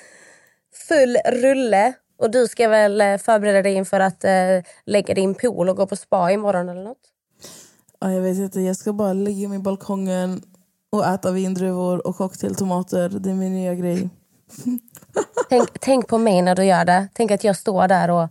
Full 0.88 1.16
rulle. 1.26 1.92
Och 2.18 2.30
du 2.30 2.48
ska 2.48 2.68
väl 2.68 3.00
eh, 3.00 3.16
förbereda 3.18 3.62
dig 3.62 3.74
inför 3.74 4.00
att 4.00 4.24
eh, 4.24 4.62
lägga 4.86 5.14
din 5.14 5.34
pool 5.34 5.68
och 5.68 5.76
gå 5.76 5.86
på 5.86 5.96
spa 5.96 6.30
imorgon 6.30 6.68
eller 6.68 6.84
något? 6.84 7.12
ja. 8.00 8.12
Jag 8.12 8.20
vet 8.20 8.38
inte, 8.38 8.60
jag 8.60 8.76
ska 8.76 8.92
bara 8.92 9.12
ligga 9.12 9.48
mig 9.48 9.58
i 9.58 9.62
balkongen 9.62 10.42
och 10.90 11.06
äta 11.06 11.30
vindruvor 11.30 12.06
och 12.06 12.16
cocktailtomater. 12.16 13.08
Det 13.08 13.30
är 13.30 13.34
min 13.34 13.54
nya 13.54 13.74
grej. 13.74 14.10
Tänk, 15.48 15.68
tänk 15.80 16.08
på 16.08 16.18
mig 16.18 16.42
när 16.42 16.54
du 16.54 16.64
gör 16.64 16.84
det. 16.84 17.08
Tänk 17.14 17.30
att 17.30 17.44
jag 17.44 17.56
står 17.56 17.88
där 17.88 18.10
och 18.10 18.28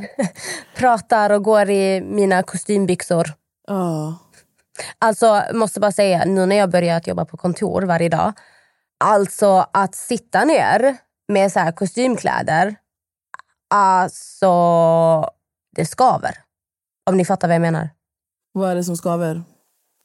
pratar 0.76 1.30
och 1.30 1.42
går 1.44 1.70
i 1.70 2.00
mina 2.00 2.42
kostymbyxor. 2.42 3.32
Ja. 3.66 4.18
Alltså, 4.98 5.42
måste 5.52 5.80
bara 5.80 5.92
säga, 5.92 6.24
nu 6.24 6.46
när 6.46 6.56
jag 6.56 6.70
börjat 6.70 7.06
jobba 7.06 7.24
på 7.24 7.36
kontor 7.36 7.82
varje 7.82 8.08
dag. 8.08 8.32
Alltså 9.04 9.66
att 9.72 9.94
sitta 9.94 10.44
ner 10.44 10.96
med 11.28 11.52
så 11.52 11.58
här 11.58 11.72
kostymkläder. 11.72 12.76
Alltså, 13.72 15.30
det 15.76 15.86
skaver. 15.86 16.38
Om 17.10 17.16
ni 17.16 17.24
fattar 17.24 17.48
vad 17.48 17.54
jag 17.54 17.62
menar. 17.62 17.90
Vad 18.52 18.70
är 18.70 18.74
det 18.74 18.84
som 18.84 18.96
skaver? 18.96 19.42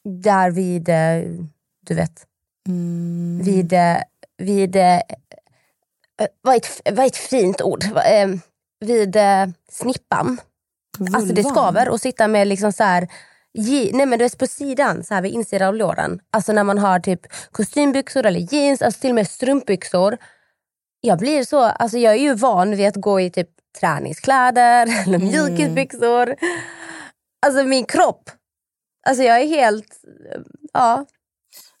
Där 0.08 0.50
vid, 0.50 0.88
eh, 0.88 1.22
du 1.86 1.94
vet. 1.94 2.26
Mm. 2.68 3.40
Vid, 3.44 3.72
eh, 3.72 3.96
vid 4.38 4.76
eh, 4.76 5.00
vad, 6.42 6.54
är 6.54 6.58
ett, 6.58 6.80
vad 6.84 6.98
är 6.98 7.06
ett 7.06 7.16
fint 7.16 7.62
ord? 7.62 7.84
Va- 7.84 8.02
eh, 8.04 8.28
Vid 8.80 9.16
snippan. 9.70 10.40
Alltså 11.14 11.34
det 11.34 11.42
Vulvan? 11.42 11.52
skaver 11.52 11.94
att 11.94 12.00
sitta 12.02 12.28
med 12.28 12.48
liksom 12.48 12.72
så 12.72 12.84
här, 12.84 13.08
ge, 13.52 13.90
nej 13.94 14.06
men 14.06 14.18
det 14.18 14.24
är 14.24 14.38
på 14.38 14.46
sidan, 14.46 15.04
så 15.04 15.14
här 15.14 15.22
vid 15.22 15.32
insidan 15.32 15.68
av 15.68 15.74
låren. 15.74 16.20
Alltså 16.30 16.52
när 16.52 16.64
man 16.64 16.78
har 16.78 17.00
typ 17.00 17.20
kostymbyxor 17.52 18.26
eller 18.26 18.54
jeans, 18.54 18.82
alltså 18.82 19.00
till 19.00 19.10
och 19.10 19.14
med 19.14 19.28
strumpbyxor. 19.28 20.18
Jag 21.00 21.18
blir 21.18 21.44
så, 21.44 21.58
alltså 21.62 21.98
jag 21.98 22.12
är 22.14 22.18
ju 22.18 22.34
van 22.34 22.76
vid 22.76 22.88
att 22.88 22.96
gå 22.96 23.20
i 23.20 23.30
typ 23.30 23.48
träningskläder 23.80 24.86
eller 25.06 25.18
Mm. 25.18 25.28
mjukisbyxor. 25.28 26.34
Alltså 27.46 27.64
min 27.64 27.84
kropp, 27.84 28.30
alltså 29.06 29.22
jag 29.22 29.40
är 29.40 29.46
helt, 29.46 30.00
ja. 30.72 31.06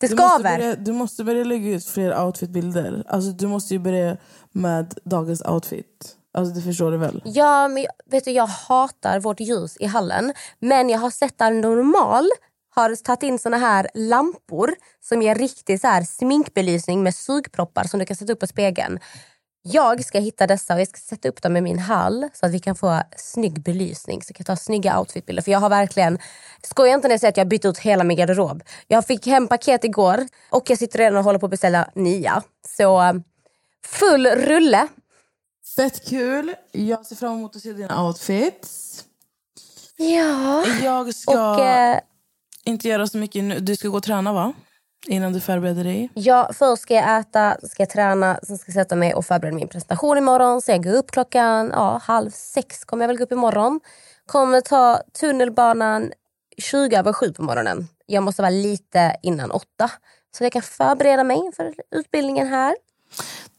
Det 0.00 0.06
Du 0.06 0.14
måste, 0.14 0.28
skaver. 0.28 0.58
börja, 0.58 0.74
du 0.76 0.92
måste 0.92 1.24
börja 1.24 1.44
lägga 1.44 1.70
ut 1.70 1.86
fler 1.86 2.24
outfitbilder. 2.24 3.04
Alltså, 3.08 3.30
du 3.30 3.46
måste 3.46 3.74
ju 3.74 3.80
börja 3.80 4.16
med 4.52 4.94
dagens 5.04 5.42
outfit. 5.42 6.14
Alltså, 6.34 6.54
det 6.54 6.62
förstår 6.62 6.90
du 6.90 6.96
väl? 6.96 7.22
Ja, 7.24 7.68
men 7.68 7.86
vet 8.10 8.24
du, 8.24 8.30
jag 8.30 8.46
hatar 8.46 9.20
vårt 9.20 9.40
ljus 9.40 9.76
i 9.80 9.86
hallen. 9.86 10.32
Men 10.58 10.88
jag 10.88 10.98
har 10.98 11.10
sett 11.10 11.40
att 11.40 11.52
Normal 11.52 12.28
har 12.78 12.96
tagit 12.96 13.22
in 13.22 13.38
såna 13.38 13.56
här 13.56 13.88
lampor 13.94 14.74
som 15.00 15.22
ger 15.22 15.34
riktig 15.34 15.80
så 15.80 15.86
här 15.86 16.02
sminkbelysning 16.02 17.02
med 17.02 17.14
sugproppar 17.14 17.84
som 17.84 18.00
du 18.00 18.06
kan 18.06 18.16
sätta 18.16 18.32
upp 18.32 18.40
på 18.40 18.46
spegeln. 18.46 18.98
Jag 19.62 20.04
ska 20.04 20.18
hitta 20.18 20.46
dessa 20.46 20.74
och 20.74 20.80
jag 20.80 20.88
ska 20.88 20.98
sätta 20.98 21.28
upp 21.28 21.42
dem 21.42 21.56
i 21.56 21.60
min 21.60 21.78
hall 21.78 22.28
så 22.32 22.46
att 22.46 22.52
vi 22.52 22.58
kan 22.58 22.76
få 22.76 23.02
snygg 23.16 23.62
belysning. 23.62 24.22
Så 24.22 24.30
jag 24.30 24.36
kan 24.36 24.44
ta 24.44 24.56
snygga 24.56 24.98
outfitbilder. 24.98 25.42
För 25.42 25.50
jag 25.50 25.58
har 25.58 25.68
verkligen, 25.68 26.18
skojar 26.62 26.94
inte 26.94 27.08
när 27.08 27.12
jag 27.12 27.20
säger 27.20 27.32
att 27.32 27.36
jag 27.36 27.44
har 27.44 27.50
bytt 27.50 27.64
ut 27.64 27.78
hela 27.78 28.04
min 28.04 28.16
garderob. 28.16 28.62
Jag 28.86 29.06
fick 29.06 29.26
hem 29.26 29.48
paket 29.48 29.84
igår 29.84 30.26
och 30.50 30.70
jag 30.70 30.78
sitter 30.78 30.98
redan 30.98 31.16
och 31.16 31.24
håller 31.24 31.38
på 31.38 31.46
att 31.46 31.50
beställa 31.50 31.90
nya. 31.94 32.42
Så 32.76 33.22
full 33.86 34.26
rulle. 34.26 34.88
Fett 35.76 36.08
kul. 36.08 36.54
Jag 36.72 37.06
ser 37.06 37.16
fram 37.16 37.32
emot 37.32 37.56
att 37.56 37.62
se 37.62 37.72
dina 37.72 38.06
outfits. 38.06 39.04
Ja. 39.96 40.64
Jag 40.82 41.14
ska 41.14 41.54
Och 41.54 41.60
eh, 41.60 42.00
inte 42.68 42.88
göra 42.88 43.06
så 43.06 43.18
mycket 43.18 43.44
nu. 43.44 43.60
Du 43.60 43.76
ska 43.76 43.88
gå 43.88 43.96
och 43.96 44.02
träna, 44.02 44.32
va? 44.32 44.52
Innan 45.06 45.32
du 45.32 45.40
förbereder 45.40 45.84
dig. 45.84 46.10
Ja, 46.14 46.50
först 46.52 46.82
ska 46.82 46.94
jag 46.94 47.20
äta, 47.20 47.56
sen 47.60 47.68
ska 47.68 47.82
jag 47.82 47.90
träna, 47.90 48.40
sen 48.42 48.58
ska 48.58 48.68
jag 48.68 48.74
sätta 48.74 48.96
mig 48.96 49.14
och 49.14 49.26
förbereda 49.26 49.56
min 49.56 49.68
presentation 49.68 50.18
imorgon. 50.18 50.62
Så 50.62 50.70
jag 50.70 50.84
går 50.84 50.94
upp 50.94 51.10
klockan 51.10 51.70
ja, 51.72 52.00
halv 52.04 52.30
sex 52.30 52.84
kommer 52.84 53.02
jag 53.02 53.08
väl 53.08 53.16
gå 53.16 53.24
upp 53.24 53.32
imorgon. 53.32 53.80
Kommer 54.26 54.60
ta 54.60 55.02
tunnelbanan 55.20 56.12
20 56.58 56.96
över 56.96 57.12
sju 57.12 57.32
på 57.32 57.42
morgonen. 57.42 57.88
Jag 58.06 58.22
måste 58.22 58.42
vara 58.42 58.50
lite 58.50 59.16
innan 59.22 59.50
åtta. 59.50 59.90
Så 60.36 60.44
jag 60.44 60.52
kan 60.52 60.62
förbereda 60.62 61.24
mig 61.24 61.40
för 61.56 61.74
utbildningen 61.90 62.46
här. 62.46 62.76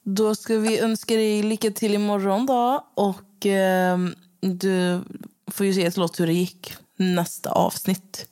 Då 0.03 0.35
ska 0.35 0.57
vi 0.57 0.79
önska 0.79 1.13
dig 1.13 1.43
lycka 1.43 1.71
till 1.71 1.95
imorgon 1.95 2.45
då. 2.45 2.87
Och 2.95 3.45
ehm, 3.45 4.15
du 4.41 5.01
får 5.51 5.65
ju 5.65 5.73
se 5.73 5.91
till 5.91 6.01
oss 6.01 6.19
hur 6.19 6.27
det 6.27 6.33
gick 6.33 6.73
nästa 6.97 7.51
avsnitt. 7.51 8.25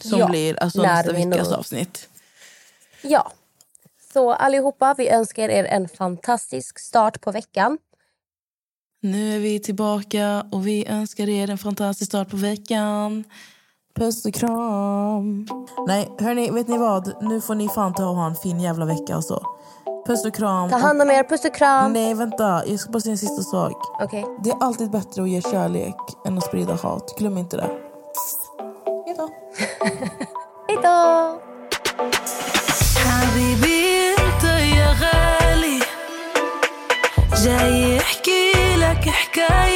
Som 0.00 0.18
Ja, 0.18 0.28
blir 0.28 0.62
alltså 0.62 0.82
nästa 0.82 1.12
veckas 1.12 1.52
avsnitt. 1.52 2.08
Ja. 3.02 3.32
Så 4.12 4.32
allihopa, 4.32 4.94
vi 4.98 5.08
önskar 5.08 5.48
er 5.48 5.64
en 5.64 5.88
fantastisk 5.88 6.78
start 6.78 7.20
på 7.20 7.32
veckan. 7.32 7.78
Nu 9.02 9.36
är 9.36 9.38
vi 9.38 9.60
tillbaka 9.60 10.44
och 10.52 10.66
vi 10.66 10.86
önskar 10.86 11.28
er 11.28 11.50
en 11.50 11.58
fantastisk 11.58 12.10
start 12.10 12.30
på 12.30 12.36
veckan. 12.36 13.24
Puss 13.94 14.26
och 14.26 14.34
kram. 14.34 15.48
Nej, 15.86 16.10
hörni, 16.20 16.50
vet 16.50 16.68
ni 16.68 16.78
vad? 16.78 17.22
Nu 17.22 17.40
får 17.40 17.54
ni 17.54 17.68
fan 17.68 17.94
ta 17.94 18.08
och 18.08 18.16
ha 18.16 18.26
en 18.26 18.36
fin 18.36 18.60
jävla 18.60 18.84
vecka 18.84 19.14
alltså. 19.14 19.42
Puss 20.06 20.24
och 20.24 20.34
kram. 20.34 20.70
Ta 20.70 20.76
hand 20.76 21.02
om 21.02 21.10
er. 21.10 21.22
Puss 21.22 21.44
och 21.44 21.54
kram. 21.54 21.92
Nej, 21.92 22.14
vänta. 22.14 22.62
Jag 22.66 22.80
ska 22.80 22.90
bara 22.90 23.00
säga 23.00 23.12
en 23.12 23.18
sista 23.18 23.42
sak. 23.42 23.76
Okej. 24.02 24.24
Det 24.44 24.50
är 24.50 24.62
alltid 24.62 24.90
bättre 24.90 25.22
att 25.22 25.28
ge 25.30 25.42
kärlek 25.42 25.96
än 26.26 26.38
att 26.38 26.44
sprida 26.44 26.74
hat. 26.74 27.18
Glöm 27.18 27.38
inte 27.38 27.56
det. 27.56 27.85
Hej 29.16 30.76
då! 30.82 31.40
حبيبي 33.06 34.14
انت 34.18 34.44
يا 34.78 34.90
غالي 35.00 35.78
جاي 37.44 37.98
احكي 38.00 38.52
لك 38.76 39.08
حكاية 39.08 39.75